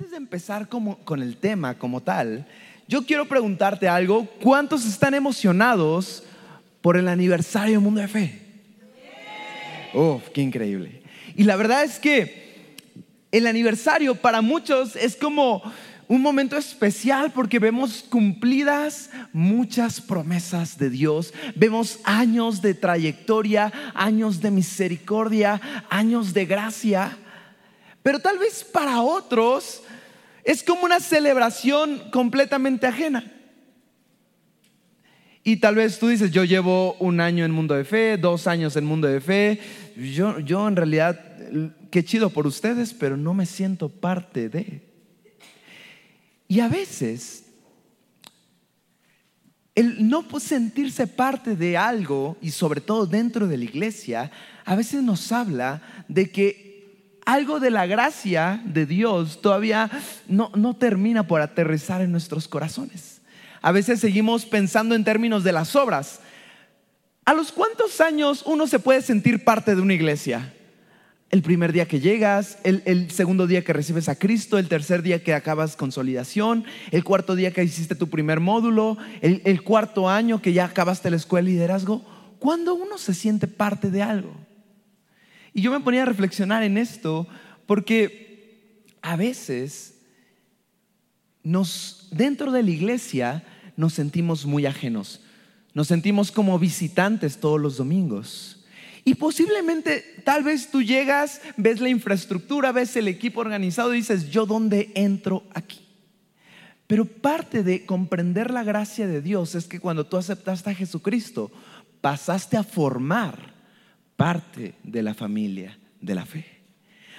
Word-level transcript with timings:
antes 0.00 0.12
de 0.12 0.16
empezar 0.16 0.66
con 0.66 1.22
el 1.22 1.36
tema 1.36 1.76
como 1.76 2.00
tal, 2.00 2.46
yo 2.88 3.04
quiero 3.04 3.28
preguntarte 3.28 3.86
algo. 3.86 4.24
¿Cuántos 4.40 4.86
están 4.86 5.12
emocionados 5.12 6.22
por 6.80 6.96
el 6.96 7.06
aniversario 7.06 7.74
del 7.74 7.82
Mundo 7.82 8.00
de 8.00 8.08
Fe? 8.08 8.40
Uf, 9.92 10.30
qué 10.32 10.40
increíble. 10.40 11.02
Y 11.36 11.44
la 11.44 11.54
verdad 11.54 11.84
es 11.84 11.98
que 11.98 12.76
el 13.30 13.46
aniversario 13.46 14.14
para 14.14 14.40
muchos 14.40 14.96
es 14.96 15.16
como 15.16 15.62
un 16.08 16.22
momento 16.22 16.56
especial 16.56 17.30
porque 17.32 17.58
vemos 17.58 18.02
cumplidas 18.08 19.10
muchas 19.34 20.00
promesas 20.00 20.78
de 20.78 20.88
Dios, 20.88 21.34
vemos 21.56 21.98
años 22.04 22.62
de 22.62 22.72
trayectoria, 22.72 23.70
años 23.94 24.40
de 24.40 24.50
misericordia, 24.50 25.60
años 25.90 26.32
de 26.32 26.46
gracia, 26.46 27.18
pero 28.02 28.18
tal 28.18 28.38
vez 28.38 28.64
para 28.64 29.02
otros 29.02 29.82
es 30.50 30.64
como 30.64 30.82
una 30.82 30.98
celebración 30.98 32.10
completamente 32.10 32.84
ajena. 32.84 33.22
Y 35.44 35.58
tal 35.58 35.76
vez 35.76 36.00
tú 36.00 36.08
dices, 36.08 36.32
yo 36.32 36.42
llevo 36.42 36.94
un 36.94 37.20
año 37.20 37.44
en 37.44 37.52
mundo 37.52 37.76
de 37.76 37.84
fe, 37.84 38.16
dos 38.16 38.48
años 38.48 38.74
en 38.74 38.84
mundo 38.84 39.06
de 39.06 39.20
fe, 39.20 39.60
yo, 39.96 40.40
yo 40.40 40.66
en 40.66 40.74
realidad, 40.74 41.20
qué 41.92 42.04
chido 42.04 42.30
por 42.30 42.48
ustedes, 42.48 42.92
pero 42.92 43.16
no 43.16 43.32
me 43.32 43.46
siento 43.46 43.88
parte 43.88 44.48
de. 44.48 44.82
Y 46.48 46.58
a 46.58 46.66
veces, 46.66 47.44
el 49.76 50.08
no 50.08 50.26
sentirse 50.40 51.06
parte 51.06 51.54
de 51.54 51.76
algo, 51.76 52.36
y 52.42 52.50
sobre 52.50 52.80
todo 52.80 53.06
dentro 53.06 53.46
de 53.46 53.56
la 53.56 53.64
iglesia, 53.64 54.32
a 54.64 54.74
veces 54.74 55.00
nos 55.00 55.30
habla 55.30 55.80
de 56.08 56.28
que 56.28 56.69
algo 57.24 57.60
de 57.60 57.70
la 57.70 57.86
gracia 57.86 58.62
de 58.64 58.86
Dios 58.86 59.40
todavía 59.40 59.90
no, 60.28 60.50
no 60.54 60.74
termina 60.74 61.26
por 61.26 61.40
aterrizar 61.40 62.00
en 62.00 62.12
nuestros 62.12 62.48
corazones. 62.48 63.20
A 63.62 63.72
veces 63.72 64.00
seguimos 64.00 64.46
pensando 64.46 64.94
en 64.94 65.04
términos 65.04 65.44
de 65.44 65.52
las 65.52 65.76
obras. 65.76 66.20
¿A 67.24 67.34
los 67.34 67.52
cuántos 67.52 68.00
años 68.00 68.42
uno 68.46 68.66
se 68.66 68.78
puede 68.78 69.02
sentir 69.02 69.44
parte 69.44 69.74
de 69.74 69.82
una 69.82 69.94
iglesia? 69.94 70.52
el 71.30 71.42
primer 71.42 71.72
día 71.72 71.86
que 71.86 72.00
llegas, 72.00 72.58
el, 72.64 73.10
segundo 73.10 73.46
día 73.46 73.62
que 73.62 73.72
recibes 73.72 74.08
a 74.08 74.16
Cristo, 74.16 74.58
el 74.58 74.68
tercer 74.68 75.02
día 75.02 75.22
que 75.22 75.32
acabas 75.32 75.76
consolidación, 75.76 76.64
el 76.90 77.04
cuarto 77.04 77.36
día 77.36 77.52
que 77.52 77.62
hiciste 77.62 77.94
tu 77.94 78.10
primer 78.10 78.40
módulo, 78.40 78.98
el, 79.20 79.40
el 79.44 79.62
cuarto 79.62 80.08
año 80.08 80.42
que 80.42 80.52
ya 80.52 80.64
acabaste 80.64 81.08
la 81.08 81.16
escuela 81.16 81.46
de 81.46 81.52
liderazgo. 81.52 82.04
¿Cuándo 82.40 82.74
uno 82.74 82.98
se 82.98 83.14
siente 83.14 83.46
parte 83.46 83.90
de 83.90 84.02
algo? 84.02 84.34
Y 85.52 85.62
yo 85.62 85.70
me 85.70 85.80
ponía 85.80 86.02
a 86.02 86.06
reflexionar 86.06 86.62
en 86.62 86.78
esto 86.78 87.26
porque 87.66 88.84
a 89.02 89.16
veces 89.16 89.94
nos, 91.42 92.08
dentro 92.10 92.52
de 92.52 92.62
la 92.62 92.70
iglesia 92.70 93.44
nos 93.76 93.94
sentimos 93.94 94.46
muy 94.46 94.66
ajenos, 94.66 95.20
nos 95.74 95.88
sentimos 95.88 96.30
como 96.30 96.58
visitantes 96.58 97.38
todos 97.38 97.60
los 97.60 97.76
domingos. 97.76 98.64
Y 99.04 99.14
posiblemente, 99.14 100.04
tal 100.24 100.44
vez 100.44 100.70
tú 100.70 100.82
llegas, 100.82 101.40
ves 101.56 101.80
la 101.80 101.88
infraestructura, 101.88 102.72
ves 102.72 102.96
el 102.96 103.08
equipo 103.08 103.40
organizado 103.40 103.94
y 103.94 103.98
dices, 103.98 104.30
¿yo 104.30 104.44
dónde 104.44 104.92
entro 104.94 105.44
aquí? 105.54 105.80
Pero 106.86 107.04
parte 107.04 107.62
de 107.62 107.86
comprender 107.86 108.50
la 108.50 108.64
gracia 108.64 109.06
de 109.06 109.22
Dios 109.22 109.54
es 109.54 109.66
que 109.66 109.80
cuando 109.80 110.06
tú 110.06 110.16
aceptaste 110.16 110.70
a 110.70 110.74
Jesucristo, 110.74 111.50
pasaste 112.00 112.56
a 112.56 112.64
formar 112.64 113.59
parte 114.20 114.74
de 114.82 115.02
la 115.02 115.14
familia 115.14 115.78
de 115.98 116.14
la 116.14 116.26
fe. 116.26 116.44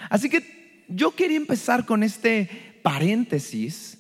Así 0.08 0.30
que 0.30 0.84
yo 0.88 1.16
quería 1.16 1.38
empezar 1.38 1.88
con 1.88 2.04
este 2.04 2.48
paréntesis, 2.84 3.98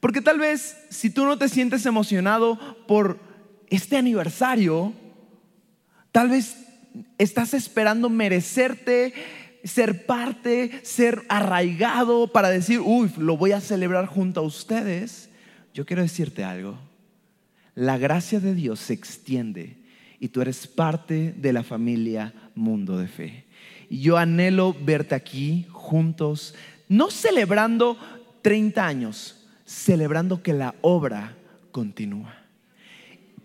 porque 0.00 0.20
tal 0.20 0.40
vez 0.40 0.76
si 0.88 1.10
tú 1.10 1.24
no 1.26 1.38
te 1.38 1.48
sientes 1.48 1.86
emocionado 1.86 2.58
por 2.88 3.20
este 3.68 3.96
aniversario, 3.96 4.92
tal 6.10 6.30
vez 6.30 6.56
estás 7.18 7.54
esperando 7.54 8.10
merecerte, 8.10 9.14
ser 9.62 10.04
parte, 10.06 10.72
ser 10.82 11.22
arraigado 11.28 12.32
para 12.32 12.50
decir, 12.50 12.80
uy, 12.80 13.12
lo 13.16 13.36
voy 13.36 13.52
a 13.52 13.60
celebrar 13.60 14.06
junto 14.06 14.40
a 14.40 14.42
ustedes, 14.42 15.30
yo 15.72 15.86
quiero 15.86 16.02
decirte 16.02 16.42
algo. 16.42 16.80
La 17.76 17.96
gracia 17.96 18.40
de 18.40 18.56
Dios 18.56 18.80
se 18.80 18.94
extiende 18.94 19.76
y 20.18 20.28
tú 20.28 20.42
eres 20.42 20.66
parte 20.66 21.32
de 21.36 21.52
la 21.52 21.62
familia 21.62 22.34
Mundo 22.54 22.98
de 22.98 23.08
Fe. 23.08 23.44
Y 23.88 24.00
yo 24.00 24.16
anhelo 24.16 24.74
verte 24.74 25.14
aquí 25.14 25.66
juntos, 25.70 26.54
no 26.88 27.10
celebrando 27.10 27.96
30 28.42 28.86
años, 28.86 29.48
celebrando 29.64 30.42
que 30.42 30.52
la 30.52 30.74
obra 30.80 31.36
continúa. 31.72 32.34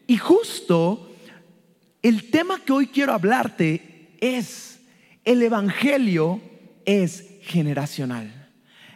Y 0.07 0.17
justo 0.17 1.11
el 2.01 2.29
tema 2.29 2.59
que 2.63 2.73
hoy 2.73 2.87
quiero 2.87 3.13
hablarte 3.13 4.11
es, 4.19 4.79
el 5.23 5.41
Evangelio 5.41 6.39
es 6.85 7.25
generacional. 7.41 8.49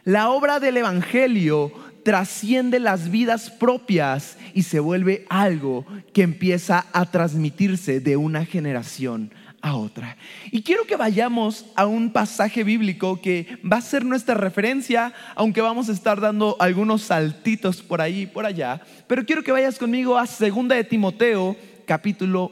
La 0.03 0.30
obra 0.30 0.59
del 0.59 0.78
Evangelio 0.78 1.72
trasciende 2.03 2.80
las 2.80 3.12
vidas 3.12 3.50
propias 3.50 4.38
y 4.53 4.64
se 4.64 4.80
vuelve 4.80 5.26
algo 5.30 5.86
que 6.14 6.24
empieza 6.24 6.86
a 6.94 7.06
transmitirse 7.06 8.00
de 8.00 8.18
una 8.18 8.46
generación 8.46 9.31
a 9.62 9.75
otra. 9.75 10.18
Y 10.52 10.62
quiero 10.62 10.86
que 10.86 10.96
vayamos 10.96 11.66
a 11.75 11.86
un 11.86 12.12
pasaje 12.12 12.64
bíblico 12.64 13.22
que 13.22 13.58
va 13.70 13.78
a 13.78 13.81
ser 13.81 14.06
nuestra 14.06 14.36
referencia, 14.36 15.14
aunque 15.36 15.62
vamos 15.62 15.90
a 15.90 15.94
estar 15.94 16.22
dando 16.22 16.56
algunos 16.59 17.03
saltitos 17.03 17.81
por 17.81 18.02
ahí 18.02 18.22
y 18.22 18.28
por 18.28 18.46
allá. 18.46 18.81
Pero 19.08 19.25
quiero 19.25 19.44
que 19.44 19.52
vayas 19.52 19.78
conmigo 19.78 20.18
a 20.18 20.25
2 20.25 20.68
de 20.68 20.84
Timoteo, 20.84 21.56
capítulo 21.86 22.52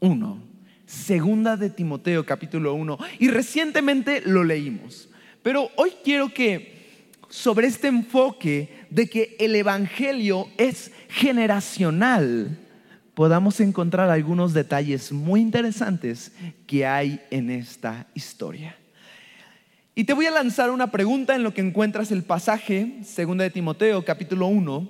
1. 0.00 0.50
Segunda 0.86 1.56
de 1.56 1.70
Timoteo 1.70 2.26
capítulo 2.26 2.74
1. 2.74 2.98
Y 3.20 3.28
recientemente 3.28 4.22
lo 4.24 4.42
leímos. 4.42 5.08
Pero 5.42 5.70
hoy 5.76 5.92
quiero 6.02 6.34
que 6.34 6.80
sobre 7.28 7.68
este 7.68 7.86
enfoque 7.86 8.86
de 8.90 9.08
que 9.08 9.36
el 9.38 9.54
Evangelio 9.54 10.48
es 10.58 10.90
generacional, 11.08 12.58
podamos 13.14 13.60
encontrar 13.60 14.10
algunos 14.10 14.52
detalles 14.52 15.12
muy 15.12 15.40
interesantes 15.40 16.32
que 16.66 16.86
hay 16.86 17.20
en 17.30 17.50
esta 17.50 18.06
historia. 18.14 18.76
Y 19.94 20.04
te 20.04 20.12
voy 20.12 20.26
a 20.26 20.30
lanzar 20.30 20.70
una 20.70 20.90
pregunta 20.90 21.34
en 21.34 21.42
lo 21.42 21.52
que 21.52 21.60
encuentras 21.60 22.10
el 22.12 22.22
pasaje, 22.22 23.00
segunda 23.04 23.44
de 23.44 23.50
Timoteo, 23.50 24.04
capítulo 24.04 24.46
1, 24.46 24.88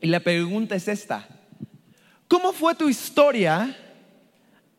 y 0.00 0.06
la 0.06 0.20
pregunta 0.20 0.74
es 0.74 0.88
esta. 0.88 1.28
¿Cómo 2.28 2.52
fue 2.52 2.74
tu 2.74 2.88
historia 2.88 3.76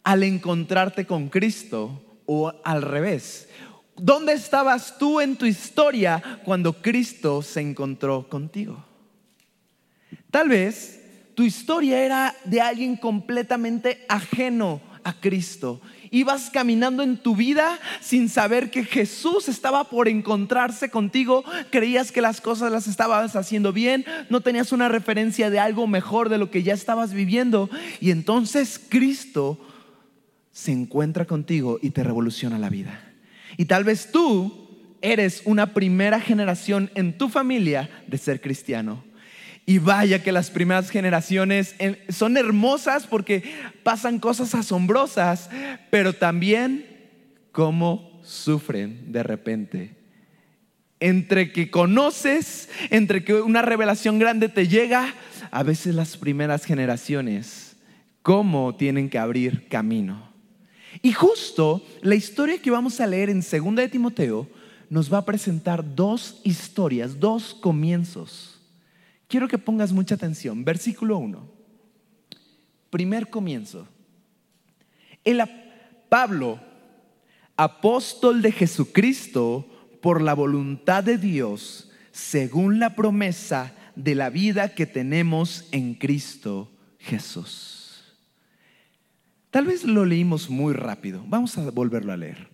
al 0.04 0.24
encontrarte 0.24 1.06
con 1.06 1.30
Cristo 1.30 2.02
o 2.26 2.54
al 2.64 2.82
revés. 2.82 3.50
¿Dónde 3.96 4.34
estabas 4.34 4.98
tú 4.98 5.20
en 5.22 5.36
tu 5.36 5.46
historia 5.46 6.40
cuando 6.44 6.82
Cristo 6.82 7.42
se 7.42 7.62
encontró 7.62 8.28
contigo? 8.30 8.84
Tal 10.32 10.50
vez 10.50 11.01
tu 11.36 11.44
historia 11.44 12.04
era 12.04 12.36
de 12.46 12.62
alguien 12.62 12.96
completamente 12.96 14.06
ajeno 14.10 14.82
a 15.04 15.14
Cristo. 15.14 15.82
Ibas 16.14 16.50
caminando 16.50 17.04
en 17.04 17.18
tu 17.18 17.38
vida 17.38 17.80
sin 18.02 18.28
saber 18.28 18.70
que 18.70 18.84
Jesús 18.84 19.48
estaba 19.48 19.86
por 19.86 20.10
encontrarse 20.10 20.90
contigo. 20.90 21.46
Creías 21.70 22.12
que 22.12 22.22
las 22.22 22.42
cosas 22.42 22.72
las 22.72 22.88
estabas 22.88 23.36
haciendo 23.38 23.72
bien. 23.72 24.06
No 24.30 24.42
tenías 24.42 24.74
una 24.74 24.90
referencia 24.90 25.50
de 25.50 25.60
algo 25.60 25.88
mejor 25.88 26.28
de 26.28 26.38
lo 26.38 26.52
que 26.52 26.64
ya 26.64 26.74
estabas 26.74 27.14
viviendo. 27.14 27.70
Y 28.02 28.12
entonces 28.12 28.80
Cristo 28.90 29.58
se 30.52 30.74
encuentra 30.74 31.26
contigo 31.26 31.80
y 31.82 31.92
te 31.92 32.04
revoluciona 32.04 32.60
la 32.60 32.70
vida. 32.70 33.14
Y 33.56 33.66
tal 33.66 33.86
vez 33.86 34.12
tú 34.12 34.68
eres 35.02 35.42
una 35.46 35.74
primera 35.74 36.20
generación 36.20 36.92
en 36.96 37.18
tu 37.18 37.30
familia 37.30 37.90
de 38.08 38.18
ser 38.18 38.42
cristiano. 38.42 39.04
Y 39.66 39.78
vaya 39.78 40.24
que 40.24 40.32
las 40.32 40.50
primeras 40.50 40.90
generaciones 40.90 41.76
son 42.10 42.36
hermosas 42.36 43.06
porque 43.08 43.44
pasan 43.84 44.20
cosas 44.20 44.56
asombrosas, 44.56 45.50
pero 45.90 46.14
también 46.14 46.86
cómo 47.52 48.20
sufren 48.24 49.12
de 49.12 49.24
repente. 49.24 49.96
Entre 51.00 51.52
que 51.52 51.72
conoces, 51.72 52.70
entre 52.90 53.24
que 53.24 53.36
una 53.36 53.62
revelación 53.62 54.20
grande 54.20 54.50
te 54.50 54.68
llega, 54.68 55.14
a 55.52 55.64
veces 55.64 55.96
las 55.96 56.18
primeras 56.18 56.66
generaciones, 56.66 57.76
cómo 58.22 58.76
tienen 58.76 59.10
que 59.10 59.18
abrir 59.18 59.68
camino. 59.68 60.32
Y 61.02 61.14
justo 61.14 61.84
la 62.02 62.16
historia 62.16 62.62
que 62.62 62.72
vamos 62.72 63.00
a 63.00 63.08
leer 63.08 63.30
en 63.30 63.42
2 63.42 63.76
de 63.76 63.90
Timoteo 63.90 64.48
nos 64.90 65.12
va 65.12 65.20
a 65.20 65.26
presentar 65.26 65.96
dos 65.96 66.42
historias, 66.44 67.20
dos 67.20 67.54
comienzos. 67.54 68.51
Quiero 69.32 69.48
que 69.48 69.58
pongas 69.58 69.94
mucha 69.94 70.16
atención. 70.16 70.66
Versículo 70.66 71.18
1. 71.18 71.50
Primer 72.90 73.30
comienzo. 73.30 73.88
El 75.24 75.42
Pablo, 76.10 76.60
apóstol 77.56 78.42
de 78.42 78.52
Jesucristo, 78.52 79.66
por 80.02 80.22
la 80.22 80.34
voluntad 80.34 81.06
de 81.06 81.18
Dios, 81.18 81.90
según 82.12 82.78
la 82.80 82.94
promesa 82.94 83.74
de 83.96 84.16
la 84.16 84.30
vida 84.30 84.76
que 84.76 84.86
tenemos 84.86 85.66
en 85.72 85.94
Cristo 85.94 86.70
Jesús. 87.00 88.04
Tal 89.50 89.66
vez 89.66 89.86
lo 89.86 90.04
leímos 90.04 90.50
muy 90.50 90.74
rápido. 90.74 91.24
Vamos 91.26 91.58
a 91.58 91.72
volverlo 91.72 92.12
a 92.12 92.18
leer. 92.18 92.50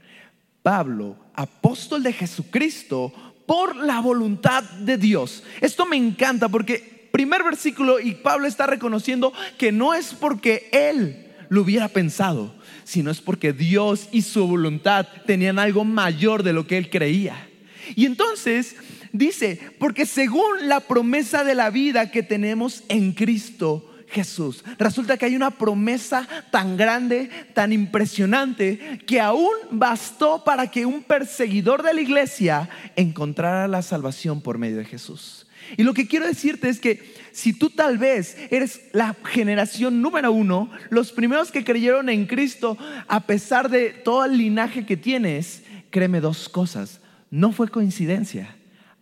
Pablo, 0.62 1.18
apóstol 1.34 2.04
de 2.04 2.14
Jesucristo, 2.14 3.14
por 3.48 3.76
la 3.78 4.00
voluntad 4.02 4.64
de 4.64 4.98
Dios. 4.98 5.44
Esto 5.62 5.88
me 5.88 5.98
encanta 5.98 6.50
porque 6.50 7.10
primer 7.12 7.44
versículo 7.44 8.00
y 8.00 8.14
Pablo 8.14 8.46
está 8.46 8.68
reconociendo 8.68 9.34
que 9.58 9.72
no 9.72 9.96
es 9.96 10.14
porque 10.14 10.70
él 10.72 11.26
lo 11.50 11.62
hubiera 11.62 11.88
pensado, 11.88 12.54
sino 12.84 13.10
es 13.10 13.22
porque 13.22 13.54
Dios 13.54 14.10
y 14.12 14.22
su 14.22 14.46
voluntad 14.46 15.08
tenían 15.26 15.58
algo 15.58 15.84
mayor 15.84 16.44
de 16.44 16.54
lo 16.54 16.68
que 16.68 16.78
él 16.78 16.92
creía. 16.92 17.50
Y 17.96 18.06
entonces 18.06 18.76
dice, 19.14 19.60
porque 19.80 20.06
según 20.06 20.68
la 20.68 20.82
promesa 20.82 21.44
de 21.44 21.56
la 21.56 21.70
vida 21.70 22.12
que 22.12 22.22
tenemos 22.22 22.84
en 22.90 23.14
Cristo 23.14 23.97
Jesús, 24.10 24.64
resulta 24.78 25.18
que 25.18 25.26
hay 25.26 25.36
una 25.36 25.52
promesa 25.52 26.28
tan 26.50 26.78
grande, 26.78 27.30
tan 27.54 27.74
impresionante, 27.74 29.00
que 29.06 29.20
aún 29.20 29.52
bastó 29.72 30.44
para 30.44 30.72
que 30.72 30.86
un 30.86 31.04
perseguidor 31.04 31.84
de 31.84 31.94
la 31.94 32.02
iglesia 32.02 32.70
encontrara 32.96 33.68
la 33.68 33.82
salvación 33.82 34.42
por 34.42 34.58
medio 34.58 34.78
de 34.78 34.86
Jesús. 34.86 35.48
Y 35.76 35.84
lo 35.84 35.94
que 35.94 36.08
quiero 36.08 36.26
decirte 36.26 36.70
es 36.70 36.80
que 36.80 37.14
si 37.34 37.52
tú 37.52 37.70
tal 37.70 37.98
vez 37.98 38.38
eres 38.50 38.82
la 38.94 39.16
generación 39.26 40.02
número 40.02 40.32
uno, 40.32 40.72
los 40.90 41.12
primeros 41.12 41.52
que 41.52 41.66
creyeron 41.66 42.08
en 42.08 42.26
Cristo, 42.26 42.78
a 43.08 43.28
pesar 43.28 43.70
de 43.70 43.90
todo 43.90 44.24
el 44.24 44.38
linaje 44.38 44.86
que 44.86 44.96
tienes, 44.96 45.64
créeme 45.90 46.22
dos 46.22 46.48
cosas. 46.48 47.02
No 47.30 47.52
fue 47.52 47.68
coincidencia. 47.68 48.56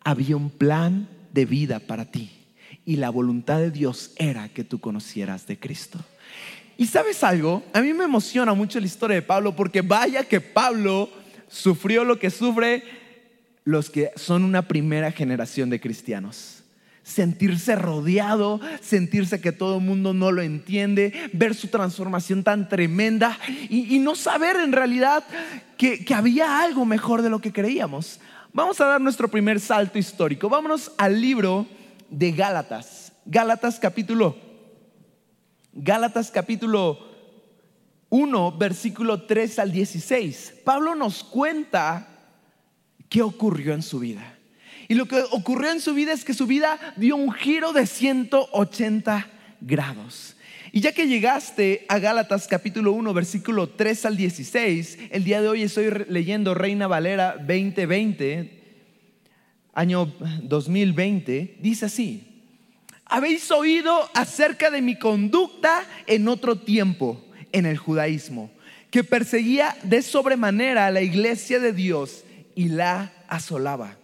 Había 0.04 0.36
un 0.36 0.50
plan 0.50 1.08
de 1.32 1.46
vida 1.46 1.80
para 1.80 2.06
ti. 2.06 2.32
Y 2.86 2.98
la 2.98 3.10
voluntad 3.10 3.60
de 3.60 3.72
Dios 3.72 4.12
era 4.18 4.50
que 4.50 4.64
tú 4.64 4.80
conocieras 4.80 5.48
de 5.48 5.58
Cristo. 5.58 6.00
Y 6.78 6.88
sabes 6.88 7.24
algo, 7.24 7.64
a 7.74 7.82
mí 7.82 7.94
me 7.94 8.04
emociona 8.04 8.54
mucho 8.54 8.80
la 8.80 8.86
historia 8.86 9.16
de 9.16 9.22
Pablo 9.22 9.56
porque 9.56 9.82
vaya 9.82 10.24
que 10.24 10.42
Pablo 10.42 11.10
sufrió 11.48 12.04
lo 12.04 12.20
que 12.20 12.30
sufre 12.30 12.84
los 13.64 13.90
que 13.90 14.12
son 14.16 14.44
una 14.44 14.68
primera 14.68 15.12
generación 15.12 15.70
de 15.70 15.80
cristianos 15.80 16.56
sentirse 17.06 17.76
rodeado, 17.76 18.60
sentirse 18.82 19.40
que 19.40 19.52
todo 19.52 19.78
el 19.78 19.84
mundo 19.84 20.16
no 20.16 20.32
lo 20.32 20.42
entiende, 20.42 21.30
ver 21.34 21.54
su 21.54 21.68
transformación 21.68 22.44
tan 22.44 22.68
tremenda 22.68 23.38
y, 23.70 24.00
no 24.00 24.16
saber 24.16 24.56
en 24.56 24.72
realidad 24.72 25.24
que, 25.78 26.04
que 26.04 26.14
había 26.16 26.62
algo 26.62 26.84
mejor 26.84 27.22
de 27.22 27.30
lo 27.30 27.40
que 27.40 27.54
creíamos. 27.54 28.20
Vamos 28.54 28.82
a 28.82 28.86
dar 28.86 29.02
nuestro 29.02 29.28
primer 29.28 29.60
salto 29.60 30.00
histórico. 30.00 30.50
Vámonos 30.50 30.94
al 30.98 31.22
libro 31.22 31.68
de 32.18 32.32
Gálatas. 32.32 33.12
Gálatas 33.26 33.80
capítulo 33.80 34.36
Gálatas 35.78 36.32
capítulo 36.32 36.98
1, 38.08 38.58
versículo 38.58 39.24
3 39.24 39.60
al 39.60 39.74
16. 39.74 40.62
Pablo 40.64 40.96
nos 40.96 41.26
cuenta 41.26 42.08
qué 43.10 43.22
ocurrió 43.22 43.74
en 43.74 43.82
su 43.82 44.00
vida. 44.00 44.38
Y 44.88 44.94
lo 44.94 45.06
que 45.06 45.22
ocurrió 45.32 45.72
en 45.72 45.82
su 45.82 45.94
vida 45.94 46.14
es 46.14 46.24
que 46.24 46.34
su 46.34 46.48
vida 46.48 46.80
dio 46.96 47.18
un 47.18 47.34
giro 47.34 47.74
de 47.74 47.88
180 47.88 49.28
grados. 49.60 50.38
Y 50.72 50.80
ya 50.80 50.94
que 50.94 51.08
llegaste 51.08 51.86
a 51.90 52.00
Gálatas 52.00 52.48
capítulo 52.48 52.94
1, 52.94 53.14
versículo 53.14 53.68
3 53.68 54.06
al 54.06 54.16
16, 54.16 54.98
el 55.12 55.26
día 55.26 55.42
de 55.42 55.50
hoy 55.50 55.64
estoy 55.64 56.06
leyendo 56.08 56.54
Reina 56.54 56.88
Valera 56.88 57.36
2020, 57.38 58.55
año 59.76 60.12
2020, 60.42 61.58
dice 61.60 61.86
así, 61.86 62.44
habéis 63.06 63.52
oído 63.52 64.10
acerca 64.16 64.72
de 64.72 64.82
mi 64.82 64.98
conducta 64.98 65.86
en 66.08 66.28
otro 66.28 66.58
tiempo, 66.58 67.24
en 67.52 67.68
el 67.68 67.78
judaísmo, 67.78 68.50
que 68.90 69.04
perseguía 69.04 69.78
de 69.84 70.02
sobremanera 70.02 70.88
a 70.88 70.92
la 70.92 71.02
iglesia 71.02 71.60
de 71.60 71.74
Dios 71.74 72.24
y 72.56 72.70
la 72.70 73.14
asolaba 73.28 73.98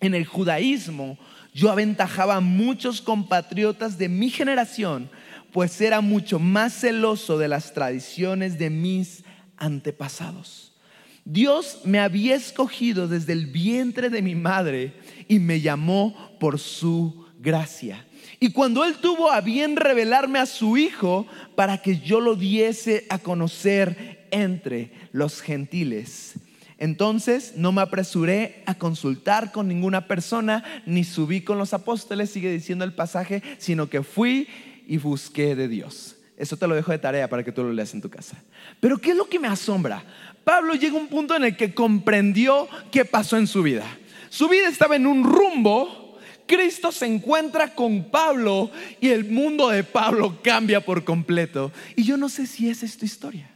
en 0.00 0.14
el 0.14 0.24
judaísmo 0.24 1.18
yo 1.52 1.70
aventajaba 1.70 2.36
a 2.36 2.40
muchos 2.40 3.00
compatriotas 3.00 3.98
de 3.98 4.08
mi 4.08 4.30
generación, 4.30 5.10
pues 5.52 5.80
era 5.80 6.00
mucho 6.00 6.38
más 6.38 6.72
celoso 6.72 7.38
de 7.38 7.48
las 7.48 7.74
tradiciones 7.74 8.58
de 8.58 8.70
mis 8.70 9.24
antepasados. 9.56 10.69
Dios 11.24 11.80
me 11.84 12.00
había 12.00 12.34
escogido 12.34 13.08
desde 13.08 13.32
el 13.32 13.46
vientre 13.46 14.10
de 14.10 14.22
mi 14.22 14.34
madre 14.34 14.94
y 15.28 15.38
me 15.38 15.60
llamó 15.60 16.36
por 16.40 16.58
su 16.58 17.26
gracia. 17.38 18.06
Y 18.38 18.52
cuando 18.52 18.84
Él 18.84 18.96
tuvo 18.96 19.30
a 19.30 19.40
bien 19.40 19.76
revelarme 19.76 20.38
a 20.38 20.46
su 20.46 20.76
Hijo 20.76 21.26
para 21.54 21.78
que 21.78 21.98
yo 21.98 22.20
lo 22.20 22.34
diese 22.34 23.06
a 23.10 23.18
conocer 23.18 24.26
entre 24.30 24.92
los 25.12 25.40
gentiles, 25.40 26.34
entonces 26.78 27.52
no 27.56 27.72
me 27.72 27.82
apresuré 27.82 28.62
a 28.64 28.74
consultar 28.74 29.52
con 29.52 29.68
ninguna 29.68 30.06
persona, 30.06 30.64
ni 30.86 31.04
subí 31.04 31.42
con 31.42 31.58
los 31.58 31.74
apóstoles, 31.74 32.30
sigue 32.30 32.50
diciendo 32.50 32.86
el 32.86 32.94
pasaje, 32.94 33.42
sino 33.58 33.90
que 33.90 34.02
fui 34.02 34.48
y 34.86 34.96
busqué 34.96 35.54
de 35.54 35.68
Dios. 35.68 36.16
Eso 36.38 36.56
te 36.56 36.66
lo 36.66 36.74
dejo 36.74 36.90
de 36.90 36.98
tarea 36.98 37.28
para 37.28 37.44
que 37.44 37.52
tú 37.52 37.62
lo 37.62 37.70
leas 37.70 37.92
en 37.92 38.00
tu 38.00 38.08
casa. 38.08 38.42
Pero 38.80 38.96
¿qué 38.96 39.10
es 39.10 39.16
lo 39.16 39.26
que 39.26 39.38
me 39.38 39.46
asombra? 39.46 40.02
Pablo 40.44 40.74
llega 40.74 40.96
a 40.96 41.00
un 41.00 41.08
punto 41.08 41.36
en 41.36 41.44
el 41.44 41.56
que 41.56 41.74
comprendió 41.74 42.68
qué 42.90 43.04
pasó 43.04 43.36
en 43.36 43.46
su 43.46 43.62
vida. 43.62 43.84
Su 44.30 44.48
vida 44.48 44.68
estaba 44.68 44.96
en 44.96 45.06
un 45.06 45.24
rumbo, 45.24 46.18
Cristo 46.46 46.90
se 46.90 47.06
encuentra 47.06 47.74
con 47.74 48.10
Pablo 48.10 48.70
y 49.00 49.08
el 49.10 49.30
mundo 49.30 49.68
de 49.68 49.84
Pablo 49.84 50.40
cambia 50.42 50.80
por 50.80 51.04
completo. 51.04 51.72
Y 51.94 52.04
yo 52.04 52.16
no 52.16 52.28
sé 52.28 52.46
si 52.46 52.68
esa 52.68 52.86
es 52.86 52.96
tu 52.96 53.04
historia. 53.04 53.50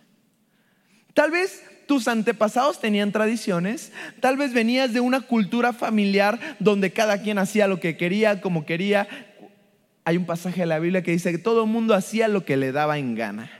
Tal 1.12 1.30
vez 1.30 1.62
tus 1.86 2.08
antepasados 2.08 2.80
tenían 2.80 3.12
tradiciones, 3.12 3.92
tal 4.20 4.36
vez 4.36 4.52
venías 4.52 4.92
de 4.92 5.00
una 5.00 5.20
cultura 5.20 5.72
familiar 5.72 6.38
donde 6.58 6.92
cada 6.92 7.22
quien 7.22 7.38
hacía 7.38 7.66
lo 7.66 7.80
que 7.80 7.96
quería, 7.96 8.40
como 8.40 8.64
quería. 8.64 9.08
Hay 10.04 10.16
un 10.16 10.26
pasaje 10.26 10.60
de 10.60 10.66
la 10.66 10.78
Biblia 10.78 11.02
que 11.02 11.10
dice 11.10 11.32
que 11.32 11.38
todo 11.38 11.64
el 11.64 11.70
mundo 11.70 11.94
hacía 11.94 12.28
lo 12.28 12.44
que 12.44 12.56
le 12.56 12.72
daba 12.72 12.98
en 12.98 13.14
gana. 13.14 13.50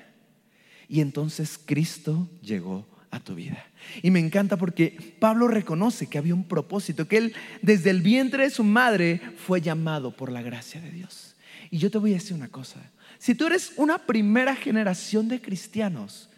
Y 0.88 1.00
entonces 1.00 1.58
Cristo 1.58 2.28
llegó 2.42 2.86
a 3.14 3.20
tu 3.20 3.34
vida. 3.34 3.64
Y 4.02 4.10
me 4.10 4.20
encanta 4.20 4.56
porque 4.56 5.16
Pablo 5.18 5.48
reconoce 5.48 6.06
que 6.06 6.18
había 6.18 6.34
un 6.34 6.44
propósito, 6.44 7.06
que 7.06 7.16
él 7.18 7.34
desde 7.62 7.90
el 7.90 8.02
vientre 8.02 8.44
de 8.44 8.50
su 8.50 8.64
madre 8.64 9.20
fue 9.36 9.60
llamado 9.60 10.10
por 10.10 10.30
la 10.30 10.42
gracia 10.42 10.80
de 10.80 10.90
Dios. 10.90 11.36
Y 11.70 11.78
yo 11.78 11.90
te 11.90 11.98
voy 11.98 12.12
a 12.12 12.14
decir 12.14 12.34
una 12.34 12.48
cosa, 12.48 12.80
si 13.18 13.34
tú 13.34 13.46
eres 13.46 13.72
una 13.76 13.98
primera 13.98 14.54
generación 14.54 15.28
de 15.28 15.40
cristianos, 15.40 16.30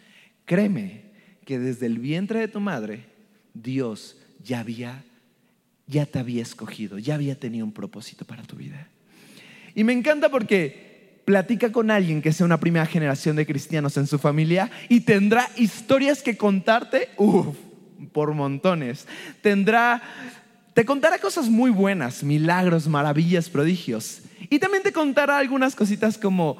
créeme 0.45 1.01
que 1.45 1.59
desde 1.59 1.85
el 1.85 1.99
vientre 1.99 2.39
de 2.39 2.47
tu 2.47 2.59
madre 2.59 3.05
Dios 3.53 4.17
ya 4.43 4.59
había 4.59 5.03
ya 5.87 6.05
te 6.05 6.19
había 6.19 6.41
escogido, 6.41 6.99
ya 6.99 7.15
había 7.15 7.39
tenido 7.39 7.65
un 7.65 7.71
propósito 7.71 8.25
para 8.25 8.43
tu 8.43 8.57
vida. 8.57 8.89
Y 9.73 9.83
me 9.83 9.93
encanta 9.93 10.29
porque 10.29 10.86
platica 11.27 11.73
con 11.73 11.91
alguien 11.91 12.21
que 12.21 12.31
sea 12.31 12.45
una 12.45 12.57
primera 12.57 12.85
generación 12.85 13.35
de 13.35 13.45
cristianos 13.45 13.97
en 13.97 14.07
su 14.07 14.17
familia 14.17 14.71
y 14.87 15.01
tendrá 15.01 15.49
historias 15.57 16.23
que 16.23 16.37
contarte, 16.37 17.09
uff, 17.17 17.53
por 18.13 18.33
montones. 18.33 19.05
Tendrá 19.41 20.01
te 20.73 20.85
contará 20.85 21.19
cosas 21.19 21.49
muy 21.49 21.69
buenas, 21.69 22.23
milagros, 22.23 22.87
maravillas, 22.87 23.49
prodigios. 23.49 24.21
Y 24.49 24.59
también 24.59 24.83
te 24.83 24.93
contará 24.93 25.37
algunas 25.37 25.75
cositas 25.75 26.17
como 26.17 26.55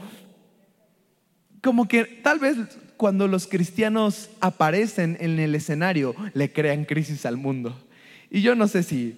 como 1.61 1.87
que 1.87 2.03
tal 2.03 2.39
vez 2.39 2.57
cuando 2.97 3.29
los 3.29 3.47
cristianos 3.47 4.29
aparecen 4.41 5.15
en 5.21 5.39
el 5.39 5.55
escenario, 5.55 6.13
le 6.33 6.51
crean 6.51 6.83
crisis 6.83 7.25
al 7.25 7.37
mundo. 7.37 7.81
Y 8.29 8.41
yo 8.41 8.53
no 8.53 8.67
sé 8.67 8.83
si 8.83 9.17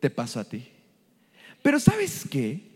te 0.00 0.10
pasó 0.10 0.40
a 0.40 0.44
ti. 0.44 0.66
Pero 1.62 1.78
¿sabes 1.78 2.24
qué? 2.28 2.75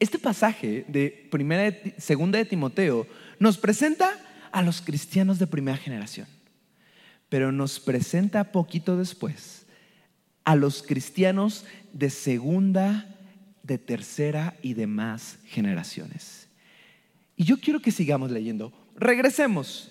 Este 0.00 0.18
pasaje 0.18 0.84
de 0.88 1.28
primera 1.30 1.76
segunda 1.98 2.38
de 2.38 2.44
Timoteo 2.44 3.06
nos 3.38 3.58
presenta 3.58 4.10
a 4.52 4.62
los 4.62 4.80
cristianos 4.80 5.38
de 5.38 5.46
primera 5.46 5.76
generación, 5.76 6.26
pero 7.28 7.52
nos 7.52 7.80
presenta 7.80 8.52
poquito 8.52 8.96
después 8.96 9.66
a 10.44 10.56
los 10.56 10.82
cristianos 10.82 11.64
de 11.92 12.10
segunda, 12.10 13.06
de 13.62 13.76
tercera 13.76 14.54
y 14.62 14.74
demás 14.74 15.38
generaciones. 15.44 16.48
Y 17.36 17.44
yo 17.44 17.60
quiero 17.60 17.80
que 17.80 17.90
sigamos 17.90 18.30
leyendo 18.30 18.72
regresemos. 18.98 19.90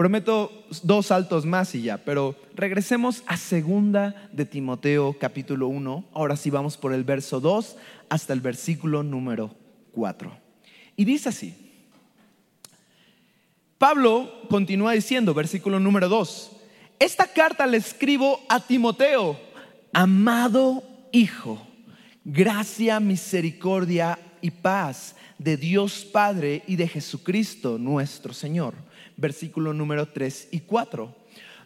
Prometo 0.00 0.64
dos 0.82 1.08
saltos 1.08 1.44
más 1.44 1.74
y 1.74 1.82
ya, 1.82 1.98
pero 1.98 2.34
regresemos 2.54 3.22
a 3.26 3.36
segunda 3.36 4.30
de 4.32 4.46
Timoteo 4.46 5.18
capítulo 5.18 5.68
1. 5.68 6.06
Ahora 6.14 6.36
sí 6.36 6.48
vamos 6.48 6.78
por 6.78 6.94
el 6.94 7.04
verso 7.04 7.38
2 7.38 7.76
hasta 8.08 8.32
el 8.32 8.40
versículo 8.40 9.02
número 9.02 9.54
4. 9.92 10.32
Y 10.96 11.04
dice 11.04 11.28
así. 11.28 11.54
Pablo 13.76 14.32
continúa 14.48 14.92
diciendo, 14.92 15.34
versículo 15.34 15.78
número 15.78 16.08
2, 16.08 16.50
esta 16.98 17.26
carta 17.26 17.66
le 17.66 17.76
escribo 17.76 18.40
a 18.48 18.58
Timoteo, 18.58 19.38
amado 19.92 20.82
Hijo, 21.12 21.60
gracia, 22.24 23.00
misericordia 23.00 24.18
y 24.40 24.50
paz 24.50 25.14
de 25.36 25.58
Dios 25.58 26.06
Padre 26.06 26.62
y 26.66 26.76
de 26.76 26.88
Jesucristo 26.88 27.76
nuestro 27.76 28.32
Señor. 28.32 28.88
Versículo 29.20 29.74
número 29.74 30.08
3 30.08 30.48
y 30.52 30.60
4. 30.60 31.14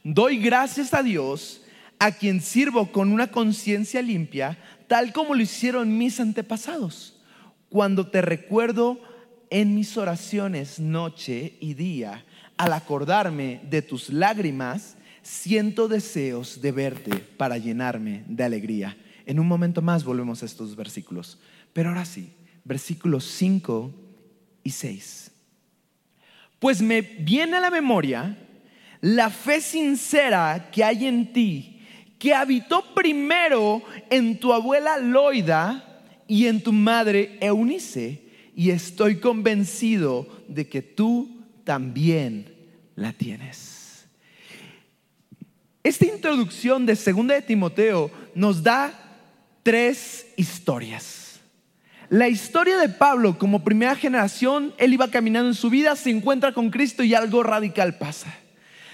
Doy 0.03 0.39
gracias 0.39 0.93
a 0.93 1.03
Dios 1.03 1.63
a 1.99 2.11
quien 2.13 2.41
sirvo 2.41 2.91
con 2.91 3.13
una 3.13 3.31
conciencia 3.31 4.03
limpia, 4.03 4.59
tal 4.89 5.13
como 5.13 5.35
lo 5.35 5.41
hicieron 5.41 5.97
mis 5.97 6.19
antepasados, 6.19 7.23
cuando 7.69 8.09
te 8.09 8.21
recuerdo 8.21 9.01
en 9.51 9.75
mis 9.75 9.97
oraciones 9.97 10.81
noche 10.81 11.57
y 11.61 11.75
día, 11.75 12.25
al 12.57 12.73
acordarme 12.73 13.61
de 13.71 13.83
tus 13.83 14.11
lágrimas, 14.11 14.97
siento 15.23 15.87
deseos 15.89 16.61
de 16.61 16.73
verte 16.73 17.17
para 17.17 17.57
llenarme 17.57 18.25
de 18.27 18.45
alegría. 18.45 18.97
En 19.27 19.39
un 19.41 19.47
momento 19.47 19.81
más 19.81 20.05
volvemos 20.05 20.43
a 20.43 20.47
estos 20.47 20.77
versículos. 20.77 21.39
Pero 21.73 21.89
ahora 21.89 22.05
sí, 22.05 22.33
versículos 22.65 23.25
5 23.25 23.93
y 24.63 24.71
6. 24.71 25.24
Pues 26.65 26.81
me 26.81 27.03
viene 27.03 27.59
a 27.59 27.61
la 27.61 27.69
memoria 27.69 28.39
la 29.03 29.29
fe 29.29 29.61
sincera 29.61 30.71
que 30.73 30.83
hay 30.83 31.05
en 31.05 31.31
ti, 31.31 31.83
que 32.19 32.33
habitó 32.33 32.95
primero 32.95 33.83
en 34.09 34.41
tu 34.41 34.51
abuela 34.51 34.97
Loida 34.97 36.03
y 36.27 36.47
en 36.47 36.63
tu 36.63 36.73
madre 36.73 37.37
Eunice, 37.43 38.23
y 38.57 38.71
estoy 38.71 39.17
convencido 39.17 40.27
de 40.49 40.67
que 40.67 40.81
tú 40.81 41.45
también 41.65 42.51
la 42.97 43.13
tienes. 43.13 44.07
Esta 45.83 46.07
introducción 46.07 46.87
de 46.87 46.95
2 46.95 47.27
de 47.27 47.43
Timoteo 47.43 48.11
nos 48.35 48.63
da 48.63 49.19
tres 49.63 50.29
historias. 50.39 51.24
La 52.15 52.29
historia 52.29 52.77
de 52.77 52.89
Pablo 52.91 53.39
como 53.39 53.65
primera 53.65 53.97
generación, 53.97 54.73
él 54.79 54.93
iba 54.93 55.11
caminando 55.11 55.49
en 55.49 55.57
su 55.57 55.69
vida, 55.69 55.97
se 55.97 56.11
encuentra 56.11 56.53
con 56.53 56.71
Cristo 56.71 57.03
y 57.03 57.13
algo 57.13 57.43
radical 57.43 57.99
pasa. 57.99 58.33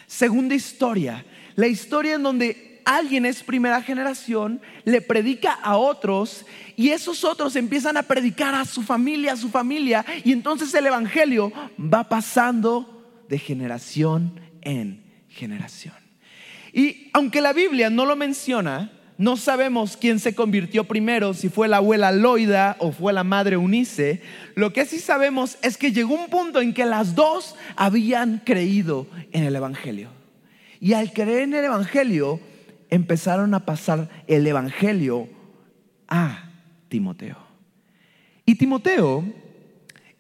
Segunda 0.07 0.55
historia, 0.55 1.27
la 1.55 1.67
historia 1.67 2.15
en 2.15 2.23
donde 2.23 2.81
alguien 2.87 3.27
es 3.27 3.43
primera 3.43 3.83
generación, 3.83 4.62
le 4.85 5.03
predica 5.03 5.53
a 5.53 5.77
otros 5.77 6.47
y 6.77 6.93
esos 6.93 7.23
otros 7.25 7.57
empiezan 7.57 7.99
a 7.99 8.05
predicar 8.05 8.55
a 8.55 8.65
su 8.65 8.81
familia, 8.81 9.35
a 9.35 9.37
su 9.37 9.50
familia, 9.50 10.03
y 10.25 10.33
entonces 10.33 10.73
el 10.73 10.87
Evangelio 10.87 11.53
va 11.79 12.09
pasando 12.09 13.23
de 13.29 13.39
generación 13.39 14.41
en 14.62 15.05
generación. 15.29 15.95
Y 16.73 17.11
aunque 17.12 17.43
la 17.43 17.53
Biblia 17.53 17.91
no 17.91 18.07
lo 18.07 18.17
menciona, 18.17 18.91
no 19.21 19.37
sabemos 19.37 19.99
quién 19.99 20.19
se 20.19 20.35
convirtió 20.35 20.85
primero, 20.85 21.35
si 21.35 21.50
fue 21.50 21.69
la 21.69 21.77
abuela 21.77 22.11
Loida 22.11 22.77
o 22.79 22.91
fue 22.91 23.12
la 23.12 23.23
madre 23.23 23.59
Unice. 23.59 24.23
Lo 24.55 24.73
que 24.73 24.87
sí 24.87 24.99
sabemos 24.99 25.59
es 25.61 25.77
que 25.77 25.93
llegó 25.93 26.15
un 26.15 26.31
punto 26.31 26.62
en 26.62 26.73
que 26.73 26.87
las 26.87 27.15
dos 27.15 27.55
habían 27.77 28.39
creído 28.47 29.07
en 29.33 29.45
el 29.45 29.55
Evangelio. 29.55 30.09
Y 30.81 30.95
al 30.95 31.12
creer 31.12 31.43
en 31.43 31.53
el 31.53 31.67
Evangelio, 31.67 32.41
empezaron 32.89 33.53
a 33.53 33.67
pasar 33.67 34.09
el 34.27 34.47
Evangelio 34.47 35.29
a 36.09 36.53
Timoteo. 36.89 37.37
Y 38.47 38.55
Timoteo 38.55 39.23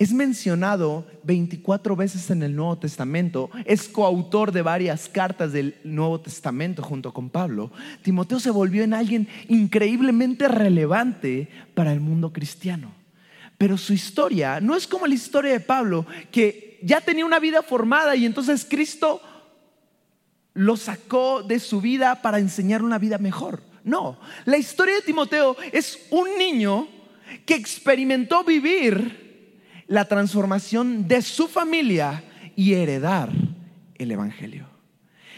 es 0.00 0.14
mencionado 0.14 1.06
24 1.24 1.94
veces 1.94 2.30
en 2.30 2.42
el 2.42 2.56
Nuevo 2.56 2.78
Testamento, 2.78 3.50
es 3.66 3.86
coautor 3.86 4.50
de 4.50 4.62
varias 4.62 5.10
cartas 5.10 5.52
del 5.52 5.76
Nuevo 5.84 6.18
Testamento 6.18 6.82
junto 6.82 7.12
con 7.12 7.28
Pablo. 7.28 7.70
Timoteo 8.00 8.40
se 8.40 8.48
volvió 8.48 8.82
en 8.82 8.94
alguien 8.94 9.28
increíblemente 9.48 10.48
relevante 10.48 11.50
para 11.74 11.92
el 11.92 12.00
mundo 12.00 12.32
cristiano. 12.32 12.94
Pero 13.58 13.76
su 13.76 13.92
historia 13.92 14.58
no 14.58 14.74
es 14.74 14.86
como 14.86 15.06
la 15.06 15.14
historia 15.14 15.52
de 15.52 15.60
Pablo, 15.60 16.06
que 16.32 16.80
ya 16.82 17.02
tenía 17.02 17.26
una 17.26 17.38
vida 17.38 17.60
formada 17.60 18.16
y 18.16 18.24
entonces 18.24 18.66
Cristo 18.66 19.20
lo 20.54 20.78
sacó 20.78 21.42
de 21.42 21.60
su 21.60 21.82
vida 21.82 22.22
para 22.22 22.38
enseñar 22.38 22.82
una 22.82 22.98
vida 22.98 23.18
mejor. 23.18 23.60
No, 23.84 24.18
la 24.46 24.56
historia 24.56 24.94
de 24.94 25.02
Timoteo 25.02 25.58
es 25.72 26.06
un 26.08 26.38
niño 26.38 26.88
que 27.44 27.54
experimentó 27.54 28.44
vivir 28.44 29.19
la 29.90 30.04
transformación 30.04 31.08
de 31.08 31.20
su 31.20 31.48
familia 31.48 32.22
y 32.54 32.74
heredar 32.74 33.28
el 33.98 34.12
Evangelio. 34.12 34.66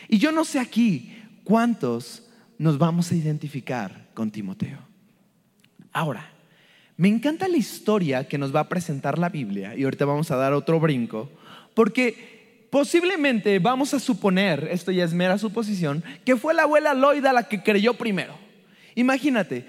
Y 0.08 0.18
yo 0.18 0.30
no 0.30 0.44
sé 0.44 0.60
aquí 0.60 1.16
cuántos 1.42 2.28
nos 2.58 2.76
vamos 2.76 3.10
a 3.10 3.14
identificar 3.14 4.08
con 4.12 4.30
Timoteo. 4.30 4.76
Ahora, 5.90 6.30
me 6.98 7.08
encanta 7.08 7.48
la 7.48 7.56
historia 7.56 8.28
que 8.28 8.36
nos 8.36 8.54
va 8.54 8.60
a 8.60 8.68
presentar 8.68 9.18
la 9.18 9.30
Biblia 9.30 9.74
y 9.74 9.84
ahorita 9.84 10.04
vamos 10.04 10.30
a 10.30 10.36
dar 10.36 10.52
otro 10.52 10.78
brinco, 10.78 11.30
porque 11.72 12.68
posiblemente 12.70 13.58
vamos 13.58 13.94
a 13.94 14.00
suponer, 14.00 14.68
esto 14.70 14.92
ya 14.92 15.04
es 15.04 15.14
mera 15.14 15.38
suposición, 15.38 16.04
que 16.26 16.36
fue 16.36 16.52
la 16.52 16.64
abuela 16.64 16.92
Loida 16.92 17.32
la 17.32 17.48
que 17.48 17.62
creyó 17.62 17.94
primero. 17.94 18.34
Imagínate, 18.96 19.64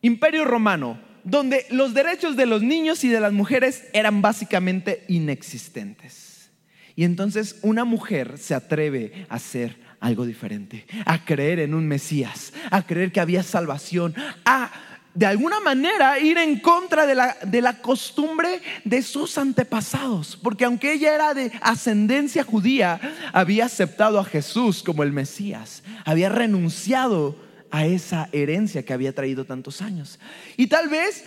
Imperio 0.00 0.44
Romano, 0.44 1.05
donde 1.26 1.66
los 1.70 1.92
derechos 1.92 2.36
de 2.36 2.46
los 2.46 2.62
niños 2.62 3.02
y 3.02 3.08
de 3.08 3.18
las 3.18 3.32
mujeres 3.32 3.84
eran 3.92 4.22
básicamente 4.22 5.04
inexistentes. 5.08 6.50
Y 6.94 7.02
entonces 7.02 7.58
una 7.62 7.84
mujer 7.84 8.38
se 8.38 8.54
atreve 8.54 9.26
a 9.28 9.34
hacer 9.34 9.76
algo 9.98 10.24
diferente, 10.24 10.86
a 11.04 11.24
creer 11.24 11.58
en 11.58 11.74
un 11.74 11.86
Mesías, 11.88 12.52
a 12.70 12.86
creer 12.86 13.10
que 13.10 13.20
había 13.20 13.42
salvación, 13.42 14.14
a 14.44 14.70
de 15.14 15.26
alguna 15.26 15.60
manera 15.60 16.20
ir 16.20 16.38
en 16.38 16.60
contra 16.60 17.06
de 17.06 17.14
la, 17.14 17.36
de 17.42 17.62
la, 17.62 17.80
costumbre 17.80 18.60
de 18.84 19.02
sus 19.02 19.36
antepasados, 19.36 20.38
porque 20.40 20.66
aunque 20.66 20.92
ella 20.92 21.14
era 21.14 21.34
de 21.34 21.50
ascendencia 21.62 22.44
judía, 22.44 23.00
había 23.32 23.64
aceptado 23.64 24.20
a 24.20 24.24
Jesús 24.24 24.82
como 24.82 25.02
el 25.02 25.12
Mesías, 25.12 25.82
había 26.04 26.28
renunciado 26.28 27.45
a 27.76 27.84
esa 27.84 28.30
herencia 28.32 28.86
que 28.86 28.94
había 28.94 29.14
traído 29.14 29.44
tantos 29.44 29.82
años. 29.82 30.18
Y 30.56 30.68
tal 30.68 30.88
vez 30.88 31.24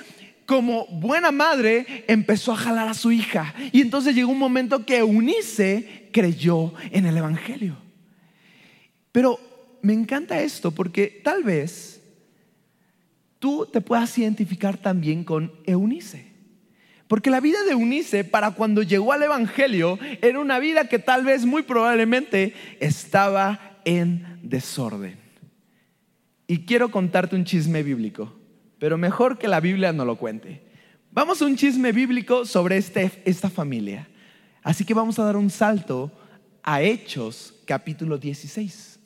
como 0.48 0.88
buena 0.88 1.32
madre 1.32 2.06
empezó 2.08 2.54
a 2.54 2.58
jalar 2.58 2.88
a 2.88 2.96
su 2.96 3.12
hija. 3.12 3.54
Y 3.72 3.82
entonces 3.82 4.16
llegó 4.16 4.32
un 4.32 4.40
momento 4.40 4.84
que 4.84 4.98
Eunice 4.98 6.10
creyó 6.12 6.74
en 6.90 7.06
el 7.06 7.16
Evangelio. 7.16 7.78
Pero 9.12 9.40
me 9.84 9.94
encanta 9.94 10.42
esto 10.42 10.72
porque 10.72 11.22
tal 11.24 11.44
vez 11.44 12.02
tú 13.38 13.68
te 13.72 13.80
puedas 13.80 14.18
identificar 14.18 14.76
también 14.76 15.24
con 15.24 15.54
Eunice. 15.68 16.32
Porque 17.08 17.30
la 17.30 17.42
vida 17.42 17.62
de 17.64 17.74
Eunice 17.74 18.24
para 18.24 18.56
cuando 18.56 18.82
llegó 18.82 19.14
al 19.14 19.22
Evangelio 19.22 20.00
era 20.24 20.40
una 20.40 20.58
vida 20.58 20.90
que 20.90 20.98
tal 20.98 21.26
vez 21.26 21.46
muy 21.46 21.62
probablemente 21.62 22.56
estaba 22.80 23.82
en 23.86 24.40
desorden. 24.42 25.29
Y 26.50 26.66
quiero 26.66 26.90
contarte 26.90 27.36
un 27.36 27.46
chisme 27.46 27.84
bíblico, 27.84 28.34
pero 28.80 28.98
mejor 28.98 29.38
que 29.38 29.48
la 29.48 29.60
Biblia 29.60 29.94
no 29.94 30.04
lo 30.04 30.16
cuente. 30.16 30.64
Vamos 31.12 31.40
a 31.40 31.46
un 31.46 31.56
chisme 31.56 31.92
bíblico 31.92 32.44
sobre 32.44 32.78
este, 32.78 33.12
esta 33.24 33.52
familia. 33.52 34.08
Así 34.64 34.84
que 34.84 34.96
vamos 34.96 35.20
a 35.20 35.26
dar 35.26 35.38
un 35.38 35.52
salto 35.52 36.12
a 36.64 36.82
Hechos 36.82 37.54
capítulo 37.66 38.18
16. 38.18 39.00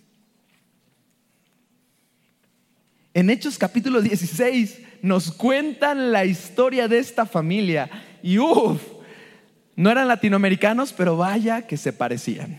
En 3.13 3.29
Hechos 3.29 3.57
capítulo 3.57 4.01
16 4.01 4.79
nos 5.01 5.29
cuentan 5.29 6.13
la 6.13 6.23
historia 6.23 6.87
de 6.87 6.99
esta 6.99 7.25
familia 7.25 7.89
y 8.23 8.39
uff, 8.39 8.81
no 9.75 9.91
eran 9.91 10.07
latinoamericanos, 10.07 10.93
pero 10.93 11.17
vaya 11.17 11.67
que 11.67 11.75
se 11.75 11.91
parecían. 11.91 12.57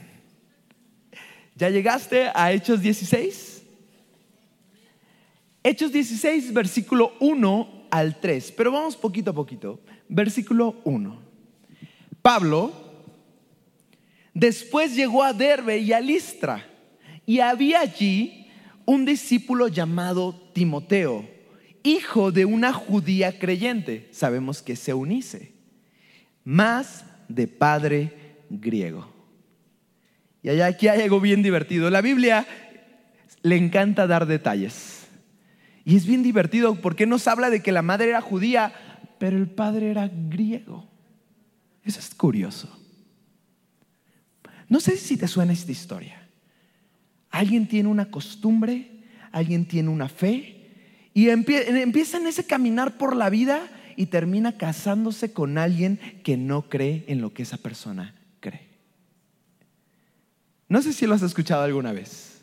¿Ya 1.55 1.71
llegaste 1.71 2.31
a 2.35 2.53
Hechos 2.53 2.83
16? 2.83 3.54
Hechos 5.67 5.93
16, 5.93 6.53
versículo 6.53 7.15
1 7.21 7.87
al 7.91 8.21
3, 8.21 8.53
pero 8.53 8.71
vamos 8.71 8.97
poquito 8.97 9.31
a 9.31 9.35
poquito. 9.35 9.81
Versículo 10.11 10.77
1. 10.85 11.23
Pablo 12.21 12.71
después 14.35 14.95
llegó 14.95 15.23
a 15.23 15.33
Derbe 15.33 15.79
y 15.79 15.95
a 15.95 16.01
Listra, 16.01 16.69
y 17.25 17.41
había 17.41 17.81
allí 17.81 18.47
un 18.85 19.07
discípulo 19.07 19.69
llamado 19.69 20.35
Timoteo, 20.53 21.27
hijo 21.83 22.31
de 22.31 22.45
una 22.45 22.75
judía 22.75 23.39
creyente, 23.39 24.09
sabemos 24.13 24.61
que 24.61 24.77
se 24.77 24.93
unice, 24.93 25.55
más 26.45 27.07
de 27.29 27.49
padre 27.49 28.37
griego. 28.51 29.11
Y 30.43 30.51
allá 30.51 30.67
aquí 30.67 30.89
hay 30.89 31.01
algo 31.01 31.21
bien 31.21 31.43
divertido. 31.43 31.89
La 31.89 32.03
Biblia 32.03 32.47
le 33.41 33.57
encanta 33.57 34.07
dar 34.07 34.27
detalles. 34.27 35.04
Y 35.85 35.97
es 35.97 36.07
bien 36.07 36.23
divertido 36.23 36.77
porque 36.77 37.07
nos 37.07 37.29
habla 37.29 37.51
de 37.51 37.63
que 37.63 37.73
la 37.73 37.83
madre 37.83 38.09
era 38.09 38.21
judía, 38.21 38.73
pero 39.19 39.37
el 39.37 39.49
padre 39.49 39.91
era 39.91 40.09
griego. 40.09 40.89
Eso 41.83 42.01
es 42.01 42.15
curioso. 42.15 42.69
No 44.69 44.81
sé 44.81 44.97
si 44.97 45.17
te 45.17 45.29
suena 45.29 45.53
esta 45.53 45.73
historia. 45.73 46.27
Alguien 47.31 47.69
tiene 47.69 47.89
una 47.89 48.11
costumbre, 48.11 49.03
alguien 49.33 49.67
tiene 49.67 49.89
una 49.89 50.09
fe 50.09 50.51
Y 51.13 51.29
empieza 51.29 52.17
en 52.17 52.27
ese 52.27 52.47
caminar 52.47 52.97
por 52.97 53.15
la 53.15 53.29
vida 53.31 53.69
y 53.97 54.07
termina 54.07 54.57
casándose 54.57 55.33
con 55.33 55.59
alguien 55.59 56.01
que 56.25 56.37
no 56.37 56.69
cree 56.69 57.05
en 57.07 57.21
lo 57.21 57.33
que 57.33 57.45
esa 57.45 57.57
persona 57.57 58.15
cree. 58.41 58.67
No 60.69 60.83
sé 60.83 60.93
si 60.93 61.07
lo 61.07 61.15
has 61.15 61.23
escuchado 61.23 61.63
alguna 61.63 61.93
vez, 61.93 62.34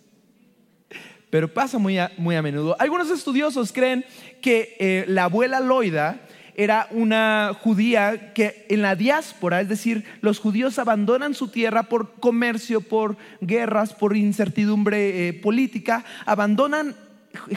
pero 1.31 1.51
pasa 1.51 1.79
muy 1.79 1.97
a, 1.97 2.11
muy 2.17 2.35
a 2.35 2.43
menudo. 2.43 2.75
Algunos 2.77 3.09
estudiosos 3.09 3.71
creen 3.71 4.05
que 4.41 4.75
eh, 4.79 5.05
la 5.07 5.23
abuela 5.23 5.59
Loida 5.59 6.21
era 6.55 6.87
una 6.91 7.53
judía 7.59 8.33
que 8.33 8.65
en 8.69 8.81
la 8.81 8.95
diáspora, 8.95 9.61
es 9.61 9.69
decir, 9.69 10.03
los 10.19 10.39
judíos 10.39 10.77
abandonan 10.77 11.33
su 11.33 11.47
tierra 11.47 11.83
por 11.83 12.15
comercio, 12.19 12.81
por 12.81 13.17
guerras, 13.39 13.93
por 13.93 14.15
incertidumbre 14.15 15.29
eh, 15.29 15.33
política, 15.33 16.03
abandonan 16.25 16.95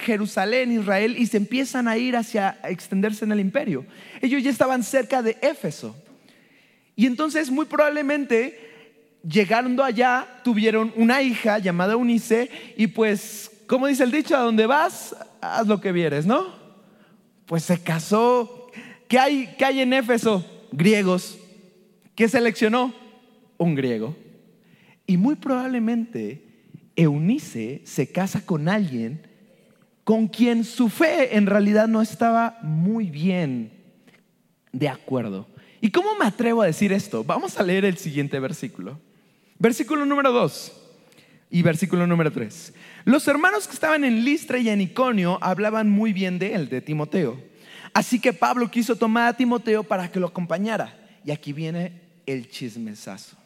Jerusalén, 0.01 0.71
Israel, 0.71 1.17
y 1.19 1.27
se 1.27 1.37
empiezan 1.37 1.89
a 1.89 1.99
ir 1.99 2.17
hacia 2.17 2.59
extenderse 2.65 3.25
en 3.25 3.33
el 3.33 3.41
imperio. 3.41 3.85
Ellos 4.23 4.43
ya 4.43 4.51
estaban 4.51 4.85
cerca 4.85 5.21
de 5.21 5.37
Éfeso. 5.43 5.97
Y 6.95 7.07
entonces 7.07 7.51
muy 7.51 7.67
probablemente 7.67 8.71
llegando 9.29 9.83
allá 9.83 10.27
tuvieron 10.45 10.93
una 10.97 11.23
hija 11.23 11.59
llamada 11.59 11.97
Unice 11.97 12.51
y 12.77 12.87
pues, 12.89 13.51
como 13.67 13.87
dice 13.87 14.05
el 14.05 14.11
dicho, 14.11 14.37
a 14.37 14.41
donde 14.41 14.67
vas, 14.67 15.17
haz 15.41 15.67
lo 15.67 15.81
que 15.81 15.93
vieres, 15.93 16.27
¿no? 16.27 16.55
Pues 17.47 17.65
se 17.65 17.83
casó. 17.83 18.69
¿Qué 19.09 19.19
hay, 19.19 19.55
qué 19.59 19.65
hay 19.65 19.81
en 19.81 19.93
Éfeso? 19.93 20.45
Griegos. 20.73 21.39
¿Qué 22.15 22.29
seleccionó? 22.29 22.95
Un 23.57 23.75
griego. 23.75 24.17
Y 25.07 25.17
muy 25.17 25.35
probablemente 25.35 26.43
Eunice 26.97 27.83
se 27.85 28.11
casa 28.11 28.45
con 28.45 28.69
alguien 28.69 29.27
con 30.05 30.29
quien 30.29 30.65
su 30.65 30.91
fe 30.91 31.37
en 31.37 31.47
realidad 31.47 31.89
no 31.89 32.03
estaba 32.03 32.59
muy 32.63 33.11
bien 33.11 33.73
de 34.71 34.89
acuerdo. 34.89 35.49
¿Y 35.81 35.91
cómo 35.91 36.17
me 36.19 36.27
atrevo 36.27 36.63
a 36.63 36.67
decir 36.67 36.93
esto? 36.93 37.25
Vamos 37.25 37.59
a 37.59 37.63
leer 37.63 37.85
el 37.87 37.97
siguiente 37.97 38.39
versículo. 38.39 39.01
Versículo 39.59 40.05
número 40.05 40.31
2 40.33 40.73
y 41.51 41.63
versículo 41.63 42.07
número 42.07 42.31
3. 42.31 42.75
Los 43.05 43.29
hermanos 43.29 43.67
que 43.67 43.75
estaban 43.75 44.03
en 44.05 44.25
Listra 44.25 44.59
y 44.59 44.69
en 44.71 44.81
Iconio 44.81 45.39
hablaban 45.43 45.91
muy 45.91 46.13
bien 46.13 46.39
de 46.39 46.55
él, 46.55 46.69
de 46.71 46.81
Timoteo. 46.81 47.39
Así 47.93 48.19
que 48.19 48.33
Pablo 48.33 48.71
quiso 48.71 48.97
tomar 48.97 49.29
a 49.29 49.37
Timoteo 49.37 49.85
para 49.85 50.11
que 50.11 50.19
lo 50.19 50.27
acompañara. 50.27 50.99
Y 51.25 51.31
aquí 51.31 51.53
viene 51.53 52.01
el 52.27 52.49
chismesazo. 52.49 53.37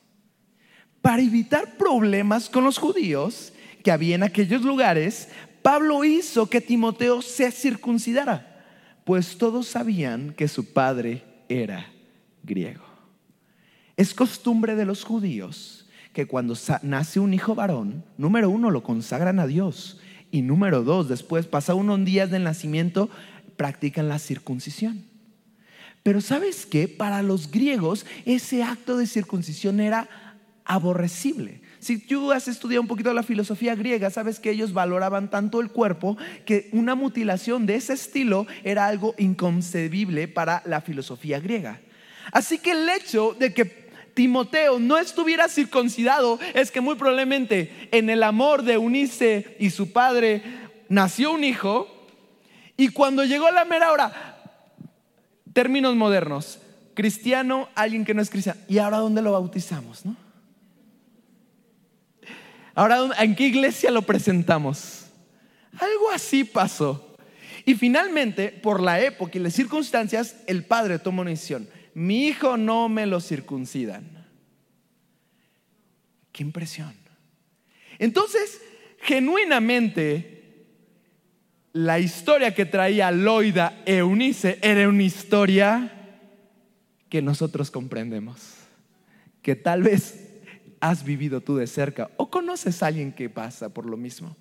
Para 1.03 1.23
evitar 1.23 1.77
problemas 1.77 2.49
con 2.49 2.65
los 2.65 2.79
judíos 2.79 3.53
que 3.83 3.91
había 3.91 4.15
en 4.15 4.23
aquellos 4.23 4.63
lugares, 4.63 5.29
Pablo 5.63 6.05
hizo 6.05 6.49
que 6.49 6.61
Timoteo 6.61 7.21
se 7.21 7.51
circuncidara, 7.51 8.65
pues 9.05 9.39
todos 9.39 9.67
sabían 9.67 10.33
que 10.35 10.49
su 10.49 10.73
padre 10.73 11.25
era 11.49 11.91
griego. 12.43 12.85
Es 13.97 14.15
costumbre 14.15 14.77
de 14.77 14.85
los 14.85 15.05
judíos 15.05 15.88
que 16.19 16.27
cuando 16.27 16.57
nace 16.83 17.21
un 17.21 17.33
hijo 17.33 17.55
varón, 17.55 18.03
número 18.17 18.51
uno, 18.51 18.73
lo 18.73 18.83
consagran 18.83 19.39
a 19.39 19.47
Dios. 19.47 20.01
Y 20.33 20.43
número 20.43 20.83
dos, 20.83 21.09
después, 21.09 21.47
pasa 21.47 21.77
unos 21.77 22.05
días 22.05 22.29
del 22.29 22.43
nacimiento, 22.43 23.09
practican 23.57 24.09
la 24.09 24.19
circuncisión. 24.19 25.05
Pero 26.03 26.21
sabes 26.21 26.67
qué? 26.67 26.89
Para 26.89 27.23
los 27.23 27.53
griegos 27.53 28.05
ese 28.25 28.65
acto 28.65 28.97
de 28.97 29.07
circuncisión 29.07 29.79
era 29.79 30.09
aborrecible. 30.65 31.61
Si 31.79 31.99
tú 31.99 32.33
has 32.33 32.49
estudiado 32.49 32.83
un 32.83 32.89
poquito 32.89 33.15
la 33.15 33.23
filosofía 33.23 33.77
griega, 33.77 34.11
sabes 34.11 34.41
que 34.41 34.51
ellos 34.51 34.73
valoraban 34.73 35.31
tanto 35.31 35.61
el 35.61 35.71
cuerpo 35.71 36.19
que 36.45 36.69
una 36.73 36.97
mutilación 36.97 37.65
de 37.65 37.77
ese 37.77 37.93
estilo 37.93 38.49
era 38.65 38.87
algo 38.87 39.15
inconcebible 39.19 40.27
para 40.27 40.65
la 40.67 40.81
filosofía 40.81 41.39
griega. 41.39 41.79
Así 42.33 42.59
que 42.59 42.73
el 42.73 42.89
hecho 42.89 43.37
de 43.39 43.55
que 43.55 43.88
Timoteo 44.19 44.81
no 44.81 44.99
estuviera 44.99 45.49
circuncidado 45.49 46.41
es 46.53 46.73
que 46.73 46.81
muy 46.81 46.97
probablemente 46.97 47.89
en 47.93 48.11
el 48.11 48.25
amor 48.25 48.65
de 48.65 48.77
Unice 48.77 49.57
y 49.61 49.71
su 49.71 49.93
padre 49.93 50.43
nació 50.89 51.31
un 51.31 51.45
hijo 51.45 51.87
y 52.77 52.89
cuando 52.89 53.25
llegó 53.25 53.49
la 53.53 53.65
mera 53.65 53.93
hora, 53.93 54.43
términos 55.53 55.95
modernos, 55.95 56.59
cristiano, 56.95 57.69
alguien 57.77 58.05
que 58.05 58.13
no 58.13 58.21
es 58.21 58.29
cristiano, 58.29 58.61
¿y 58.67 58.79
ahora 58.79 58.97
dónde 58.97 59.23
lo 59.23 59.31
bautizamos? 59.31 60.05
¿no? 60.05 60.17
Ahora, 62.75 62.99
¿en 63.21 63.37
qué 63.37 63.47
iglesia 63.47 63.93
lo 63.93 64.03
presentamos? 64.03 65.05
Algo 65.79 66.11
así 66.13 66.43
pasó. 66.43 67.17
Y 67.65 67.77
finalmente, 67.77 68.49
por 68.49 68.83
la 68.83 69.01
época 69.01 69.39
y 69.39 69.41
las 69.41 69.53
circunstancias, 69.53 70.39
el 70.49 70.65
padre 70.65 70.99
tomó 70.99 71.23
una 71.23 71.31
decisión. 71.31 71.69
Mi 71.99 72.29
hijo 72.29 72.57
no 72.57 72.89
me 72.89 73.07
lo 73.07 73.21
circuncidan. 73.21 74.25
Qué 76.31 76.45
impresión. 76.45 76.95
Entonces, 77.99 78.63
genuinamente, 79.01 80.65
la 81.73 81.99
historia 81.99 82.55
que 82.55 82.67
traía 82.67 83.11
Loida 83.11 83.83
Eunice 83.85 84.61
era 84.63 84.89
una 84.89 85.03
historia 85.03 86.21
que 87.09 87.21
nosotros 87.21 87.69
comprendemos. 87.69 88.55
Que 89.43 89.57
tal 89.57 89.83
vez 89.83 90.39
has 90.79 91.03
vivido 91.03 91.41
tú 91.41 91.57
de 91.57 91.67
cerca 91.67 92.13
o 92.17 92.31
conoces 92.31 92.81
a 92.81 92.87
alguien 92.87 93.13
que 93.13 93.29
pasa 93.29 93.71
por 93.71 93.87
lo 93.87 93.97
mismo. 93.97 94.37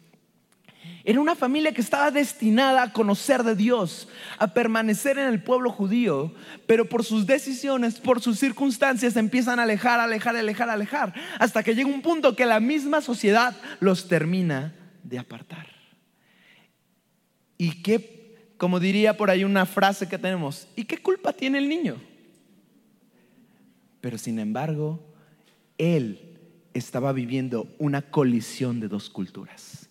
Era 1.03 1.21
una 1.21 1.35
familia 1.35 1.73
que 1.73 1.79
estaba 1.79 2.11
destinada 2.11 2.83
a 2.83 2.91
conocer 2.91 3.43
de 3.43 3.55
Dios, 3.55 4.09
a 4.37 4.53
permanecer 4.53 5.17
en 5.17 5.27
el 5.27 5.41
pueblo 5.41 5.71
judío, 5.71 6.33
pero 6.65 6.89
por 6.89 7.05
sus 7.05 7.25
decisiones, 7.25 7.99
por 7.99 8.21
sus 8.21 8.37
circunstancias, 8.37 9.15
empiezan 9.15 9.59
a 9.59 9.63
alejar, 9.63 10.01
alejar, 10.01 10.35
alejar, 10.35 10.69
alejar, 10.69 11.13
hasta 11.39 11.63
que 11.63 11.75
llega 11.75 11.87
un 11.87 12.01
punto 12.01 12.35
que 12.35 12.45
la 12.45 12.59
misma 12.59 12.99
sociedad 12.99 13.55
los 13.79 14.09
termina 14.09 14.75
de 15.03 15.17
apartar. 15.17 15.67
Y 17.57 17.81
qué, 17.81 18.51
como 18.57 18.79
diría 18.79 19.15
por 19.15 19.29
ahí 19.29 19.45
una 19.45 19.65
frase 19.65 20.09
que 20.09 20.17
tenemos, 20.17 20.67
¿y 20.75 20.83
qué 20.83 20.97
culpa 20.97 21.31
tiene 21.31 21.57
el 21.57 21.69
niño? 21.69 22.01
Pero 24.01 24.17
sin 24.17 24.39
embargo, 24.39 24.99
él 25.77 26.37
estaba 26.73 27.13
viviendo 27.13 27.67
una 27.79 28.01
colisión 28.01 28.79
de 28.79 28.87
dos 28.87 29.09
culturas. 29.09 29.86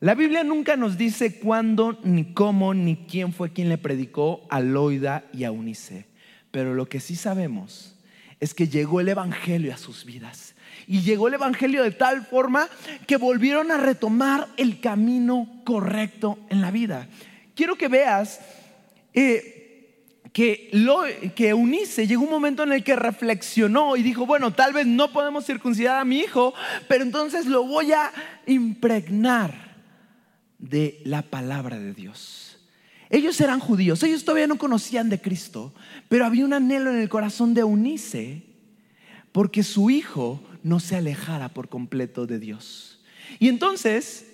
La 0.00 0.14
Biblia 0.14 0.44
nunca 0.44 0.76
nos 0.76 0.96
dice 0.96 1.40
cuándo, 1.40 1.98
ni 2.04 2.32
cómo, 2.32 2.72
ni 2.72 2.94
quién 2.94 3.32
fue 3.32 3.52
quien 3.52 3.68
le 3.68 3.78
predicó 3.78 4.46
a 4.48 4.60
Loida 4.60 5.24
y 5.32 5.42
a 5.42 5.50
Unice. 5.50 6.06
Pero 6.52 6.74
lo 6.74 6.88
que 6.88 7.00
sí 7.00 7.16
sabemos 7.16 7.96
es 8.38 8.54
que 8.54 8.68
llegó 8.68 9.00
el 9.00 9.08
Evangelio 9.08 9.74
a 9.74 9.76
sus 9.76 10.04
vidas. 10.04 10.54
Y 10.86 11.00
llegó 11.00 11.26
el 11.26 11.34
Evangelio 11.34 11.82
de 11.82 11.90
tal 11.90 12.24
forma 12.24 12.68
que 13.08 13.16
volvieron 13.16 13.72
a 13.72 13.76
retomar 13.76 14.46
el 14.56 14.78
camino 14.78 15.62
correcto 15.64 16.38
en 16.48 16.60
la 16.60 16.70
vida. 16.70 17.08
Quiero 17.56 17.74
que 17.74 17.88
veas 17.88 18.40
eh, 19.14 20.04
que, 20.32 20.70
lo, 20.74 21.02
que 21.34 21.48
Eunice 21.48 22.06
llegó 22.06 22.22
un 22.22 22.30
momento 22.30 22.62
en 22.62 22.72
el 22.72 22.84
que 22.84 22.94
reflexionó 22.94 23.96
y 23.96 24.04
dijo, 24.04 24.26
bueno, 24.26 24.52
tal 24.52 24.72
vez 24.72 24.86
no 24.86 25.12
podemos 25.12 25.44
circuncidar 25.44 25.98
a 25.98 26.04
mi 26.04 26.20
hijo, 26.20 26.54
pero 26.86 27.02
entonces 27.02 27.46
lo 27.46 27.64
voy 27.64 27.90
a 27.90 28.12
impregnar 28.46 29.67
de 30.58 31.00
la 31.04 31.22
palabra 31.22 31.78
de 31.78 31.94
Dios. 31.94 32.58
Ellos 33.10 33.40
eran 33.40 33.60
judíos, 33.60 34.02
ellos 34.02 34.24
todavía 34.24 34.46
no 34.46 34.58
conocían 34.58 35.08
de 35.08 35.20
Cristo, 35.20 35.72
pero 36.08 36.26
había 36.26 36.44
un 36.44 36.52
anhelo 36.52 36.90
en 36.90 36.98
el 36.98 37.08
corazón 37.08 37.54
de 37.54 37.62
Eunice 37.62 38.42
porque 39.32 39.62
su 39.62 39.88
hijo 39.90 40.42
no 40.62 40.80
se 40.80 40.96
alejara 40.96 41.48
por 41.54 41.68
completo 41.68 42.26
de 42.26 42.38
Dios. 42.38 43.02
Y 43.38 43.48
entonces 43.48 44.26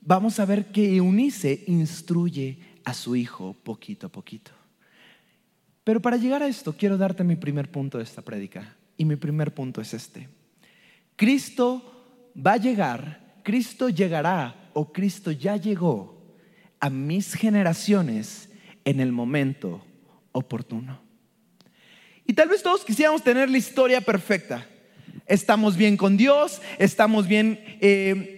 vamos 0.00 0.40
a 0.40 0.46
ver 0.46 0.72
que 0.72 0.96
Eunice 0.96 1.64
instruye 1.66 2.58
a 2.84 2.94
su 2.94 3.14
hijo 3.14 3.54
poquito 3.62 4.06
a 4.06 4.10
poquito. 4.10 4.50
Pero 5.84 6.00
para 6.00 6.16
llegar 6.16 6.42
a 6.42 6.48
esto, 6.48 6.74
quiero 6.76 6.98
darte 6.98 7.24
mi 7.24 7.36
primer 7.36 7.70
punto 7.70 7.98
de 7.98 8.04
esta 8.04 8.22
prédica. 8.22 8.76
Y 8.96 9.04
mi 9.04 9.16
primer 9.16 9.54
punto 9.54 9.80
es 9.80 9.94
este. 9.94 10.28
Cristo 11.16 12.30
va 12.34 12.52
a 12.52 12.56
llegar, 12.56 13.27
Cristo 13.48 13.88
llegará 13.88 14.68
o 14.74 14.92
Cristo 14.92 15.30
ya 15.30 15.56
llegó 15.56 16.22
a 16.80 16.90
mis 16.90 17.32
generaciones 17.32 18.50
en 18.84 19.00
el 19.00 19.10
momento 19.10 19.82
oportuno. 20.32 21.00
Y 22.26 22.34
tal 22.34 22.50
vez 22.50 22.62
todos 22.62 22.84
quisiéramos 22.84 23.22
tener 23.22 23.48
la 23.48 23.56
historia 23.56 24.02
perfecta. 24.02 24.66
Estamos 25.26 25.78
bien 25.78 25.96
con 25.96 26.18
Dios, 26.18 26.60
estamos 26.78 27.26
bien 27.26 27.58
eh, 27.80 28.34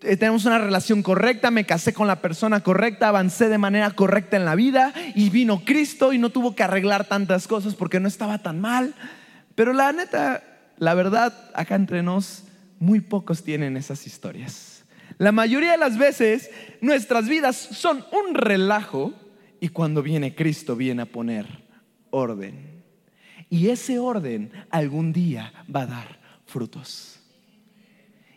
tenemos 0.00 0.44
una 0.44 0.58
relación 0.58 1.04
correcta, 1.04 1.52
me 1.52 1.64
casé 1.64 1.92
con 1.92 2.08
la 2.08 2.20
persona 2.20 2.58
correcta, 2.58 3.10
avancé 3.10 3.48
de 3.48 3.58
manera 3.58 3.92
correcta 3.92 4.36
en 4.36 4.44
la 4.44 4.56
vida 4.56 4.92
y 5.14 5.30
vino 5.30 5.62
Cristo 5.64 6.12
y 6.12 6.18
no 6.18 6.30
tuvo 6.30 6.56
que 6.56 6.64
arreglar 6.64 7.04
tantas 7.04 7.46
cosas 7.46 7.76
porque 7.76 8.00
no 8.00 8.08
estaba 8.08 8.38
tan 8.38 8.60
mal. 8.60 8.96
Pero 9.54 9.72
la 9.72 9.92
neta, 9.92 10.42
la 10.78 10.94
verdad, 10.94 11.48
acá 11.54 11.76
entre 11.76 12.02
nos, 12.02 12.47
muy 12.78 13.00
pocos 13.00 13.42
tienen 13.42 13.76
esas 13.76 14.06
historias. 14.06 14.84
La 15.18 15.32
mayoría 15.32 15.72
de 15.72 15.78
las 15.78 15.98
veces 15.98 16.50
nuestras 16.80 17.28
vidas 17.28 17.56
son 17.56 18.04
un 18.12 18.34
relajo 18.34 19.12
y 19.60 19.68
cuando 19.68 20.02
viene 20.02 20.34
Cristo 20.34 20.76
viene 20.76 21.02
a 21.02 21.06
poner 21.06 21.46
orden. 22.10 22.78
Y 23.50 23.68
ese 23.68 23.98
orden 23.98 24.52
algún 24.70 25.12
día 25.12 25.52
va 25.74 25.82
a 25.82 25.86
dar 25.86 26.20
frutos. 26.46 27.20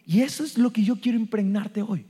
Y 0.06 0.22
eso 0.22 0.44
es 0.44 0.58
lo 0.58 0.72
que 0.72 0.84
yo 0.84 0.96
quiero 1.00 1.18
impregnarte 1.18 1.82
hoy. 1.82 2.06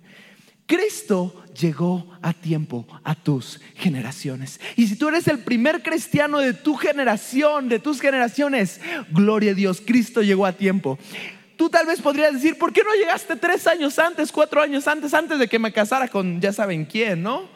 Cristo 0.65 1.44
llegó 1.60 2.10
a 2.22 2.32
tiempo 2.32 2.88
a 3.04 3.13
tus 3.13 3.60
generaciones. 3.76 4.62
Y 4.78 4.88
si 4.88 4.96
tú 4.96 5.10
eres 5.10 5.28
el 5.28 5.39
primer 5.39 5.84
cristiano 5.84 6.39
de 6.39 6.54
tu 6.54 6.76
generación, 6.76 7.67
de 7.67 7.80
tus 7.80 8.00
generaciones, 8.00 8.80
gloria 9.12 9.52
a 9.52 9.56
Dios, 9.56 9.82
Cristo 9.86 10.22
llegó 10.22 10.46
a 10.46 10.54
tiempo. 10.54 10.98
Tú 11.62 11.69
tal 11.69 11.86
vez 11.86 12.02
podrías 12.02 12.34
decir, 12.34 12.58
¿por 12.58 12.74
qué 12.74 12.82
no 12.84 12.91
llegaste 12.95 13.36
tres 13.36 13.67
años 13.67 14.00
antes, 14.00 14.32
cuatro 14.32 14.63
años 14.63 14.88
antes, 14.88 15.13
antes 15.13 15.38
de 15.38 15.47
que 15.47 15.60
me 15.60 15.71
casara 15.71 16.08
con 16.08 16.41
ya 16.41 16.52
saben 16.52 16.86
quién, 16.86 17.21
no? 17.21 17.47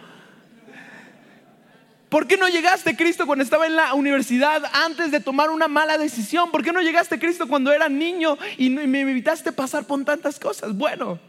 ¿Por 2.08 2.28
qué 2.28 2.38
no 2.38 2.48
llegaste 2.48 2.96
Cristo 2.96 3.26
cuando 3.26 3.44
estaba 3.44 3.65
en 3.65 3.76
la 3.76 3.96
universidad 3.96 4.62
antes 4.74 5.10
de 5.10 5.22
tomar 5.22 5.50
una 5.50 5.68
mala 5.68 5.98
decisión? 5.98 6.52
¿Por 6.52 6.63
qué 6.63 6.72
no 6.72 6.82
llegaste 6.82 7.18
Cristo 7.18 7.48
cuando 7.48 7.74
era 7.74 7.89
niño 7.89 8.38
y 8.60 8.70
me 8.70 9.02
evitaste 9.02 9.52
pasar 9.52 9.88
por 9.88 10.06
tantas 10.06 10.39
cosas? 10.39 10.78
Bueno, 10.78 11.20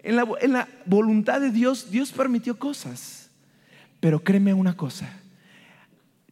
en 0.00 0.16
la, 0.16 0.28
en 0.42 0.52
la 0.52 0.68
voluntad 0.84 1.40
de 1.40 1.50
Dios, 1.50 1.90
Dios 1.90 2.12
permitió 2.12 2.58
cosas. 2.58 3.30
Pero 3.98 4.22
créeme 4.22 4.52
una 4.52 4.76
cosa, 4.76 5.08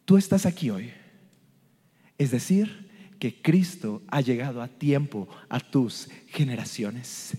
tú 0.04 0.18
estás 0.18 0.44
aquí 0.44 0.68
hoy. 0.68 0.92
Es 2.18 2.30
decir, 2.30 2.87
que 3.18 3.40
Cristo 3.40 4.02
ha 4.08 4.20
llegado 4.20 4.62
a 4.62 4.68
tiempo 4.68 5.28
a 5.48 5.60
tus 5.60 6.08
generaciones. 6.28 7.32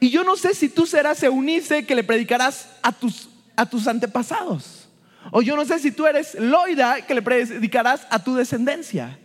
Y 0.00 0.10
yo 0.10 0.24
no 0.24 0.36
sé 0.36 0.54
si 0.54 0.68
tú 0.68 0.86
serás 0.86 1.22
Eunice 1.22 1.84
que 1.84 1.94
le 1.94 2.04
predicarás 2.04 2.68
a 2.82 2.92
tus, 2.92 3.28
a 3.56 3.66
tus 3.66 3.86
antepasados. 3.86 4.88
O 5.30 5.42
yo 5.42 5.56
no 5.56 5.64
sé 5.64 5.78
si 5.78 5.92
tú 5.92 6.06
eres 6.06 6.34
Loida 6.34 7.06
que 7.06 7.14
le 7.14 7.22
predicarás 7.22 8.06
a 8.10 8.22
tu 8.22 8.34
descendencia. 8.34 9.18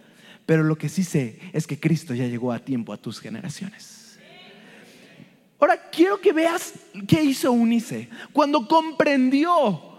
Pero 0.46 0.64
lo 0.64 0.78
que 0.78 0.90
sí 0.90 1.04
sé 1.04 1.40
es 1.54 1.66
que 1.66 1.80
Cristo 1.80 2.14
ya 2.14 2.26
llegó 2.28 2.52
a 2.52 2.60
tiempo 2.60 2.94
a 2.94 2.98
tus 2.98 3.20
generaciones. 3.20 4.20
Ahora 5.60 5.90
quiero 5.90 6.20
que 6.20 6.34
veas 6.34 6.74
qué 7.08 7.24
hizo 7.24 7.48
Eunice. 7.48 8.10
Cuando 8.34 8.68
comprendió 8.68 9.95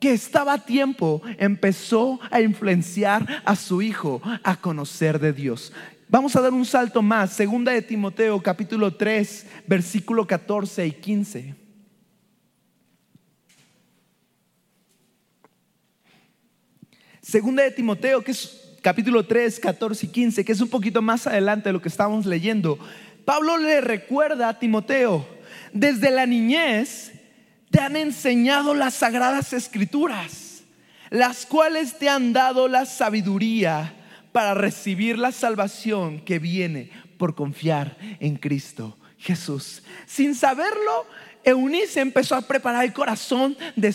que 0.00 0.12
estaba 0.12 0.54
a 0.54 0.64
tiempo, 0.64 1.22
empezó 1.38 2.20
a 2.30 2.40
influenciar 2.40 3.42
a 3.44 3.56
su 3.56 3.82
hijo 3.82 4.20
a 4.42 4.56
conocer 4.56 5.18
de 5.18 5.32
Dios. 5.32 5.72
Vamos 6.08 6.36
a 6.36 6.40
dar 6.40 6.52
un 6.52 6.64
salto 6.64 7.02
más. 7.02 7.32
Segunda 7.32 7.72
de 7.72 7.82
Timoteo, 7.82 8.40
capítulo 8.40 8.94
3, 8.94 9.46
versículo 9.66 10.26
14 10.26 10.86
y 10.86 10.92
15. 10.92 11.54
Segunda 17.20 17.64
de 17.64 17.72
Timoteo, 17.72 18.22
que 18.22 18.30
es 18.30 18.78
capítulo 18.82 19.26
3, 19.26 19.58
14 19.58 20.06
y 20.06 20.08
15, 20.10 20.44
que 20.44 20.52
es 20.52 20.60
un 20.60 20.68
poquito 20.68 21.02
más 21.02 21.26
adelante 21.26 21.68
de 21.68 21.72
lo 21.72 21.82
que 21.82 21.88
estamos 21.88 22.24
leyendo. 22.24 22.78
Pablo 23.24 23.58
le 23.58 23.80
recuerda 23.80 24.48
a 24.48 24.60
Timoteo, 24.60 25.26
desde 25.72 26.12
la 26.12 26.24
niñez 26.24 27.15
te 27.70 27.80
han 27.80 27.96
enseñado 27.96 28.74
las 28.74 28.94
sagradas 28.94 29.52
escrituras, 29.52 30.62
las 31.10 31.46
cuales 31.46 31.98
te 31.98 32.08
han 32.08 32.32
dado 32.32 32.68
la 32.68 32.86
sabiduría 32.86 33.94
para 34.32 34.54
recibir 34.54 35.18
la 35.18 35.32
salvación 35.32 36.20
que 36.20 36.38
viene 36.38 36.90
por 37.18 37.34
confiar 37.34 37.96
en 38.20 38.36
Cristo 38.36 38.96
Jesús. 39.18 39.82
Sin 40.06 40.34
saberlo, 40.34 41.06
Eunice 41.42 42.00
empezó 42.00 42.34
a 42.34 42.42
preparar 42.42 42.84
el 42.84 42.92
corazón 42.92 43.56
de, 43.76 43.94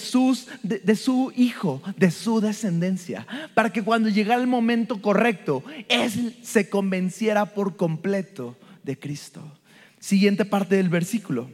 de, 0.63 0.95
su 0.95 1.33
hijo, 1.35 1.81
de 1.97 2.09
su 2.09 2.39
descendencia, 2.39 3.27
para 3.53 3.71
que 3.71 3.83
cuando 3.83 4.09
llegara 4.09 4.41
el 4.41 4.47
momento 4.47 5.01
correcto, 5.01 5.63
él 5.89 6.37
se 6.41 6.69
convenciera 6.69 7.47
por 7.47 7.75
completo 7.75 8.57
de 8.83 8.97
Cristo. 8.97 9.59
Siguiente 9.99 10.45
parte 10.45 10.77
del 10.77 10.89
versículo. 10.89 11.49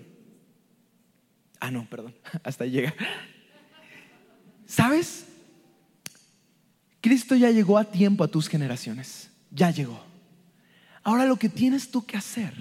Ah, 1.60 1.72
no, 1.72 1.86
perdón, 1.90 2.16
hasta 2.44 2.64
ahí 2.64 2.72
llega. 2.72 2.94
¿Sabes? 4.66 5.26
Cristo 7.02 7.36
ya 7.36 7.52
llegó 7.52 7.78
a 7.78 7.86
tiempo 7.86 8.24
a 8.24 8.28
tus 8.28 8.48
generaciones, 8.48 9.30
ya 9.52 9.72
llegó. 9.72 10.04
Ahora 11.04 11.26
lo 11.26 11.38
que 11.38 11.48
tienes 11.48 11.90
tú 11.90 12.06
que 12.06 12.18
hacer 12.18 12.54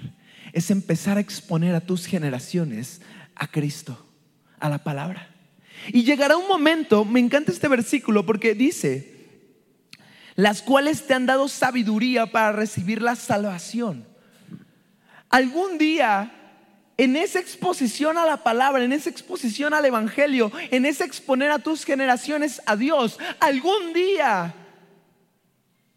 es 0.53 0.71
empezar 0.71 1.17
a 1.17 1.19
exponer 1.19 1.75
a 1.75 1.81
tus 1.81 2.05
generaciones 2.05 3.01
a 3.35 3.47
Cristo, 3.47 4.07
a 4.59 4.69
la 4.69 4.83
palabra. 4.83 5.29
Y 5.89 6.03
llegará 6.03 6.37
un 6.37 6.47
momento, 6.47 7.05
me 7.05 7.19
encanta 7.19 7.51
este 7.51 7.67
versículo 7.67 8.25
porque 8.25 8.55
dice, 8.55 9.17
las 10.35 10.61
cuales 10.61 11.05
te 11.05 11.13
han 11.13 11.25
dado 11.25 11.47
sabiduría 11.47 12.27
para 12.27 12.51
recibir 12.51 13.01
la 13.01 13.15
salvación. 13.15 14.07
Algún 15.29 15.77
día, 15.77 16.31
en 16.97 17.15
esa 17.15 17.39
exposición 17.39 18.17
a 18.17 18.25
la 18.25 18.43
palabra, 18.43 18.83
en 18.83 18.91
esa 18.91 19.09
exposición 19.09 19.73
al 19.73 19.85
Evangelio, 19.85 20.51
en 20.71 20.85
ese 20.85 21.03
exponer 21.03 21.51
a 21.51 21.59
tus 21.59 21.85
generaciones 21.85 22.61
a 22.65 22.75
Dios, 22.75 23.19
algún 23.39 23.93
día 23.93 24.53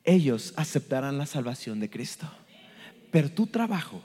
ellos 0.05 0.55
aceptarán 0.57 1.19
la 1.19 1.27
salvación 1.27 1.81
de 1.81 1.91
Cristo. 1.91 2.31
Pero 3.11 3.31
tu 3.31 3.47
trabajo 3.47 4.03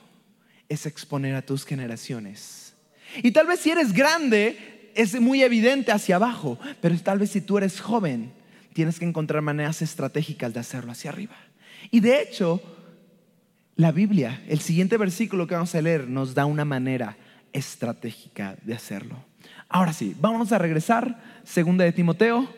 es 0.68 0.86
exponer 0.86 1.34
a 1.34 1.42
tus 1.42 1.64
generaciones 1.64 2.66
y 3.22 3.30
tal 3.32 3.46
vez 3.46 3.60
si 3.60 3.70
eres 3.70 3.92
grande, 3.92 4.90
es 4.94 5.18
muy 5.20 5.42
evidente 5.42 5.92
hacia 5.92 6.16
abajo, 6.16 6.58
pero 6.80 6.96
tal 6.98 7.18
vez 7.18 7.30
si 7.30 7.40
tú 7.40 7.58
eres 7.58 7.80
joven, 7.80 8.32
tienes 8.72 8.98
que 8.98 9.04
encontrar 9.04 9.42
maneras 9.42 9.82
estratégicas 9.82 10.52
de 10.52 10.60
hacerlo 10.60 10.92
hacia 10.92 11.10
arriba. 11.10 11.36
Y 11.90 12.00
de 12.00 12.20
hecho, 12.20 12.60
la 13.76 13.92
Biblia, 13.92 14.42
el 14.48 14.60
siguiente 14.60 14.96
versículo 14.96 15.46
que 15.46 15.54
vamos 15.54 15.74
a 15.74 15.82
leer, 15.82 16.08
nos 16.08 16.34
da 16.34 16.46
una 16.46 16.64
manera 16.64 17.16
estratégica 17.52 18.56
de 18.62 18.74
hacerlo. 18.74 19.22
Ahora 19.68 19.92
sí, 19.92 20.16
vamos 20.18 20.50
a 20.50 20.58
regresar, 20.58 21.22
segunda 21.44 21.84
de 21.84 21.92
Timoteo, 21.92 22.48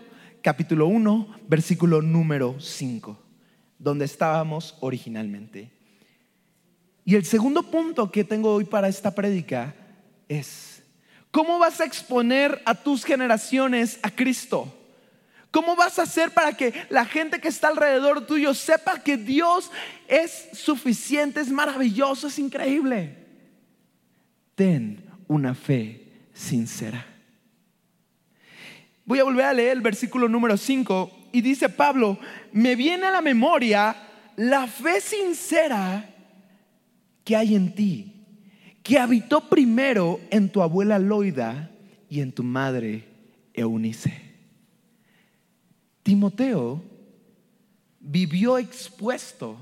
capítulo 0.42 0.86
1, 0.86 1.40
versículo 1.48 2.02
número 2.02 2.60
5, 2.60 3.18
donde 3.80 4.04
estábamos 4.04 4.76
originalmente. 4.80 5.72
Y 7.04 7.16
el 7.16 7.24
segundo 7.24 7.64
punto 7.64 8.12
que 8.12 8.22
tengo 8.22 8.54
hoy 8.54 8.64
para 8.64 8.88
esta 8.88 9.12
prédica 9.12 9.74
es. 10.28 10.84
¿Cómo 11.32 11.58
vas 11.58 11.80
a 11.80 11.84
exponer 11.84 12.62
a 12.64 12.74
tus 12.74 13.04
generaciones 13.04 13.98
a 14.02 14.10
Cristo? 14.10 14.77
¿Cómo 15.50 15.76
vas 15.76 15.98
a 15.98 16.02
hacer 16.02 16.32
para 16.32 16.52
que 16.52 16.74
la 16.90 17.04
gente 17.04 17.40
que 17.40 17.48
está 17.48 17.68
alrededor 17.68 18.26
tuyo 18.26 18.52
sepa 18.52 19.02
que 19.02 19.16
Dios 19.16 19.70
es 20.06 20.48
suficiente, 20.52 21.40
es 21.40 21.50
maravilloso, 21.50 22.26
es 22.26 22.38
increíble? 22.38 23.16
Ten 24.54 25.04
una 25.26 25.54
fe 25.54 26.28
sincera. 26.34 27.06
Voy 29.04 29.20
a 29.20 29.24
volver 29.24 29.46
a 29.46 29.54
leer 29.54 29.72
el 29.72 29.80
versículo 29.80 30.28
número 30.28 30.56
5 30.56 31.28
y 31.32 31.40
dice 31.40 31.70
Pablo, 31.70 32.18
me 32.52 32.76
viene 32.76 33.06
a 33.06 33.10
la 33.10 33.22
memoria 33.22 33.96
la 34.36 34.66
fe 34.66 35.00
sincera 35.00 36.14
que 37.24 37.36
hay 37.36 37.54
en 37.54 37.74
ti 37.74 38.14
que 38.82 38.98
habitó 38.98 39.48
primero 39.48 40.18
en 40.30 40.48
tu 40.48 40.62
abuela 40.62 40.98
Loida 40.98 41.70
y 42.08 42.20
en 42.20 42.32
tu 42.32 42.42
madre 42.42 43.04
Eunice. 43.52 44.27
Timoteo 46.08 46.82
vivió 48.00 48.56
expuesto 48.56 49.58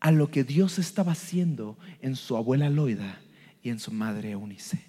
a 0.00 0.10
lo 0.10 0.30
que 0.30 0.44
Dios 0.44 0.78
estaba 0.78 1.12
haciendo 1.12 1.76
en 2.00 2.16
su 2.16 2.34
abuela 2.34 2.70
Loida 2.70 3.20
y 3.62 3.68
en 3.68 3.78
su 3.78 3.92
madre 3.92 4.30
Eunice. 4.30 4.82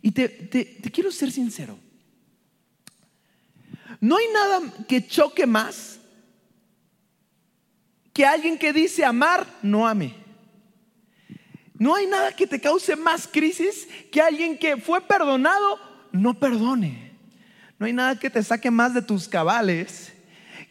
Y 0.00 0.12
te, 0.12 0.30
te 0.30 0.90
quiero 0.90 1.12
ser 1.12 1.30
sincero. 1.30 1.78
No 4.00 4.16
hay 4.16 4.28
nada 4.32 4.86
que 4.88 5.06
choque 5.06 5.46
más 5.46 6.00
que 8.14 8.24
alguien 8.24 8.56
que 8.56 8.72
dice 8.72 9.04
amar 9.04 9.46
no 9.60 9.86
ame. 9.86 10.14
No 11.74 11.96
hay 11.96 12.06
nada 12.06 12.34
que 12.34 12.46
te 12.46 12.58
cause 12.62 12.96
más 12.96 13.28
crisis 13.28 13.86
que 14.10 14.22
alguien 14.22 14.56
que 14.56 14.78
fue 14.78 15.02
perdonado 15.02 15.78
no 16.12 16.40
perdone. 16.40 17.13
No 17.78 17.86
hay 17.86 17.92
nada 17.92 18.18
que 18.18 18.30
te 18.30 18.42
saque 18.42 18.70
más 18.70 18.94
de 18.94 19.02
tus 19.02 19.28
cabales 19.28 20.12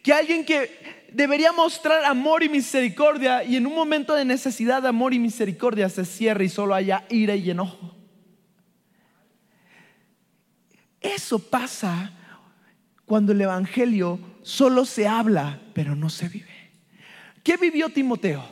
que 0.03 0.13
alguien 0.13 0.45
que 0.45 1.07
debería 1.13 1.51
mostrar 1.51 2.03
amor 2.05 2.43
y 2.43 2.49
misericordia 2.49 3.43
y 3.43 3.55
en 3.55 3.65
un 3.65 3.73
momento 3.73 4.13
de 4.15 4.25
necesidad 4.25 4.81
de 4.81 4.89
amor 4.89 5.13
y 5.13 5.19
misericordia 5.19 5.87
se 5.89 6.05
cierre 6.05 6.45
y 6.45 6.49
solo 6.49 6.75
haya 6.75 7.05
ira 7.09 7.35
y 7.35 7.49
enojo. 7.49 7.95
Eso 10.99 11.39
pasa 11.39 12.11
cuando 13.05 13.31
el 13.31 13.41
Evangelio 13.41 14.19
solo 14.41 14.85
se 14.85 15.07
habla, 15.07 15.59
pero 15.73 15.95
no 15.95 16.09
se 16.09 16.29
vive. 16.29 16.71
¿Qué 17.43 17.57
vivió 17.57 17.89
Timoteo? 17.89 18.43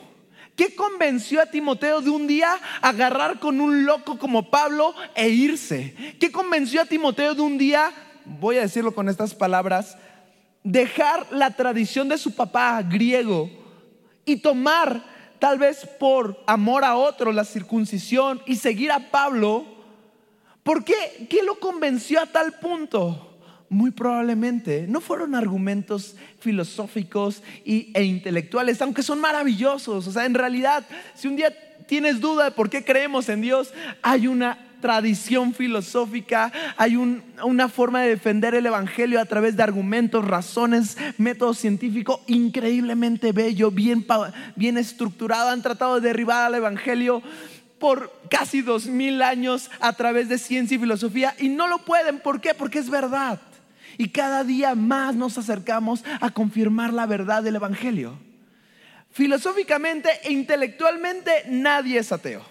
¿Qué 0.56 0.76
convenció 0.76 1.42
a 1.42 1.46
Timoteo 1.46 2.02
de 2.02 2.10
un 2.10 2.28
día 2.28 2.54
agarrar 2.82 3.40
con 3.40 3.62
un 3.62 3.86
loco 3.86 4.20
como 4.20 4.52
Pablo 4.52 4.94
e 5.16 5.30
irse? 5.30 5.96
¿Qué 6.20 6.32
convenció 6.32 6.82
a 6.82 6.86
Timoteo 6.86 7.34
de 7.34 7.42
un 7.42 7.58
día, 7.58 7.92
voy 8.26 8.58
a 8.58 8.62
decirlo 8.62 8.94
con 8.94 9.10
estas 9.10 9.34
palabras, 9.34 9.98
dejar 10.64 11.28
la 11.32 11.52
tradición 11.52 12.10
de 12.10 12.18
su 12.18 12.36
papá 12.36 12.82
griego 12.84 13.50
y 14.26 14.38
tomar 14.38 15.04
tal 15.40 15.58
vez 15.58 15.88
por 16.00 16.40
amor 16.46 16.86
a 16.86 16.96
otro 16.96 17.32
la 17.32 17.46
circuncisión 17.46 18.42
y 18.46 18.58
seguir 18.58 18.92
a 18.92 19.10
Pablo? 19.10 19.66
¿Por 20.62 20.84
qué? 20.84 21.28
¿Qué 21.30 21.42
lo 21.42 21.60
convenció 21.60 22.22
a 22.22 22.28
tal 22.28 22.60
punto? 22.60 23.40
Muy 23.68 23.90
probablemente 23.90 24.86
no 24.88 25.02
fueron 25.02 25.34
argumentos 25.34 26.16
filosóficos 26.40 27.42
e 27.66 28.04
intelectuales, 28.04 28.82
aunque 28.82 29.02
son 29.02 29.20
maravillosos. 29.20 30.06
O 30.06 30.12
sea, 30.12 30.26
en 30.26 30.36
realidad, 30.36 30.86
si 31.16 31.28
un 31.28 31.38
día 31.38 31.52
tienes 31.88 32.22
duda 32.22 32.46
de 32.46 32.52
por 32.52 32.70
qué 32.70 32.86
creemos 32.86 33.28
en 33.28 33.42
Dios, 33.42 33.74
hay 34.04 34.28
una 34.28 34.71
tradición 34.82 35.54
filosófica, 35.54 36.52
hay 36.76 36.96
una 36.96 37.70
forma 37.70 38.02
de 38.02 38.10
defender 38.10 38.56
el 38.56 38.66
Evangelio 38.66 39.22
a 39.22 39.26
través 39.26 39.56
de 39.56 39.64
argumentos, 39.64 40.26
razones, 40.26 40.98
método 41.18 41.54
científico 41.54 42.22
increíblemente 42.28 43.32
bello, 43.32 43.72
bien, 43.72 44.06
bien 44.56 44.78
estructurado. 44.78 45.50
Han 45.50 45.62
tratado 45.62 46.00
de 46.00 46.08
derribar 46.08 46.48
al 46.48 46.56
Evangelio 46.56 47.22
por 47.80 48.12
casi 48.30 48.62
dos 48.62 48.86
mil 48.86 49.22
años 49.22 49.72
a 49.80 49.94
través 49.94 50.30
de 50.30 50.38
ciencia 50.38 50.76
y 50.76 50.80
filosofía 50.80 51.36
y 51.40 51.50
no 51.50 51.68
lo 51.68 51.80
pueden. 51.80 52.20
¿Por 52.20 52.42
qué? 52.42 52.54
Porque 52.54 52.80
es 52.80 52.90
verdad. 52.90 53.40
Y 53.98 54.10
cada 54.10 54.44
día 54.44 54.76
más 54.76 55.16
nos 55.16 55.38
acercamos 55.38 56.04
a 56.20 56.30
confirmar 56.32 56.94
la 56.94 57.06
verdad 57.06 57.44
del 57.44 57.56
Evangelio. 57.56 58.18
Filosóficamente 59.12 60.10
e 60.24 60.32
intelectualmente 60.32 61.32
nadie 61.50 62.00
es 62.00 62.12
ateo. 62.12 62.51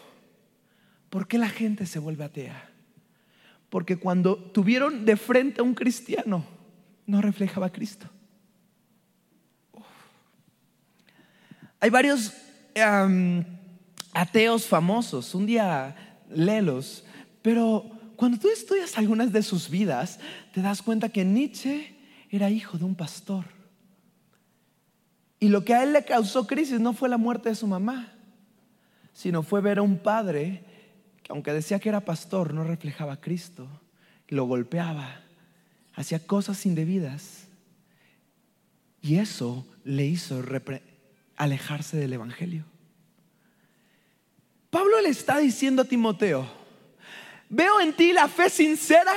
¿Por 1.11 1.27
qué 1.27 1.39
la 1.39 1.49
gente 1.49 1.87
se 1.87 1.99
vuelve 1.99 2.25
atea? 2.25 2.71
Porque 3.69 3.99
cuando 3.99 4.37
tuvieron 4.37 5.05
de 5.05 5.17
frente 5.17 5.61
a 5.61 5.65
un 5.65 5.75
cristiano, 5.75 6.45
no 7.07 7.21
reflejaba 7.21 7.67
a 7.67 7.73
Cristo. 7.73 8.09
Hay 11.81 11.91
varios 11.91 12.33
ateos 14.13 14.67
famosos, 14.67 15.35
un 15.35 15.47
día 15.47 15.97
léelos, 16.31 17.05
pero 17.43 17.91
cuando 18.17 18.39
tú 18.39 18.49
estudias 18.49 18.97
algunas 18.99 19.33
de 19.33 19.43
sus 19.43 19.69
vidas, 19.71 20.21
te 20.53 20.63
das 20.63 20.83
cuenta 20.83 21.09
que 21.09 21.25
Nietzsche 21.25 21.97
era 22.29 22.51
hijo 22.51 22.79
de 22.79 22.85
un 22.85 22.95
pastor. 22.95 23.47
Y 25.41 25.49
lo 25.49 25.65
que 25.65 25.75
a 25.75 25.83
él 25.83 25.95
le 25.95 26.05
causó 26.05 26.47
crisis 26.47 26.79
no 26.79 26.93
fue 26.93 27.09
la 27.09 27.17
muerte 27.17 27.49
de 27.49 27.55
su 27.55 27.67
mamá, 27.67 28.13
sino 29.15 29.43
fue 29.43 29.61
ver 29.61 29.79
a 29.79 29.83
un 29.83 29.97
padre 29.99 30.70
que 31.31 31.35
aunque 31.35 31.53
decía 31.53 31.79
que 31.79 31.89
era 31.89 32.01
pastor, 32.01 32.53
no 32.53 32.65
reflejaba 32.65 33.13
a 33.13 33.21
Cristo, 33.21 33.69
lo 34.27 34.47
golpeaba, 34.47 35.21
hacía 35.95 36.27
cosas 36.27 36.67
indebidas. 36.67 37.47
Y 39.01 39.19
eso 39.19 39.65
le 39.85 40.07
hizo 40.07 40.43
alejarse 41.37 41.97
del 41.99 42.15
Evangelio. 42.15 42.65
Pablo 44.71 45.01
le 45.01 45.09
está 45.09 45.39
diciendo 45.39 45.83
a 45.83 45.85
Timoteo, 45.85 46.59
Veo 47.49 47.81
en 47.81 47.93
ti 47.93 48.13
la 48.13 48.29
fe 48.29 48.51
sincera 48.51 49.13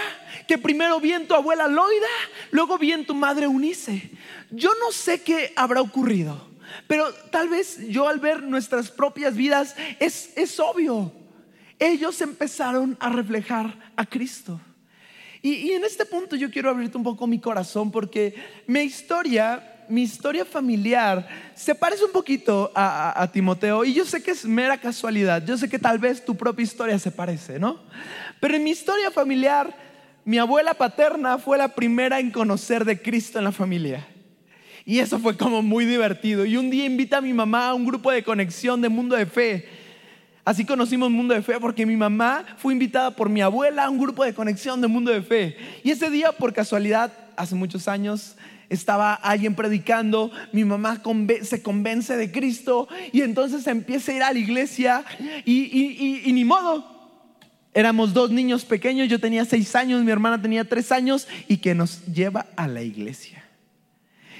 que 0.47 0.59
primero 0.59 0.99
vi 0.99 1.13
en 1.13 1.27
tu 1.27 1.33
abuela 1.33 1.67
Loida, 1.67 2.07
luego 2.51 2.77
vi 2.77 2.91
en 2.91 3.05
tu 3.05 3.15
madre 3.15 3.47
Unice. 3.47 4.11
Yo 4.51 4.71
no 4.79 4.91
sé 4.91 5.21
qué 5.21 5.51
habrá 5.55 5.81
ocurrido, 5.81 6.47
pero 6.87 7.11
tal 7.31 7.49
vez 7.49 7.87
yo 7.89 8.07
al 8.07 8.19
ver 8.19 8.43
nuestras 8.43 8.91
propias 8.91 9.35
vidas 9.35 9.75
es, 9.99 10.31
es 10.35 10.59
obvio. 10.59 11.22
Ellos 11.83 12.21
empezaron 12.21 12.95
a 12.99 13.09
reflejar 13.09 13.91
a 13.95 14.05
Cristo. 14.05 14.59
Y, 15.41 15.55
y 15.55 15.71
en 15.71 15.83
este 15.83 16.05
punto 16.05 16.35
yo 16.35 16.49
quiero 16.49 16.69
abrirte 16.69 16.97
un 16.97 17.03
poco 17.03 17.27
mi 17.27 17.39
corazón 17.39 17.91
porque 17.91 18.35
mi 18.67 18.79
historia 18.81 19.69
mi 19.89 20.03
historia 20.03 20.45
familiar 20.45 21.27
se 21.55 21.75
parece 21.75 22.05
un 22.05 22.11
poquito 22.11 22.71
a, 22.75 23.29
Timoteo 23.31 23.83
y 23.83 23.93
yo 23.93 24.05
sé 24.05 24.21
que 24.21 24.31
es 24.31 24.45
mera 24.45 24.77
casualidad, 24.77 25.45
yo 25.45 25.57
sé 25.57 25.69
que 25.69 25.79
tal 25.79 25.99
vez 25.99 26.23
tu 26.23 26.35
propia 26.35 26.63
historia 26.63 26.97
se 26.99 27.11
parece, 27.11 27.59
¿no? 27.59 27.79
Pero 28.39 28.55
en 28.55 28.63
mi 28.63 28.71
historia 28.71 29.11
familiar, 29.11 29.75
mi 30.25 30.37
abuela 30.37 30.73
paterna 30.73 31.37
fue 31.37 31.57
la 31.57 31.69
primera 31.69 32.19
en 32.19 32.31
conocer 32.31 32.85
de 32.85 33.01
Cristo 33.01 33.37
en 33.37 33.45
la 33.45 33.51
familia. 33.51 34.07
Y 34.85 34.99
eso 34.99 35.17
fue 35.19 35.37
como 35.37 35.61
muy 35.61 35.85
divertido. 35.85 36.45
Y 36.45 36.57
un 36.57 36.69
día 36.69 36.85
invita 36.85 37.17
a 37.17 37.21
mi 37.21 37.33
mamá 37.33 37.69
a 37.69 37.73
un 37.73 37.85
grupo 37.85 38.11
de 38.11 38.23
conexión 38.23 38.81
de 38.81 38.89
Mundo 38.89 39.15
de 39.15 39.25
Fe. 39.25 39.82
Así 40.45 40.65
conocimos 40.65 41.09
Mundo 41.09 41.33
de 41.33 41.41
Fe 41.41 41.59
porque 41.59 41.85
mi 41.85 41.95
mamá 41.95 42.43
fue 42.57 42.73
invitada 42.73 43.11
por 43.11 43.29
mi 43.29 43.41
abuela 43.41 43.85
a 43.85 43.89
un 43.89 43.97
grupo 43.97 44.25
de 44.25 44.33
conexión 44.33 44.81
de 44.81 44.87
Mundo 44.87 45.11
de 45.11 45.21
Fe. 45.21 45.57
Y 45.83 45.91
ese 45.91 46.09
día, 46.09 46.33
por 46.33 46.51
casualidad, 46.51 47.13
hace 47.37 47.55
muchos 47.55 47.87
años, 47.87 48.35
estaba 48.69 49.13
alguien 49.13 49.55
predicando, 49.55 50.31
mi 50.51 50.65
mamá 50.65 51.01
se 51.43 51.61
convence 51.61 52.17
de 52.17 52.31
Cristo 52.31 52.87
y 53.11 53.21
entonces 53.21 53.65
empieza 53.67 54.11
a 54.11 54.15
ir 54.15 54.23
a 54.23 54.33
la 54.33 54.39
iglesia 54.39 55.05
y, 55.45 56.29
ni 56.33 56.43
modo. 56.43 56.91
Éramos 57.75 58.13
dos 58.13 58.29
niños 58.29 58.65
pequeños, 58.65 59.09
yo 59.09 59.19
tenía 59.19 59.45
seis 59.45 59.75
años, 59.75 60.03
mi 60.03 60.11
hermana 60.11 60.39
tenía 60.39 60.63
tres 60.63 60.91
años 60.91 61.27
y 61.47 61.57
que 61.57 61.73
nos 61.73 62.05
lleva 62.05 62.45
a 62.55 62.67
la 62.67 62.83
iglesia. 62.83 63.43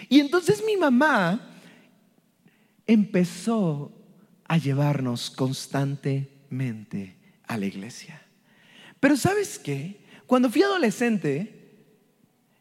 Y 0.07 0.19
entonces 0.19 0.61
mi 0.67 0.77
mamá 0.77 1.39
empezó 2.85 3.91
a 4.53 4.57
llevarnos 4.57 5.31
constantemente 5.31 7.15
a 7.47 7.57
la 7.57 7.65
iglesia. 7.65 8.21
Pero 8.99 9.17
¿sabes 9.17 9.57
qué? 9.57 10.05
Cuando 10.27 10.47
fui 10.47 10.61
adolescente, 10.61 11.79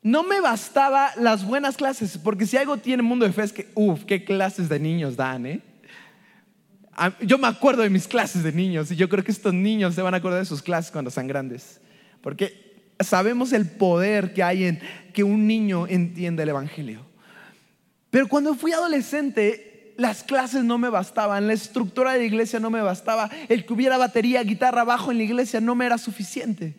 no 0.01 0.23
me 0.23 0.41
bastaba 0.41 1.11
las 1.19 1.45
buenas 1.45 1.77
clases, 1.77 2.17
porque 2.17 2.47
si 2.47 2.57
algo 2.57 2.79
tiene 2.79 3.03
mundo 3.03 3.27
de 3.27 3.33
fe 3.35 3.43
es 3.43 3.53
que, 3.53 3.69
uff, 3.75 4.05
qué 4.05 4.25
clases 4.25 4.71
de 4.71 4.81
niños 4.81 5.17
dan, 5.17 5.45
¿eh? 5.45 5.61
Yo 7.21 7.37
me 7.37 7.49
acuerdo 7.49 7.83
de 7.83 7.91
mis 7.91 8.09
clases 8.09 8.43
de 8.43 8.53
niños 8.53 8.91
y 8.91 8.97
yo 8.97 9.11
creo 9.11 9.23
que 9.23 9.31
estos 9.31 9.53
niños 9.53 9.95
se 9.95 10.01
van 10.01 10.15
a 10.15 10.17
acordar 10.17 10.41
de 10.41 10.47
sus 10.47 10.63
clases 10.63 10.91
cuando 10.91 11.11
sean 11.11 11.27
grandes, 11.27 11.79
porque 12.23 12.89
sabemos 13.01 13.53
el 13.53 13.69
poder 13.69 14.33
que 14.33 14.43
hay 14.43 14.65
en 14.65 14.81
que 15.13 15.25
un 15.25 15.47
niño 15.47 15.87
entienda 15.87 16.43
el 16.43 16.49
Evangelio. 16.49 17.05
Pero 18.09 18.29
cuando 18.29 18.55
fui 18.55 18.73
adolescente, 18.73 19.72
las 19.97 20.23
clases 20.23 20.65
no 20.65 20.79
me 20.79 20.89
bastaban, 20.89 21.47
la 21.47 21.53
estructura 21.53 22.13
de 22.13 22.19
la 22.21 22.25
iglesia 22.25 22.61
no 22.61 22.71
me 22.71 22.83
bastaba, 22.83 23.31
el 23.49 23.65
que 23.65 23.73
hubiera 23.73 23.99
batería, 23.99 24.43
guitarra, 24.43 24.85
bajo 24.85 25.11
en 25.11 25.19
la 25.19 25.25
iglesia 25.25 25.61
no 25.61 25.75
me 25.75 25.87
era 25.87 25.99
suficiente. 25.99 26.75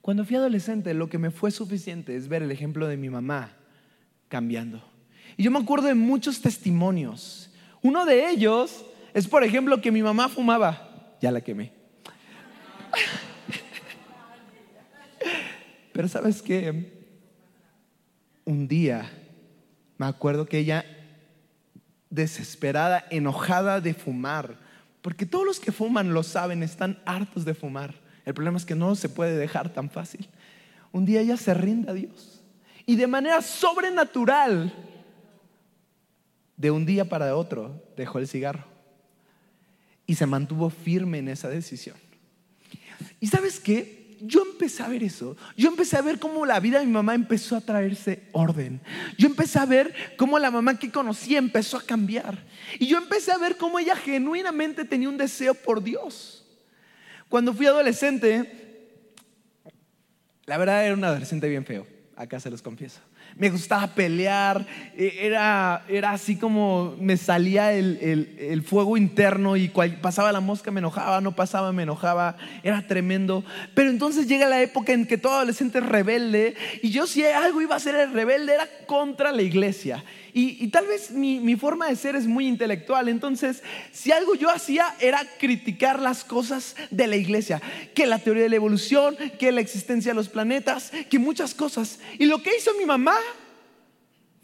Cuando 0.00 0.24
fui 0.24 0.36
adolescente, 0.36 0.94
lo 0.94 1.08
que 1.08 1.18
me 1.18 1.30
fue 1.30 1.50
suficiente 1.50 2.16
es 2.16 2.28
ver 2.28 2.42
el 2.42 2.50
ejemplo 2.50 2.86
de 2.86 2.96
mi 2.96 3.10
mamá 3.10 3.56
cambiando. 4.28 4.82
Y 5.36 5.42
yo 5.42 5.50
me 5.50 5.58
acuerdo 5.58 5.88
de 5.88 5.94
muchos 5.94 6.40
testimonios. 6.40 7.50
Uno 7.82 8.06
de 8.06 8.30
ellos 8.30 8.84
es, 9.14 9.28
por 9.28 9.44
ejemplo, 9.44 9.80
que 9.80 9.92
mi 9.92 10.02
mamá 10.02 10.28
fumaba. 10.28 11.16
Ya 11.20 11.30
la 11.30 11.40
quemé. 11.40 11.72
Pero 15.92 16.08
sabes 16.08 16.42
qué? 16.42 16.92
Un 18.44 18.66
día 18.66 19.10
me 19.98 20.06
acuerdo 20.06 20.46
que 20.46 20.58
ella, 20.58 20.84
desesperada, 22.10 23.04
enojada 23.10 23.80
de 23.80 23.94
fumar, 23.94 24.56
porque 25.02 25.26
todos 25.26 25.46
los 25.46 25.60
que 25.60 25.72
fuman 25.72 26.12
lo 26.12 26.22
saben, 26.22 26.62
están 26.62 26.98
hartos 27.04 27.44
de 27.44 27.54
fumar 27.54 27.94
el 28.28 28.34
problema 28.34 28.58
es 28.58 28.66
que 28.66 28.74
no 28.74 28.94
se 28.94 29.08
puede 29.08 29.38
dejar 29.38 29.72
tan 29.72 29.88
fácil. 29.88 30.28
Un 30.92 31.06
día 31.06 31.22
ella 31.22 31.38
se 31.38 31.54
rinde 31.54 31.90
a 31.90 31.94
Dios. 31.94 32.42
Y 32.84 32.94
de 32.96 33.06
manera 33.06 33.40
sobrenatural, 33.40 34.70
de 36.54 36.70
un 36.70 36.84
día 36.84 37.08
para 37.08 37.34
otro, 37.34 37.82
dejó 37.96 38.18
el 38.18 38.28
cigarro. 38.28 38.66
Y 40.04 40.16
se 40.16 40.26
mantuvo 40.26 40.68
firme 40.68 41.20
en 41.20 41.28
esa 41.28 41.48
decisión. 41.48 41.96
¿Y 43.18 43.28
sabes 43.28 43.60
qué? 43.60 43.97
Yo 44.20 44.42
empecé 44.42 44.82
a 44.82 44.88
ver 44.88 45.02
eso. 45.02 45.36
Yo 45.56 45.68
empecé 45.68 45.96
a 45.96 46.02
ver 46.02 46.18
cómo 46.18 46.44
la 46.46 46.60
vida 46.60 46.80
de 46.80 46.86
mi 46.86 46.92
mamá 46.92 47.14
empezó 47.14 47.56
a 47.56 47.60
traerse 47.60 48.24
orden. 48.32 48.80
Yo 49.16 49.28
empecé 49.28 49.58
a 49.58 49.66
ver 49.66 49.94
cómo 50.16 50.38
la 50.38 50.50
mamá 50.50 50.78
que 50.78 50.90
conocía 50.90 51.38
empezó 51.38 51.76
a 51.76 51.82
cambiar. 51.82 52.44
Y 52.78 52.86
yo 52.86 52.98
empecé 52.98 53.32
a 53.32 53.38
ver 53.38 53.56
cómo 53.56 53.78
ella 53.78 53.96
genuinamente 53.96 54.84
tenía 54.84 55.08
un 55.08 55.16
deseo 55.16 55.54
por 55.54 55.82
Dios. 55.82 56.46
Cuando 57.28 57.52
fui 57.52 57.66
adolescente, 57.66 58.92
la 60.46 60.56
verdad 60.56 60.84
era 60.84 60.94
un 60.94 61.04
adolescente 61.04 61.48
bien 61.48 61.64
feo, 61.64 61.86
acá 62.16 62.40
se 62.40 62.50
los 62.50 62.62
confieso. 62.62 63.00
Me 63.38 63.50
gustaba 63.50 63.86
pelear, 63.86 64.66
e, 64.96 65.18
era, 65.22 65.84
era 65.88 66.10
así 66.10 66.36
como 66.36 66.96
me 67.00 67.16
salía 67.16 67.72
el, 67.72 68.62
fuego 68.66 68.96
interno 68.96 69.56
y 69.56 69.68
pasaba 69.68 70.32
la 70.32 70.40
mosca 70.40 70.70
me 70.70 70.80
enojaba, 70.80 71.20
no 71.20 71.34
pasaba 71.34 71.72
me 71.72 71.84
enojaba, 71.84 72.36
era 72.62 72.86
tremendo. 72.86 73.44
Pero 73.74 73.90
entonces 73.90 74.26
llega 74.26 74.48
la 74.48 74.60
época 74.60 74.92
en 74.92 75.06
que 75.06 75.16
todo 75.16 75.34
adolescente 75.34 75.78
es 75.78 75.86
rebelde 75.86 76.54
y 76.82 76.90
yo 76.90 77.06
si 77.06 77.24
algo 77.24 77.62
iba 77.62 77.76
a 77.76 77.80
ser 77.80 77.94
el 77.94 78.12
rebelde 78.12 78.54
era 78.54 78.68
contra 78.86 79.32
la 79.32 79.42
iglesia. 79.42 80.04
Y, 80.40 80.68
tal 80.68 80.86
vez 80.86 81.10
mi, 81.10 81.56
forma 81.56 81.88
de 81.88 81.96
ser 81.96 82.14
es 82.14 82.28
muy 82.28 82.46
intelectual. 82.46 83.08
Entonces, 83.08 83.64
si 83.90 84.12
algo 84.12 84.36
yo 84.36 84.48
hacía 84.48 84.94
era 85.00 85.20
criticar 85.40 86.00
las 86.00 86.22
cosas 86.22 86.76
de 86.92 87.08
la 87.08 87.16
iglesia, 87.16 87.60
que 87.92 88.06
la 88.06 88.20
teoría 88.20 88.44
de 88.44 88.48
la 88.48 88.54
evolución, 88.54 89.16
que 89.36 89.50
la 89.50 89.60
existencia 89.60 90.12
de 90.12 90.14
los 90.14 90.28
planetas, 90.28 90.92
que 91.10 91.18
muchas 91.18 91.54
cosas. 91.54 91.98
Y 92.20 92.26
lo 92.26 92.40
que 92.40 92.56
hizo 92.56 92.70
mi 92.78 92.86
mamá 92.86 93.16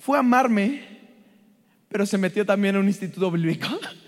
fue 0.01 0.19
amarme, 0.19 0.83
pero 1.89 2.07
se 2.07 2.19
metió 2.19 2.45
también 2.45 2.75
a 2.75 2.81
un 2.81 2.89
instituto 2.89 3.31
bíblico. 3.31 3.69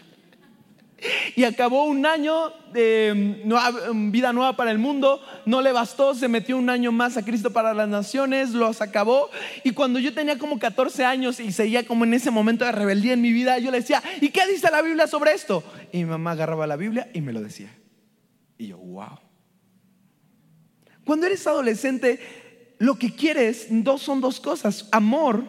Y 1.37 1.44
acabó 1.44 1.85
un 1.85 2.07
año 2.07 2.51
de 2.72 3.42
mm, 3.44 4.11
vida 4.11 4.33
nueva 4.33 4.57
para 4.57 4.70
el 4.70 4.79
mundo, 4.79 5.20
no 5.44 5.61
le 5.61 5.70
bastó, 5.70 6.14
se 6.14 6.29
metió 6.29 6.57
un 6.57 6.70
año 6.70 6.92
más 6.92 7.18
a 7.18 7.25
Cristo 7.25 7.53
para 7.53 7.75
las 7.75 7.88
naciones, 7.90 8.51
los 8.53 8.81
acabó. 8.81 9.29
Y 9.62 9.72
cuando 9.72 9.99
yo 9.99 10.14
tenía 10.14 10.38
como 10.38 10.59
14 10.59 11.05
años 11.05 11.38
y 11.38 11.53
seguía 11.53 11.87
como 11.87 12.05
en 12.05 12.14
ese 12.14 12.31
momento 12.31 12.64
de 12.64 12.72
rebeldía 12.72 13.12
en 13.12 13.20
mi 13.20 13.33
vida, 13.33 13.59
yo 13.59 13.70
le 13.70 13.81
decía, 13.81 14.03
¿y 14.22 14.31
qué 14.31 14.46
dice 14.46 14.70
la 14.70 14.81
Biblia 14.81 15.07
sobre 15.07 15.33
esto? 15.33 15.62
Y 15.92 15.99
mi 15.99 16.05
mamá 16.07 16.31
agarraba 16.33 16.66
la 16.66 16.77
Biblia 16.77 17.11
y 17.12 17.20
me 17.20 17.35
lo 17.35 17.42
decía. 17.42 17.70
Y 18.57 18.68
yo, 18.68 18.79
wow. 18.79 19.18
Cuando 21.05 21.27
eres 21.27 21.46
adolescente, 21.46 22.18
lo 22.79 22.99
que 22.99 23.14
quieres 23.14 23.66
dos 23.68 24.01
son 24.01 24.22
dos 24.22 24.40
cosas, 24.40 24.88
amor 24.90 25.44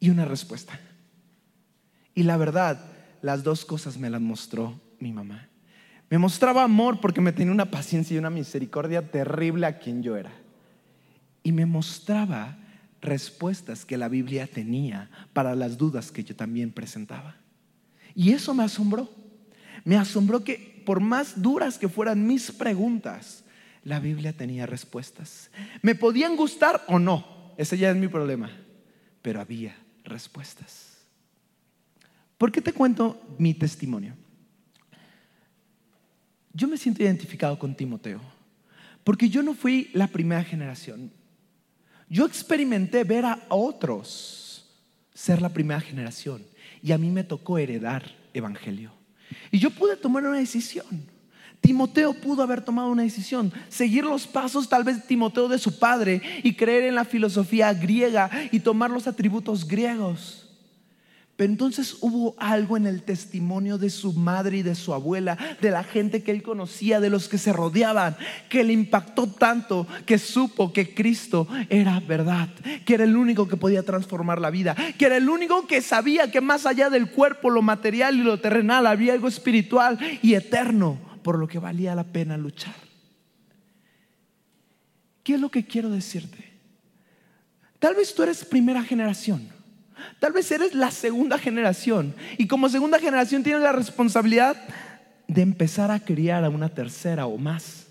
y 0.00 0.08
una 0.08 0.24
respuesta. 0.24 0.80
Y 2.14 2.22
la 2.22 2.38
verdad, 2.38 2.82
las 3.22 3.42
dos 3.42 3.64
cosas 3.64 3.98
me 3.98 4.10
las 4.10 4.20
mostró 4.20 4.80
mi 4.98 5.12
mamá. 5.12 5.48
Me 6.08 6.18
mostraba 6.18 6.64
amor 6.64 7.00
porque 7.00 7.20
me 7.20 7.32
tenía 7.32 7.52
una 7.52 7.70
paciencia 7.70 8.14
y 8.14 8.18
una 8.18 8.30
misericordia 8.30 9.10
terrible 9.10 9.66
a 9.66 9.78
quien 9.78 10.02
yo 10.02 10.16
era. 10.16 10.32
Y 11.42 11.52
me 11.52 11.66
mostraba 11.66 12.58
respuestas 13.00 13.84
que 13.84 13.96
la 13.96 14.08
Biblia 14.08 14.46
tenía 14.46 15.08
para 15.32 15.54
las 15.54 15.78
dudas 15.78 16.10
que 16.10 16.24
yo 16.24 16.34
también 16.34 16.72
presentaba. 16.72 17.36
Y 18.14 18.32
eso 18.32 18.54
me 18.54 18.64
asombró. 18.64 19.08
Me 19.84 19.96
asombró 19.96 20.42
que 20.44 20.82
por 20.84 21.00
más 21.00 21.40
duras 21.40 21.78
que 21.78 21.88
fueran 21.88 22.26
mis 22.26 22.50
preguntas, 22.50 23.44
la 23.84 24.00
Biblia 24.00 24.32
tenía 24.32 24.66
respuestas. 24.66 25.50
Me 25.82 25.94
podían 25.94 26.36
gustar 26.36 26.82
o 26.88 26.98
no, 26.98 27.54
ese 27.56 27.78
ya 27.78 27.90
es 27.90 27.96
mi 27.96 28.08
problema, 28.08 28.50
pero 29.22 29.40
había 29.40 29.76
respuestas. 30.04 30.89
¿Por 32.40 32.50
qué 32.50 32.62
te 32.62 32.72
cuento 32.72 33.20
mi 33.36 33.52
testimonio? 33.52 34.14
Yo 36.54 36.66
me 36.68 36.78
siento 36.78 37.02
identificado 37.02 37.58
con 37.58 37.74
Timoteo, 37.74 38.18
porque 39.04 39.28
yo 39.28 39.42
no 39.42 39.52
fui 39.52 39.90
la 39.92 40.06
primera 40.06 40.42
generación. 40.42 41.12
Yo 42.08 42.24
experimenté 42.24 43.04
ver 43.04 43.26
a 43.26 43.38
otros 43.50 44.66
ser 45.12 45.42
la 45.42 45.50
primera 45.50 45.82
generación 45.82 46.42
y 46.82 46.92
a 46.92 46.96
mí 46.96 47.10
me 47.10 47.24
tocó 47.24 47.58
heredar 47.58 48.10
evangelio. 48.32 48.90
Y 49.50 49.58
yo 49.58 49.68
pude 49.68 49.98
tomar 49.98 50.24
una 50.24 50.38
decisión. 50.38 50.86
Timoteo 51.60 52.14
pudo 52.14 52.42
haber 52.42 52.64
tomado 52.64 52.88
una 52.88 53.02
decisión, 53.02 53.52
seguir 53.68 54.04
los 54.04 54.26
pasos 54.26 54.66
tal 54.66 54.82
vez 54.82 55.06
Timoteo 55.06 55.46
de 55.46 55.58
su 55.58 55.78
padre 55.78 56.22
y 56.42 56.54
creer 56.54 56.84
en 56.84 56.94
la 56.94 57.04
filosofía 57.04 57.74
griega 57.74 58.30
y 58.50 58.60
tomar 58.60 58.90
los 58.90 59.06
atributos 59.06 59.68
griegos. 59.68 60.49
Pero 61.40 61.52
entonces 61.52 61.96
hubo 62.02 62.34
algo 62.36 62.76
en 62.76 62.86
el 62.86 63.02
testimonio 63.02 63.78
de 63.78 63.88
su 63.88 64.12
madre 64.12 64.58
y 64.58 64.62
de 64.62 64.74
su 64.74 64.92
abuela, 64.92 65.38
de 65.62 65.70
la 65.70 65.82
gente 65.84 66.22
que 66.22 66.32
él 66.32 66.42
conocía, 66.42 67.00
de 67.00 67.08
los 67.08 67.30
que 67.30 67.38
se 67.38 67.50
rodeaban, 67.54 68.14
que 68.50 68.62
le 68.62 68.74
impactó 68.74 69.26
tanto 69.26 69.86
que 70.04 70.18
supo 70.18 70.70
que 70.70 70.94
Cristo 70.94 71.48
era 71.70 71.98
verdad, 72.00 72.50
que 72.84 72.92
era 72.92 73.04
el 73.04 73.16
único 73.16 73.48
que 73.48 73.56
podía 73.56 73.82
transformar 73.82 74.38
la 74.38 74.50
vida, 74.50 74.76
que 74.98 75.06
era 75.06 75.16
el 75.16 75.30
único 75.30 75.66
que 75.66 75.80
sabía 75.80 76.30
que 76.30 76.42
más 76.42 76.66
allá 76.66 76.90
del 76.90 77.10
cuerpo, 77.10 77.48
lo 77.48 77.62
material 77.62 78.16
y 78.16 78.22
lo 78.22 78.38
terrenal, 78.38 78.86
había 78.86 79.14
algo 79.14 79.28
espiritual 79.28 79.98
y 80.20 80.34
eterno 80.34 80.98
por 81.22 81.38
lo 81.38 81.48
que 81.48 81.58
valía 81.58 81.94
la 81.94 82.04
pena 82.04 82.36
luchar. 82.36 82.74
¿Qué 85.22 85.36
es 85.36 85.40
lo 85.40 85.50
que 85.50 85.64
quiero 85.64 85.88
decirte? 85.88 86.52
Tal 87.78 87.94
vez 87.94 88.14
tú 88.14 88.24
eres 88.24 88.44
primera 88.44 88.82
generación 88.82 89.58
Tal 90.18 90.32
vez 90.32 90.50
eres 90.50 90.74
la 90.74 90.90
segunda 90.90 91.38
generación 91.38 92.14
y 92.38 92.46
como 92.46 92.68
segunda 92.68 92.98
generación 92.98 93.42
tienes 93.42 93.62
la 93.62 93.72
responsabilidad 93.72 94.56
de 95.28 95.42
empezar 95.42 95.90
a 95.90 96.00
criar 96.00 96.44
a 96.44 96.48
una 96.50 96.68
tercera 96.68 97.26
o 97.26 97.38
más. 97.38 97.86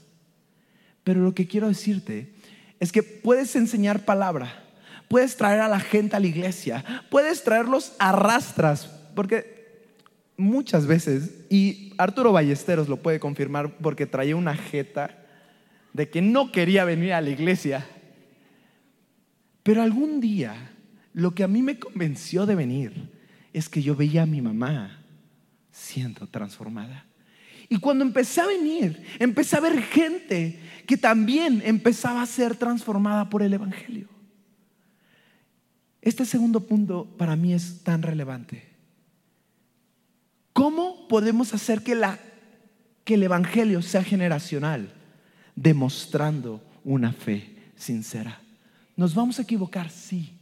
Pero 1.04 1.22
lo 1.22 1.34
que 1.34 1.48
quiero 1.48 1.68
decirte 1.68 2.34
es 2.80 2.92
que 2.92 3.04
puedes 3.04 3.56
enseñar 3.56 4.06
palabra, 4.06 4.64
puedes 5.08 5.36
traer 5.36 5.62
a 5.62 5.68
la 5.68 5.80
gente 5.80 6.16
a 6.16 6.20
la 6.20 6.28
iglesia, 6.28 6.84
puedes 7.10 7.44
traerlos 7.44 7.94
a 8.00 8.12
rastras, 8.12 8.86
porque 9.16 9.60
muchas 10.38 10.86
veces, 10.86 11.32
y 11.50 11.94
Arturo 11.98 12.32
Ballesteros 12.32 12.88
lo 12.88 12.98
puede 12.98 13.20
confirmar 13.20 13.78
porque 13.78 14.06
traía 14.06 14.36
una 14.36 14.56
jeta 14.56 15.16
de 15.94 16.10
que 16.10 16.22
no 16.22 16.52
quería 16.52 16.86
venir 16.86 17.14
a 17.14 17.22
la 17.22 17.30
iglesia, 17.30 17.86
pero 19.64 19.82
algún 19.82 20.22
día 20.22 20.72
lo 21.14 21.34
que 21.34 21.44
a 21.44 21.48
mí 21.48 21.62
me 21.62 21.80
convenció 21.80 22.46
de 22.46 22.56
venir 22.56 23.10
es 23.54 23.70
que 23.70 23.82
yo 23.82 23.96
veía 23.96 24.24
a 24.24 24.28
mi 24.28 24.42
mamá 24.42 25.04
siendo 25.72 26.28
transformada. 26.28 27.06
Y 27.68 27.78
cuando 27.78 28.04
empecé 28.04 28.42
a 28.42 28.48
venir, 28.48 29.06
empecé 29.20 29.56
a 29.56 29.62
ver 29.62 29.82
gente 29.82 30.60
que 30.88 30.98
también 30.98 31.62
empezaba 31.64 32.22
a 32.22 32.26
ser 32.26 32.56
transformada 32.56 33.30
por 33.30 33.44
el 33.44 33.54
Evangelio. 33.54 34.08
Este 36.02 36.26
segundo 36.26 36.62
punto 36.62 37.06
para 37.18 37.36
mí 37.36 37.54
es 37.54 37.84
tan 37.84 38.02
relevante. 38.02 38.68
¿Cómo 40.54 41.08
podemos 41.08 41.54
hacer 41.54 41.84
que, 41.84 41.94
el 41.94 43.24
Evangelio 43.24 43.82
sea 43.82 44.04
generacional? 44.04 44.92
Demostrando 45.56 46.64
una 46.84 47.14
fe 47.14 47.72
sincera. 47.76 48.42
¿Nos 48.96 49.14
vamos 49.14 49.38
a 49.40 49.44
equivocar? 49.44 49.90
Sí. 49.92 50.39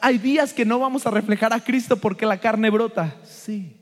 Hay 0.00 0.18
días 0.18 0.52
que 0.52 0.64
no 0.64 0.78
vamos 0.78 1.06
a 1.06 1.10
reflejar 1.10 1.52
a 1.52 1.62
Cristo 1.62 1.96
porque 1.96 2.24
la 2.24 2.38
carne 2.38 2.70
brota. 2.70 3.16
Sí. 3.24 3.76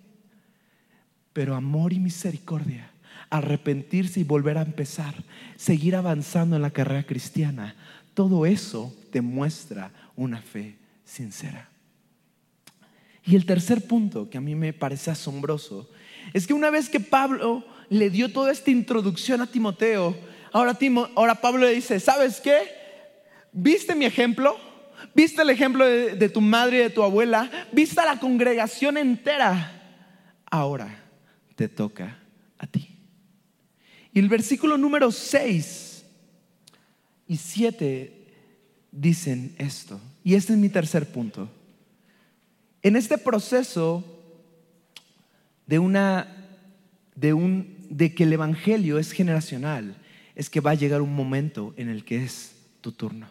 Pero 1.33 1.55
amor 1.55 1.93
y 1.93 2.01
misericordia, 2.01 2.91
arrepentirse 3.29 4.21
y 4.21 4.25
volver 4.25 4.57
a 4.57 4.63
empezar, 4.63 5.15
seguir 5.57 5.95
avanzando 5.95 6.57
en 6.57 6.63
la 6.63 6.71
carrera 6.71 7.05
cristiana, 7.05 7.77
todo 8.15 8.47
eso 8.47 8.95
demuestra 9.13 9.93
una 10.17 10.41
fe 10.41 10.77
sincera. 11.05 11.69
Y 13.25 13.37
el 13.37 13.45
tercer 13.45 13.87
punto 13.87 14.31
que 14.31 14.39
a 14.39 14.41
mí 14.41 14.55
me 14.55 14.73
parece 14.73 15.11
asombroso 15.11 15.91
es 16.33 16.47
que 16.47 16.55
una 16.55 16.71
vez 16.71 16.89
que 16.89 17.01
Pablo 17.01 17.65
le 17.91 18.09
dio 18.09 18.33
toda 18.33 18.51
esta 18.53 18.71
introducción 18.71 19.43
a 19.43 19.47
Timoteo, 19.47 20.17
ahora, 20.53 20.77
ahora 21.15 21.35
Pablo 21.35 21.67
le 21.67 21.75
dice, 21.75 22.01
¿sabes 22.01 22.41
qué? 22.41 22.59
¿Viste 23.53 23.95
mi 23.95 24.07
ejemplo? 24.07 24.70
Viste 25.15 25.43
el 25.43 25.51
ejemplo 25.51 25.85
de, 25.85 26.29
tu 26.29 26.41
madre 26.41 26.79
y 26.79 26.81
de 26.81 26.91
tu 26.91 27.03
abuela, 27.03 27.51
viste 27.73 28.01
a 28.01 28.05
la 28.05 28.21
congregación 28.21 28.97
entera. 28.97 29.77
Ahora 30.47 31.05
te 31.57 31.69
toca 31.69 32.19
a 32.59 32.67
ti. 32.67 32.97
Y 34.13 34.19
el 34.19 34.29
versículo 34.29 34.77
número 34.77 35.13
6 35.13 36.05
y 37.29 37.37
7 37.37 38.27
dicen 38.91 39.55
esto. 39.59 40.01
Y 40.25 40.35
este 40.35 40.53
es 40.53 40.59
mi 40.59 40.69
tercer 40.69 41.11
punto. 41.11 41.49
En 42.83 42.97
este 42.97 43.19
proceso 43.19 44.05
de 45.67 45.79
una 45.79 46.37
de 47.15 47.35
un 47.35 47.77
de 47.91 48.15
que 48.15 48.25
el 48.25 48.33
evangelio 48.33 48.99
es 48.99 49.13
generacional, 49.13 49.97
es 50.35 50.49
que 50.49 50.61
va 50.61 50.71
a 50.71 50.75
llegar 50.75 51.03
un 51.03 51.15
momento 51.15 51.75
en 51.77 51.89
el 51.89 52.05
que 52.05 52.25
es 52.25 52.53
tu 52.81 52.93
turno. 52.93 53.29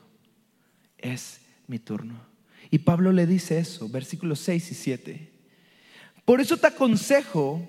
Es 0.97 1.41
mi 1.69 1.79
turno. 1.79 2.19
Y 2.71 2.79
Pablo 2.79 3.11
le 3.11 3.25
dice 3.25 3.59
eso, 3.59 3.87
versículos 3.87 4.39
6 4.39 4.71
y 4.71 4.75
7. 4.75 5.31
Por 6.25 6.41
eso 6.41 6.57
te 6.57 6.67
aconsejo 6.67 7.67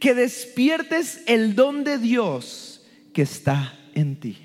que 0.00 0.14
despiertes 0.14 1.22
el 1.26 1.54
don 1.54 1.84
de 1.84 1.98
Dios 1.98 2.84
que 3.12 3.22
está 3.22 3.78
en 3.94 4.18
ti. 4.18 4.38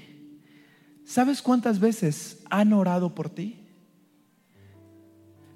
¿Sabes 1.05 1.41
cuántas 1.41 1.79
veces 1.79 2.43
han 2.49 2.73
orado 2.73 3.15
por 3.15 3.29
ti? 3.29 3.59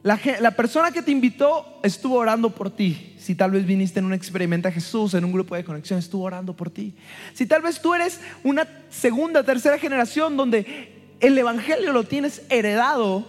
La, 0.01 0.19
la, 0.39 0.51
persona 0.51 0.91
que 0.91 1.01
te 1.01 1.11
invitó 1.11 1.81
estuvo 1.83 2.15
orando 2.15 2.55
por 2.55 2.69
ti. 2.69 3.15
Si 3.17 3.35
tal 3.35 3.51
vez 3.51 3.65
viniste 3.65 3.99
en 3.99 4.05
un 4.05 4.13
experimento 4.13 4.69
a 4.69 4.71
Jesús, 4.71 5.13
en 5.13 5.25
un 5.25 5.33
grupo 5.33 5.55
de 5.55 5.65
conexión, 5.65 5.99
estuvo 5.99 6.23
orando 6.23 6.55
por 6.55 6.69
ti. 6.69 6.95
Si 7.33 7.45
tal 7.45 7.61
vez 7.61 7.81
tú 7.81 7.93
eres 7.93 8.21
una 8.43 8.65
segunda, 8.89 9.43
tercera 9.43 9.77
generación 9.77 10.37
donde 10.37 10.98
el 11.19 11.37
Evangelio 11.37 11.93
lo 11.93 12.03
tienes 12.03 12.41
heredado, 12.49 13.25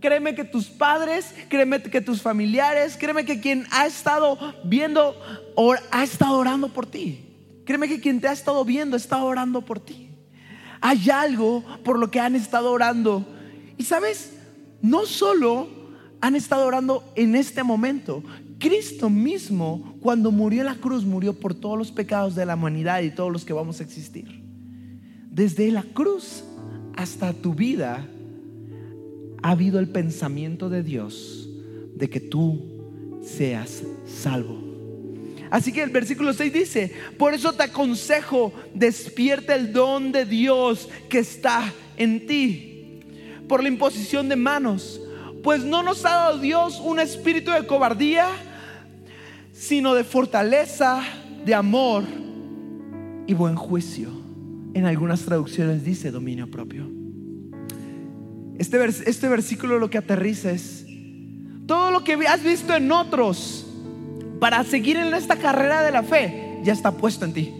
créeme 0.00 0.34
que 0.34 0.44
tus 0.44 0.66
padres, 0.66 1.34
créeme 1.48 1.82
que 1.82 2.00
tus 2.00 2.22
familiares, 2.22 2.96
créeme 2.98 3.24
que 3.24 3.40
quien 3.40 3.66
ha 3.70 3.86
estado 3.86 4.38
viendo, 4.64 5.14
ha 5.90 6.04
estado 6.04 6.38
orando 6.38 6.68
por 6.68 6.86
ti. 6.86 7.22
Créeme 7.64 7.88
que 7.88 8.00
quien 8.00 8.20
te 8.20 8.28
ha 8.28 8.32
estado 8.32 8.64
viendo 8.64 8.96
está 8.96 9.22
orando 9.22 9.60
por 9.62 9.80
ti. 9.80 10.10
Hay 10.80 11.10
algo 11.10 11.64
por 11.84 11.98
lo 11.98 12.10
que 12.10 12.20
han 12.20 12.36
estado 12.36 12.70
orando. 12.70 13.26
Y 13.76 13.84
sabes, 13.84 14.32
no 14.80 15.04
solo 15.04 15.68
han 16.20 16.36
estado 16.36 16.66
orando 16.66 17.04
en 17.16 17.34
este 17.34 17.62
momento. 17.64 18.22
Cristo 18.58 19.10
mismo, 19.10 19.96
cuando 20.00 20.30
murió 20.30 20.60
en 20.60 20.66
la 20.66 20.76
cruz, 20.76 21.04
murió 21.04 21.34
por 21.34 21.54
todos 21.54 21.76
los 21.76 21.90
pecados 21.90 22.34
de 22.34 22.46
la 22.46 22.54
humanidad 22.54 23.02
y 23.02 23.10
todos 23.10 23.32
los 23.32 23.44
que 23.44 23.52
vamos 23.52 23.80
a 23.80 23.82
existir. 23.82 24.42
Desde 25.30 25.70
la 25.70 25.82
cruz 25.82 26.44
hasta 26.96 27.32
tu 27.32 27.54
vida 27.54 28.06
ha 29.42 29.50
habido 29.50 29.78
el 29.78 29.88
pensamiento 29.88 30.68
de 30.68 30.82
Dios 30.82 31.48
de 31.94 32.10
que 32.10 32.20
tú 32.20 33.20
seas 33.22 33.82
salvo. 34.04 34.66
Así 35.50 35.72
que 35.72 35.82
el 35.82 35.90
versículo 35.90 36.32
6 36.32 36.52
dice, 36.52 36.92
por 37.18 37.32
eso 37.32 37.52
te 37.52 37.62
aconsejo, 37.64 38.52
despierta 38.74 39.54
el 39.54 39.72
don 39.72 40.10
de 40.10 40.24
Dios 40.24 40.88
que 41.08 41.20
está 41.20 41.72
en 41.96 42.26
ti, 42.26 43.00
por 43.48 43.62
la 43.62 43.68
imposición 43.68 44.28
de 44.28 44.36
manos, 44.36 45.00
pues 45.44 45.62
no 45.62 45.82
nos 45.82 46.04
ha 46.04 46.10
dado 46.10 46.38
Dios 46.38 46.80
un 46.84 46.98
espíritu 46.98 47.52
de 47.52 47.66
cobardía, 47.66 48.26
sino 49.52 49.94
de 49.94 50.02
fortaleza, 50.02 51.02
de 51.44 51.54
amor 51.54 52.02
y 53.26 53.34
buen 53.34 53.54
juicio. 53.54 54.25
En 54.76 54.84
algunas 54.84 55.22
traducciones 55.22 55.86
dice 55.86 56.10
dominio 56.10 56.50
propio. 56.50 56.86
Este, 58.58 58.84
este 58.84 59.26
versículo 59.26 59.78
lo 59.78 59.88
que 59.88 59.96
aterriza 59.96 60.50
es 60.50 60.84
todo 61.64 61.90
lo 61.90 62.04
que 62.04 62.12
has 62.28 62.44
visto 62.44 62.74
en 62.76 62.92
otros 62.92 63.66
para 64.38 64.62
seguir 64.64 64.98
en 64.98 65.14
esta 65.14 65.36
carrera 65.36 65.82
de 65.82 65.92
la 65.92 66.02
fe 66.02 66.60
ya 66.62 66.74
está 66.74 66.92
puesto 66.92 67.24
en 67.24 67.32
ti. 67.32 67.54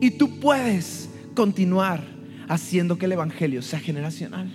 Y 0.00 0.12
tú 0.12 0.40
puedes 0.40 1.10
continuar 1.34 2.02
haciendo 2.48 2.96
que 2.96 3.04
el 3.04 3.12
Evangelio 3.12 3.60
sea 3.60 3.80
generacional. 3.80 4.50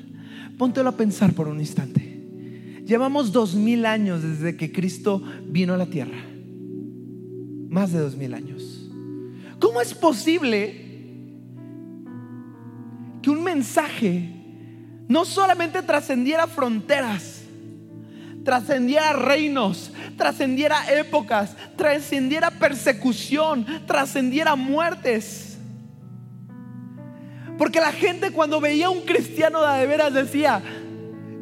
Póntelo 0.58 0.90
a 0.90 0.98
pensar 0.98 1.34
por 1.34 1.48
un 1.48 1.60
instante. 1.60 2.82
Llevamos 2.84 3.32
dos 3.32 3.54
mil 3.54 3.86
años 3.86 4.24
desde 4.24 4.58
que 4.58 4.72
Cristo 4.72 5.22
vino 5.46 5.76
a 5.76 5.78
la 5.78 5.86
tierra. 5.86 6.18
Más 7.70 7.92
de 7.92 8.00
dos 8.00 8.16
mil 8.16 8.34
años. 8.34 8.90
¿Cómo 9.60 9.82
es 9.82 9.94
posible 9.94 10.89
mensaje 13.50 14.30
no 15.08 15.26
solamente 15.26 15.82
trascendiera 15.82 16.46
fronteras, 16.46 17.42
trascendiera 18.46 19.14
reinos, 19.14 19.92
trascendiera 20.18 20.78
épocas, 20.94 21.56
trascendiera 21.76 22.52
persecución, 22.52 23.66
trascendiera 23.88 24.56
muertes. 24.56 25.58
Porque 27.58 27.80
la 27.80 27.92
gente 27.92 28.32
cuando 28.32 28.62
veía 28.62 28.86
a 28.86 28.92
un 28.92 29.02
cristiano 29.02 29.62
de 29.66 29.88
veras 29.88 30.14
decía, 30.14 30.62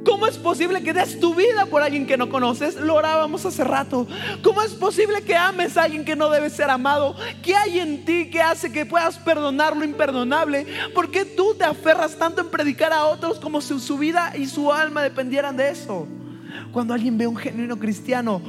¿Cómo 0.08 0.26
es 0.26 0.38
posible 0.38 0.82
que 0.82 0.94
des 0.94 1.20
tu 1.20 1.36
vida 1.36 1.66
por 1.66 1.84
alguien 1.84 2.08
que 2.08 2.16
no 2.16 2.30
conoces? 2.30 2.76
Lo 2.78 2.96
orábamos 2.96 3.46
hace 3.46 3.66
rato. 3.66 4.08
¿Cómo 4.42 4.62
es 4.62 4.72
posible 4.72 5.22
que 5.22 5.36
ames 5.36 5.76
a 5.76 5.84
alguien 5.84 6.06
que 6.06 6.16
no 6.16 6.30
debe 6.30 6.50
ser 6.50 6.70
amado? 6.70 7.14
¿Qué 7.44 7.54
hay 7.54 7.82
en 7.82 8.06
ti 8.06 8.30
que 8.30 8.42
hace 8.42 8.72
que 8.72 8.86
puedas 8.86 9.18
perdonar 9.18 9.76
lo 9.76 9.84
imperdonable? 9.84 10.66
¿Por 10.96 11.12
qué 11.12 11.26
tú 11.26 11.56
te 11.56 11.66
aferras 11.66 12.18
tanto 12.18 12.40
en 12.40 12.48
predicar 12.48 12.94
a 12.94 13.04
otros 13.04 13.38
como 13.38 13.60
si 13.60 13.78
su 13.82 13.98
vida 13.98 14.32
y 14.38 14.46
su 14.48 14.72
alma 14.72 15.04
dependieran 15.04 15.58
de 15.58 15.72
eso? 15.72 16.08
Cuando 16.72 16.94
alguien 16.94 17.18
ve 17.18 17.28
un 17.28 17.36
genuino 17.36 17.78
cristiano, 17.78 18.42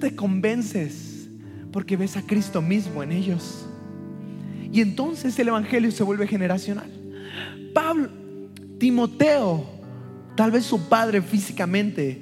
te 0.00 0.16
convences 0.16 1.28
porque 1.70 1.96
ves 1.96 2.16
a 2.16 2.22
Cristo 2.22 2.60
mismo 2.60 3.04
en 3.04 3.12
ellos. 3.12 3.66
Y 4.72 4.80
entonces 4.80 5.38
el 5.38 5.46
Evangelio 5.46 5.92
se 5.92 6.02
vuelve 6.02 6.26
generacional. 6.26 6.90
Pablo, 7.72 8.08
Timoteo, 8.80 9.81
Tal 10.36 10.50
vez 10.50 10.64
su 10.64 10.88
padre 10.88 11.22
físicamente. 11.22 12.20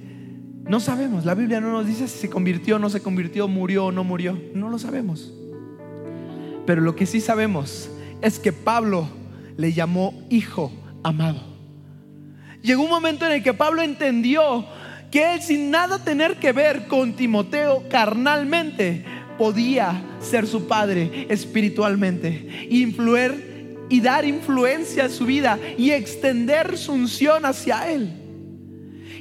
No 0.64 0.80
sabemos. 0.80 1.24
La 1.24 1.34
Biblia 1.34 1.60
no 1.60 1.72
nos 1.72 1.86
dice 1.86 2.08
si 2.08 2.18
se 2.18 2.30
convirtió 2.30 2.76
o 2.76 2.78
no 2.78 2.90
se 2.90 3.02
convirtió, 3.02 3.48
murió 3.48 3.86
o 3.86 3.92
no 3.92 4.04
murió. 4.04 4.38
No 4.54 4.68
lo 4.68 4.78
sabemos. 4.78 5.32
Pero 6.66 6.80
lo 6.82 6.94
que 6.94 7.06
sí 7.06 7.20
sabemos 7.20 7.90
es 8.20 8.38
que 8.38 8.52
Pablo 8.52 9.08
le 9.56 9.72
llamó 9.72 10.14
hijo 10.28 10.72
amado. 11.02 11.40
Llegó 12.62 12.82
un 12.82 12.90
momento 12.90 13.26
en 13.26 13.32
el 13.32 13.42
que 13.42 13.54
Pablo 13.54 13.82
entendió 13.82 14.66
que 15.10 15.34
él 15.34 15.42
sin 15.42 15.70
nada 15.70 16.04
tener 16.04 16.36
que 16.36 16.52
ver 16.52 16.86
con 16.86 17.14
Timoteo 17.14 17.84
carnalmente 17.88 19.04
podía 19.38 20.02
ser 20.20 20.46
su 20.46 20.68
padre 20.68 21.26
espiritualmente, 21.30 22.68
influir 22.70 23.49
y 23.90 24.00
dar 24.00 24.24
influencia 24.24 25.06
a 25.06 25.08
su 25.10 25.26
vida 25.26 25.58
y 25.76 25.90
extender 25.90 26.78
su 26.78 26.92
unción 26.92 27.44
hacia 27.44 27.90
él. 27.90 28.16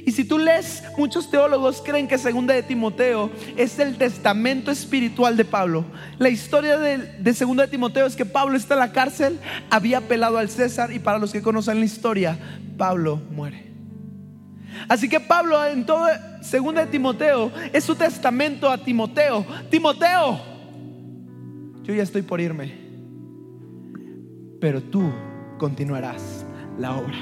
Y 0.06 0.12
si 0.12 0.24
tú 0.24 0.38
lees, 0.38 0.82
muchos 0.96 1.30
teólogos 1.30 1.82
creen 1.84 2.08
que 2.08 2.16
segunda 2.16 2.54
de 2.54 2.62
Timoteo 2.62 3.30
es 3.56 3.78
el 3.78 3.98
testamento 3.98 4.70
espiritual 4.70 5.36
de 5.36 5.44
Pablo. 5.44 5.84
La 6.18 6.30
historia 6.30 6.78
de, 6.78 6.98
de 6.98 7.34
segunda 7.34 7.64
de 7.64 7.70
Timoteo 7.70 8.06
es 8.06 8.16
que 8.16 8.24
Pablo 8.24 8.56
está 8.56 8.74
en 8.74 8.80
la 8.80 8.92
cárcel, 8.92 9.38
había 9.68 9.98
apelado 9.98 10.38
al 10.38 10.48
César 10.48 10.90
y 10.92 11.00
para 11.00 11.18
los 11.18 11.32
que 11.32 11.42
conocen 11.42 11.80
la 11.80 11.84
historia, 11.84 12.38
Pablo 12.78 13.20
muere. 13.30 13.70
Así 14.88 15.08
que 15.08 15.20
Pablo 15.20 15.62
en 15.66 15.84
todo 15.84 16.06
segunda 16.40 16.84
de 16.84 16.90
Timoteo 16.90 17.50
es 17.72 17.84
su 17.84 17.94
testamento 17.94 18.70
a 18.70 18.78
Timoteo. 18.78 19.44
Timoteo, 19.68 20.40
yo 21.82 21.92
ya 21.92 22.04
estoy 22.04 22.22
por 22.22 22.40
irme 22.40 22.89
pero 24.60 24.82
tú 24.82 25.10
continuarás 25.58 26.44
la 26.78 26.96
obra. 26.96 27.18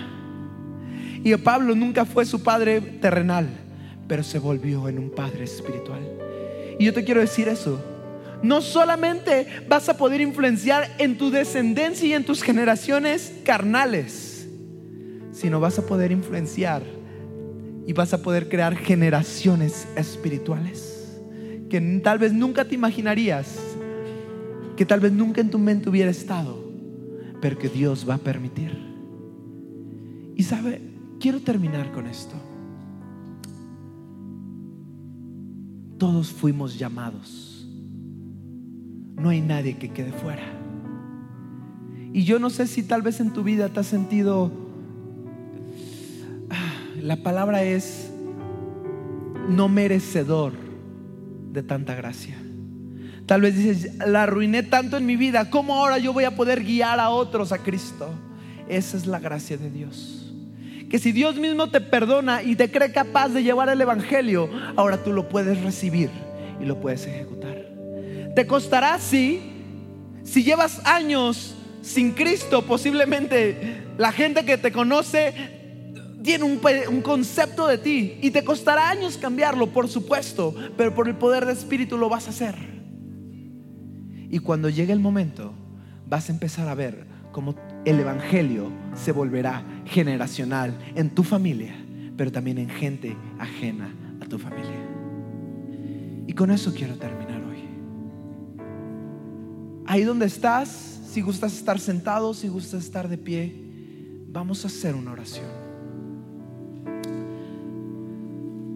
Y 1.25 1.35
Pablo 1.37 1.75
nunca 1.75 2.05
fue 2.05 2.25
su 2.25 2.43
padre 2.43 2.81
terrenal, 2.81 3.49
pero 4.07 4.23
se 4.23 4.39
volvió 4.39 4.89
en 4.89 4.99
un 4.99 5.11
padre 5.11 5.45
espiritual. 5.45 6.01
Y 6.79 6.85
yo 6.85 6.93
te 6.93 7.05
quiero 7.05 7.21
decir 7.21 7.49
eso. 7.49 7.81
No 8.43 8.61
solamente 8.61 9.47
vas 9.69 9.89
a 9.89 9.97
poder 9.97 10.21
influenciar 10.21 10.89
en 10.99 11.19
tu 11.19 11.31
descendencia 11.31 12.07
y 12.09 12.13
en 12.13 12.25
tus 12.25 12.43
generaciones 12.43 13.33
carnales, 13.45 14.47
sino 15.33 15.59
vas 15.59 15.79
a 15.79 15.87
poder 15.87 16.13
influenciar 16.13 16.83
y 17.85 17.93
vas 17.93 18.15
a 18.15 18.23
poder 18.23 18.49
crear 18.49 18.77
generaciones 18.77 19.89
espirituales 19.97 20.99
que 21.69 21.81
tal 22.03 22.19
vez 22.19 22.33
nunca 22.33 22.65
te 22.65 22.75
imaginarías, 22.75 23.55
que 24.77 24.87
tal 24.87 25.01
vez 25.01 25.13
nunca 25.13 25.41
en 25.41 25.51
tu 25.51 25.59
mente 25.59 25.89
hubiera 25.89 26.11
estado 26.11 26.68
pero 27.41 27.59
que 27.59 27.69
Dios 27.69 28.09
va 28.09 28.15
a 28.15 28.19
permitir. 28.19 28.77
Y 30.37 30.43
sabe, 30.43 30.81
quiero 31.21 31.41
terminar 31.41 31.93
con 31.93 32.07
esto. 32.07 32.35
Todos 35.99 36.31
fuimos 36.31 36.79
llamados. 36.79 37.69
No 39.17 39.31
hay 39.31 39.41
nadie 39.41 39.77
que 39.77 39.91
quede 39.91 40.13
fuera. 40.13 40.45
Y 42.13 42.25
yo 42.25 42.39
no 42.39 42.51
sé 42.51 42.67
si 42.67 42.83
tal 42.83 43.03
vez 43.03 43.21
en 43.21 43.33
tu 43.33 43.43
vida 43.43 43.69
te 43.69 43.81
has 43.81 43.87
sentido, 43.87 44.51
ah, 46.51 46.73
la 47.03 47.17
palabra 47.17 47.65
es 47.65 48.11
no 49.49 49.69
merecedor 49.69 50.53
de 51.53 51.63
tanta 51.63 51.95
gracia. 51.95 52.37
Tal 53.29 53.43
vez 53.43 53.55
dices, 53.55 53.95
la 54.07 54.23
arruiné 54.23 54.63
tanto 54.63 54.97
en 54.97 55.05
mi 55.05 55.15
vida, 55.15 55.51
¿cómo 55.51 55.75
ahora 55.75 55.99
yo 55.99 56.15
voy 56.15 56.25
a 56.25 56.35
poder 56.35 56.65
guiar 56.65 56.99
a 56.99 57.11
otros 57.11 57.53
a 57.53 57.59
Cristo? 57.59 58.09
Esa 58.71 58.97
es 58.97 59.07
la 59.07 59.19
gracia 59.19 59.59
de 59.59 59.71
Dios. 59.71 60.33
Que 60.89 60.99
si 60.99 61.13
Dios 61.13 61.37
mismo 61.37 61.69
te 61.69 61.83
perdona 61.83 62.43
y 62.43 62.57
te 62.57 62.71
cree 62.71 62.91
capaz 62.91 63.29
de 63.29 63.43
llevar 63.43 63.69
el 63.69 63.79
Evangelio, 63.83 64.49
ahora 64.77 65.05
tú 65.05 65.13
lo 65.13 65.29
puedes 65.29 65.61
recibir 65.61 66.09
y 66.59 66.65
lo 66.65 66.81
puedes 66.81 67.07
ejecutar. 67.07 67.67
Te 68.35 68.47
costará, 68.47 68.99
sí, 68.99 69.43
si 70.25 70.43
llevas 70.43 70.81
años 70.87 71.55
sin 71.83 72.13
Cristo, 72.13 72.65
posiblemente 72.65 73.83
la 73.99 74.11
gente 74.11 74.47
que 74.47 74.57
te 74.57 74.73
conoce 74.73 75.35
tiene 76.23 76.45
un, 76.45 76.59
un, 76.89 77.03
concepto 77.03 77.67
de 77.67 77.77
ti 77.77 78.19
y 78.23 78.31
te 78.31 78.43
costará 78.43 78.89
años 78.89 79.19
cambiarlo, 79.19 79.67
por 79.67 79.87
supuesto, 79.87 80.55
pero 80.79 80.95
por 80.95 81.09
el 81.09 81.15
poder 81.15 81.45
del 81.45 81.59
Espíritu 81.59 81.99
lo 81.99 82.09
vas 82.09 82.27
a 82.27 82.31
hacer. 82.31 82.78
Y 84.31 84.41
cuando 84.41 84.69
llegue 84.69 84.93
el 84.93 85.01
momento, 85.01 85.53
vas 86.09 86.29
a 86.29 86.33
empezar 86.33 86.69
a 86.69 86.75
ver 86.75 87.07
cómo 87.33 87.55
el 87.85 88.01
Evangelio 88.01 88.71
se 88.95 89.13
volverá 89.13 89.65
generacional 89.87 90.77
en 90.95 91.11
tu 91.11 91.23
familia, 91.23 91.75
pero 92.17 92.33
también 92.33 92.59
en 92.59 92.69
gente 92.69 93.17
ajena 93.39 93.95
a 94.21 94.27
tu 94.27 94.39
familia. 94.39 94.87
Y 96.27 96.33
con 96.35 96.51
eso 96.51 96.75
quiero 96.75 96.97
terminar 96.97 97.43
hoy. 97.43 97.65
Ahí 99.87 100.03
donde 100.03 100.27
estás, 100.27 101.01
si 101.11 101.23
gustas 101.23 101.57
estar 101.57 101.79
sentado, 101.81 102.35
si 102.35 102.49
gustas 102.49 102.85
estar 102.85 103.09
de 103.09 103.17
pie, 103.17 103.55
vamos 104.29 104.65
a 104.65 104.69
hacer 104.69 104.95
una 104.95 105.13
oración. 105.13 105.47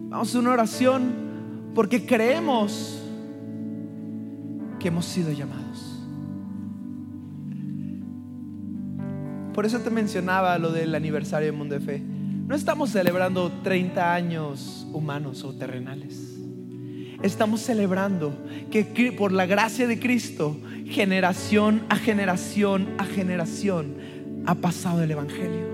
Vamos 0.08 0.28
a 0.28 0.30
hacer 0.30 0.40
una 0.40 0.52
oración 0.52 1.12
porque 1.74 2.06
creemos 2.06 3.01
que 4.82 4.88
hemos 4.88 5.06
sido 5.06 5.30
llamados. 5.30 6.00
Por 9.54 9.64
eso 9.64 9.78
te 9.78 9.90
mencionaba 9.90 10.58
lo 10.58 10.72
del 10.72 10.94
aniversario 10.94 11.46
de 11.46 11.56
Mundo 11.56 11.78
de 11.78 11.80
Fe. 11.80 12.00
No 12.00 12.56
estamos 12.56 12.90
celebrando 12.90 13.52
30 13.62 14.12
años 14.12 14.86
humanos 14.92 15.44
o 15.44 15.54
terrenales. 15.54 16.36
Estamos 17.22 17.60
celebrando 17.60 18.36
que 18.72 19.14
por 19.16 19.30
la 19.30 19.46
gracia 19.46 19.86
de 19.86 20.00
Cristo, 20.00 20.58
generación 20.86 21.82
a 21.88 21.96
generación 21.96 22.88
a 22.98 23.04
generación, 23.04 23.94
ha 24.46 24.56
pasado 24.56 25.04
el 25.04 25.12
Evangelio. 25.12 25.68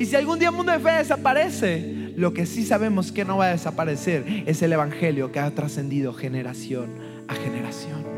Y 0.00 0.06
si 0.06 0.16
algún 0.16 0.38
día 0.38 0.48
el 0.48 0.54
mundo 0.54 0.72
de 0.72 0.78
fe 0.78 0.92
desaparece, 0.92 2.14
lo 2.16 2.32
que 2.32 2.46
sí 2.46 2.64
sabemos 2.64 3.12
que 3.12 3.26
no 3.26 3.36
va 3.36 3.46
a 3.46 3.50
desaparecer 3.50 4.24
es 4.46 4.62
el 4.62 4.72
Evangelio 4.72 5.30
que 5.32 5.40
ha 5.40 5.50
trascendido 5.54 6.14
generación 6.14 6.94
a 7.28 7.34
generación. 7.34 8.17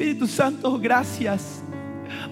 Espíritu 0.00 0.26
Santo, 0.26 0.78
gracias 0.78 1.60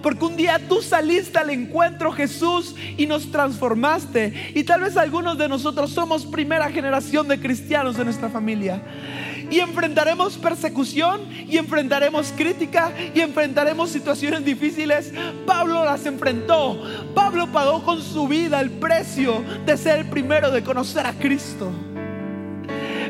porque 0.02 0.24
un 0.24 0.36
día 0.36 0.58
tú 0.68 0.80
saliste 0.80 1.38
al 1.38 1.50
encuentro, 1.50 2.12
Jesús, 2.12 2.74
y 2.96 3.06
nos 3.06 3.30
transformaste. 3.30 4.52
Y 4.54 4.64
tal 4.64 4.80
vez 4.80 4.96
algunos 4.96 5.36
de 5.36 5.48
nosotros 5.48 5.90
somos 5.90 6.24
primera 6.24 6.70
generación 6.70 7.28
de 7.28 7.38
cristianos 7.38 7.96
de 7.96 8.04
nuestra 8.04 8.28
familia. 8.28 8.82
Y 9.50 9.60
enfrentaremos 9.60 10.36
persecución, 10.38 11.20
y 11.30 11.58
enfrentaremos 11.58 12.32
crítica, 12.36 12.92
y 13.14 13.20
enfrentaremos 13.20 13.90
situaciones 13.90 14.44
difíciles. 14.44 15.12
Pablo 15.46 15.84
las 15.84 16.06
enfrentó. 16.06 16.82
Pablo 17.14 17.48
pagó 17.52 17.82
con 17.82 18.02
su 18.02 18.28
vida 18.28 18.60
el 18.60 18.70
precio 18.70 19.44
de 19.66 19.76
ser 19.76 19.98
el 20.00 20.06
primero 20.08 20.50
de 20.50 20.62
conocer 20.62 21.06
a 21.06 21.12
Cristo. 21.12 21.70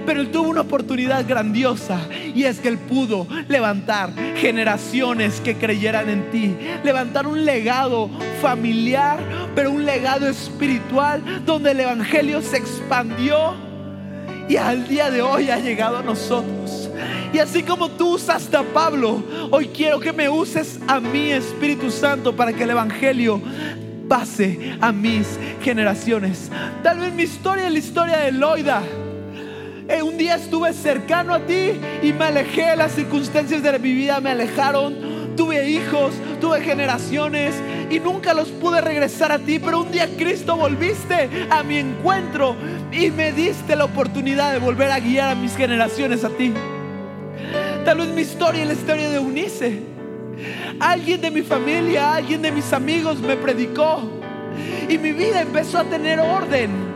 Pero 0.08 0.22
él 0.22 0.30
tuvo 0.30 0.48
una 0.48 0.62
oportunidad 0.62 1.28
grandiosa 1.28 2.00
y 2.34 2.44
es 2.44 2.60
que 2.60 2.68
él 2.68 2.78
pudo 2.78 3.26
levantar 3.46 4.10
generaciones 4.36 5.38
que 5.42 5.56
creyeran 5.56 6.08
en 6.08 6.30
ti, 6.30 6.56
levantar 6.82 7.26
un 7.26 7.44
legado 7.44 8.08
familiar, 8.40 9.18
pero 9.54 9.70
un 9.70 9.84
legado 9.84 10.26
espiritual 10.26 11.44
donde 11.44 11.72
el 11.72 11.80
Evangelio 11.80 12.40
se 12.40 12.56
expandió 12.56 13.54
y 14.48 14.56
al 14.56 14.88
día 14.88 15.10
de 15.10 15.20
hoy 15.20 15.50
ha 15.50 15.58
llegado 15.58 15.98
a 15.98 16.02
nosotros. 16.02 16.88
Y 17.34 17.38
así 17.38 17.62
como 17.62 17.90
tú 17.90 18.14
usaste 18.14 18.56
a 18.56 18.62
Pablo, 18.62 19.22
hoy 19.50 19.66
quiero 19.66 20.00
que 20.00 20.14
me 20.14 20.30
uses 20.30 20.80
a 20.88 21.00
mí, 21.00 21.32
Espíritu 21.32 21.90
Santo, 21.90 22.34
para 22.34 22.54
que 22.54 22.62
el 22.62 22.70
Evangelio 22.70 23.42
pase 24.08 24.74
a 24.80 24.90
mis 24.90 25.38
generaciones. 25.62 26.50
Tal 26.82 26.98
vez 26.98 27.12
mi 27.12 27.24
historia 27.24 27.66
es 27.66 27.72
la 27.74 27.78
historia 27.78 28.16
de 28.20 28.32
Loida 28.32 28.82
eh, 29.88 30.02
un 30.02 30.18
día 30.18 30.36
estuve 30.36 30.72
cercano 30.74 31.32
a 31.34 31.40
ti 31.40 31.72
y 32.02 32.12
me 32.12 32.26
alejé, 32.26 32.76
las 32.76 32.92
circunstancias 32.92 33.62
de 33.62 33.78
mi 33.78 33.94
vida 33.94 34.20
me 34.20 34.30
alejaron. 34.30 35.18
Tuve 35.34 35.68
hijos, 35.70 36.12
tuve 36.40 36.60
generaciones 36.60 37.54
y 37.90 38.00
nunca 38.00 38.34
los 38.34 38.48
pude 38.48 38.80
regresar 38.80 39.32
a 39.32 39.38
ti, 39.38 39.58
pero 39.58 39.80
un 39.80 39.90
día 39.90 40.08
Cristo 40.18 40.56
volviste 40.56 41.30
a 41.48 41.62
mi 41.62 41.78
encuentro 41.78 42.56
y 42.92 43.10
me 43.10 43.32
diste 43.32 43.76
la 43.76 43.84
oportunidad 43.84 44.52
de 44.52 44.58
volver 44.58 44.90
a 44.90 44.98
guiar 44.98 45.30
a 45.30 45.34
mis 45.34 45.56
generaciones 45.56 46.24
a 46.24 46.30
ti. 46.30 46.52
Tal 47.84 47.98
vez 47.98 48.08
mi 48.08 48.22
historia 48.22 48.62
es 48.62 48.68
la 48.68 48.74
historia 48.74 49.08
de 49.08 49.16
Eunice. 49.16 49.82
Alguien 50.80 51.20
de 51.20 51.30
mi 51.30 51.42
familia, 51.42 52.14
alguien 52.14 52.42
de 52.42 52.52
mis 52.52 52.72
amigos 52.72 53.20
me 53.20 53.36
predicó 53.36 54.02
y 54.88 54.98
mi 54.98 55.12
vida 55.12 55.40
empezó 55.40 55.78
a 55.78 55.84
tener 55.84 56.20
orden. 56.20 56.87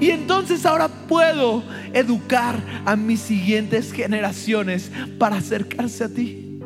Y 0.00 0.10
entonces 0.10 0.66
ahora 0.66 0.88
puedo 0.88 1.62
educar 1.92 2.56
a 2.84 2.96
mis 2.96 3.20
siguientes 3.20 3.92
generaciones 3.92 4.90
para 5.18 5.36
acercarse 5.36 6.04
a 6.04 6.08
ti. 6.08 6.60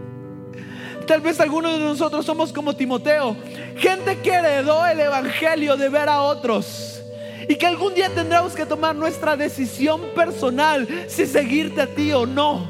Tal 1.07 1.21
vez 1.21 1.41
algunos 1.41 1.73
de 1.73 1.81
nosotros 1.81 2.25
somos 2.25 2.53
como 2.53 2.77
Timoteo, 2.77 3.37
gente 3.77 4.19
que 4.19 4.33
heredó 4.33 4.87
el 4.87 5.01
Evangelio 5.01 5.77
de 5.77 5.89
ver 5.89 6.09
a 6.09 6.23
otros. 6.23 7.01
Y 7.49 7.57
que 7.57 7.67
algún 7.67 7.95
día 7.95 8.09
tendremos 8.11 8.53
que 8.53 8.65
tomar 8.65 8.95
nuestra 8.95 9.37
decisión 9.37 10.01
personal 10.15 10.87
si 11.09 11.27
seguirte 11.27 11.81
a 11.81 11.87
ti 11.87 12.13
o 12.13 12.27
no. 12.27 12.65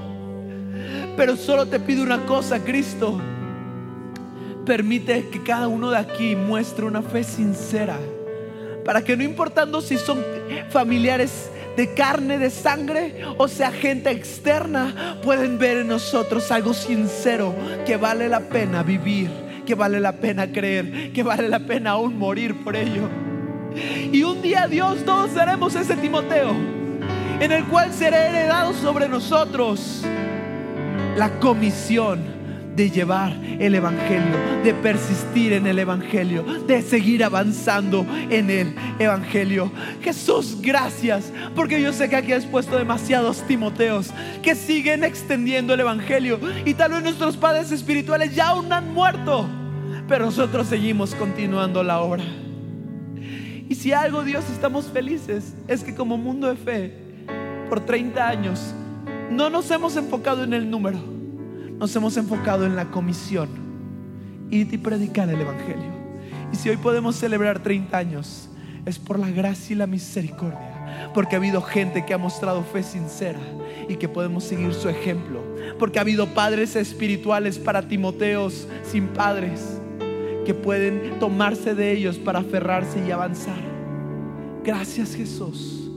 Pero 1.17 1.37
solo 1.37 1.67
te 1.67 1.81
pido 1.81 2.03
una 2.03 2.25
cosa, 2.25 2.65
Cristo. 2.65 3.21
Permite 4.65 5.29
que 5.29 5.43
cada 5.43 5.69
uno 5.69 5.91
de 5.91 5.99
aquí 5.99 6.35
muestre 6.35 6.87
una 6.87 7.03
fe 7.03 7.25
sincera 7.25 7.99
para 8.85 9.03
que 9.03 9.17
no 9.17 9.23
importando 9.23 9.81
si 9.81 9.97
son 9.97 10.25
familiares 10.71 11.51
de 11.77 11.95
carne, 11.95 12.39
de 12.39 12.51
sangre, 12.51 13.23
o 13.39 13.49
sea 13.49 13.71
gente 13.71 14.11
externa, 14.11 15.19
pueden 15.23 15.59
ver 15.59 15.79
en 15.79 15.89
nosotros 15.89 16.51
algo 16.51 16.75
sincero 16.75 17.55
que 17.87 17.97
vale 17.97 18.29
la 18.29 18.41
pena 18.41 18.83
vivir, 18.83 19.31
que 19.65 19.75
vale 19.75 20.01
la 20.01 20.13
pena 20.13 20.51
creer, 20.51 21.13
que 21.13 21.23
vale 21.23 21.49
la 21.49 21.61
pena 21.61 21.93
aún 21.93 22.19
morir 22.19 22.63
por 22.63 22.77
ello. 22.77 23.09
Y 24.13 24.23
un 24.23 24.43
día 24.43 24.67
Dios 24.67 25.05
todos 25.05 25.31
seremos 25.31 25.75
ese 25.75 25.97
Timoteo, 25.97 26.51
en 27.41 27.53
el 27.53 27.65
cual 27.67 27.93
será 27.93 28.29
heredado 28.29 28.75
sobre 28.75 29.09
nosotros 29.09 30.03
la 31.17 31.31
comisión 31.39 32.40
de 32.75 32.91
llevar 32.91 33.33
el 33.59 33.75
Evangelio, 33.75 34.37
de 34.63 34.75
persistir 34.75 35.53
en 35.53 35.67
el 35.67 35.79
Evangelio, 35.79 36.43
de 36.67 36.83
seguir 36.83 37.25
avanzando 37.25 38.07
en 38.31 38.51
el 38.51 38.75
Evangelio. 38.99 39.71
Jesús, 40.03 40.59
gracias, 40.61 41.33
porque 41.55 41.83
yo 41.83 41.93
sé 41.93 42.09
que 42.09 42.17
aquí 42.17 42.33
has 42.33 42.47
puesto 42.47 42.79
demasiados 42.79 43.43
Timoteos 43.47 44.11
que 44.43 44.55
siguen 44.55 45.05
extendiendo 45.05 45.75
el 45.75 45.81
Evangelio 45.81 46.39
y 46.65 46.75
tal 46.75 46.93
vez 46.93 47.03
nuestros 47.03 47.37
padres 47.37 47.73
espirituales 47.73 48.35
ya 48.35 48.49
aún 48.49 48.73
han 48.73 48.93
muerto, 48.95 49.49
pero 50.09 50.27
nosotros 50.27 50.67
seguimos 50.67 51.15
continuando 51.15 51.83
la 51.83 52.01
obra. 52.01 52.25
Y 53.69 53.75
si 53.77 53.93
algo 53.93 54.25
Dios 54.25 54.45
estamos 54.51 54.87
felices 54.87 55.55
es 55.69 55.85
que 55.85 55.95
como 55.95 56.17
mundo 56.17 56.49
de 56.49 56.57
fe, 56.57 56.95
por 57.69 57.81
30 57.81 58.27
años, 58.27 58.75
no 59.31 59.49
nos 59.49 59.71
hemos 59.71 59.97
enfocado 59.97 60.43
en 60.43 60.55
el 60.55 60.69
número 60.69 61.20
nos 61.81 61.97
hemos 61.97 62.19
enfocado 62.19 62.67
en 62.67 62.77
la 62.77 62.91
comisión, 62.91 63.49
ir 64.51 64.69
y 64.71 64.77
predicar 64.77 65.31
el 65.31 65.41
Evangelio. 65.41 65.91
Y 66.53 66.57
si 66.57 66.69
hoy 66.69 66.77
podemos 66.77 67.17
celebrar 67.17 67.61
30 67.61 67.97
años, 67.97 68.51
es 68.85 68.99
por 68.99 69.19
la 69.19 69.31
gracia 69.31 69.73
y 69.73 69.79
la 69.79 69.87
misericordia, 69.87 71.11
porque 71.15 71.37
ha 71.37 71.39
habido 71.39 71.63
gente 71.63 72.05
que 72.05 72.13
ha 72.13 72.19
mostrado 72.19 72.63
fe 72.65 72.83
sincera 72.83 73.41
y 73.89 73.97
que 73.97 74.11
podemos 74.11 74.45
seguir 74.45 74.75
su 74.75 74.91
ejemplo, 74.91 75.41
porque 75.79 75.99
ha 75.99 76.03
habido 76.03 76.27
padres 76.35 76.77
espirituales 76.77 77.59
para 77.59 77.89
Timoteos 77.89 78.69
sin 78.83 79.07
padres 79.07 79.81
que 80.45 80.53
pueden 80.53 81.19
tomarse 81.19 81.75
de 81.75 81.93
ellos 81.93 82.19
para 82.19 82.41
aferrarse 82.41 83.03
y 83.07 83.11
avanzar. 83.11 83.61
Gracias 84.63 85.17
Jesús, 85.17 85.91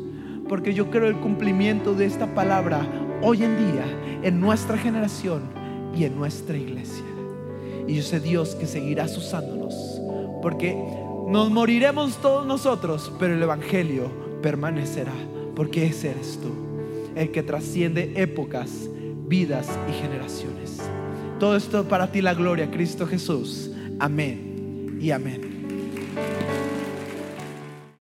porque 0.48 0.74
yo 0.74 0.90
creo 0.90 1.10
el 1.10 1.18
cumplimiento 1.18 1.94
de 1.94 2.06
esta 2.06 2.34
palabra 2.34 2.88
hoy 3.22 3.44
en 3.44 3.58
día 3.58 3.84
en 4.24 4.40
nuestra 4.40 4.78
generación 4.78 5.63
y 5.96 6.06
en 6.06 6.16
nuestra 6.16 6.58
iglesia. 6.58 7.04
Y 7.88 7.96
yo 7.96 8.04
sé 8.04 8.20
Dios 8.20 8.56
que 8.56 8.66
seguirás 8.66 9.18
usándonos, 9.18 10.02
porque 10.42 10.76
nos 11.30 11.52
moriremos 11.52 12.18
todos 12.18 12.46
nosotros, 12.46 13.12
pero 13.20 13.34
el 13.34 13.44
Evangelio 13.44 14.10
permanecerá, 14.42 15.14
porque 15.56 15.88
ese 15.88 16.12
eres 16.12 16.40
tú, 16.42 16.50
el 17.16 17.32
que 17.32 17.44
trasciende 17.44 18.14
épocas, 18.16 18.90
vidas 19.28 19.68
y 19.90 19.94
generaciones. 20.02 20.80
Todo 21.40 21.56
esto 21.56 21.86
para 21.88 22.12
ti 22.12 22.22
la 22.22 22.34
gloria, 22.34 22.72
Cristo 22.72 23.06
Jesús. 23.06 23.72
Amén 24.00 24.98
y 25.02 25.12
amén. 25.12 25.53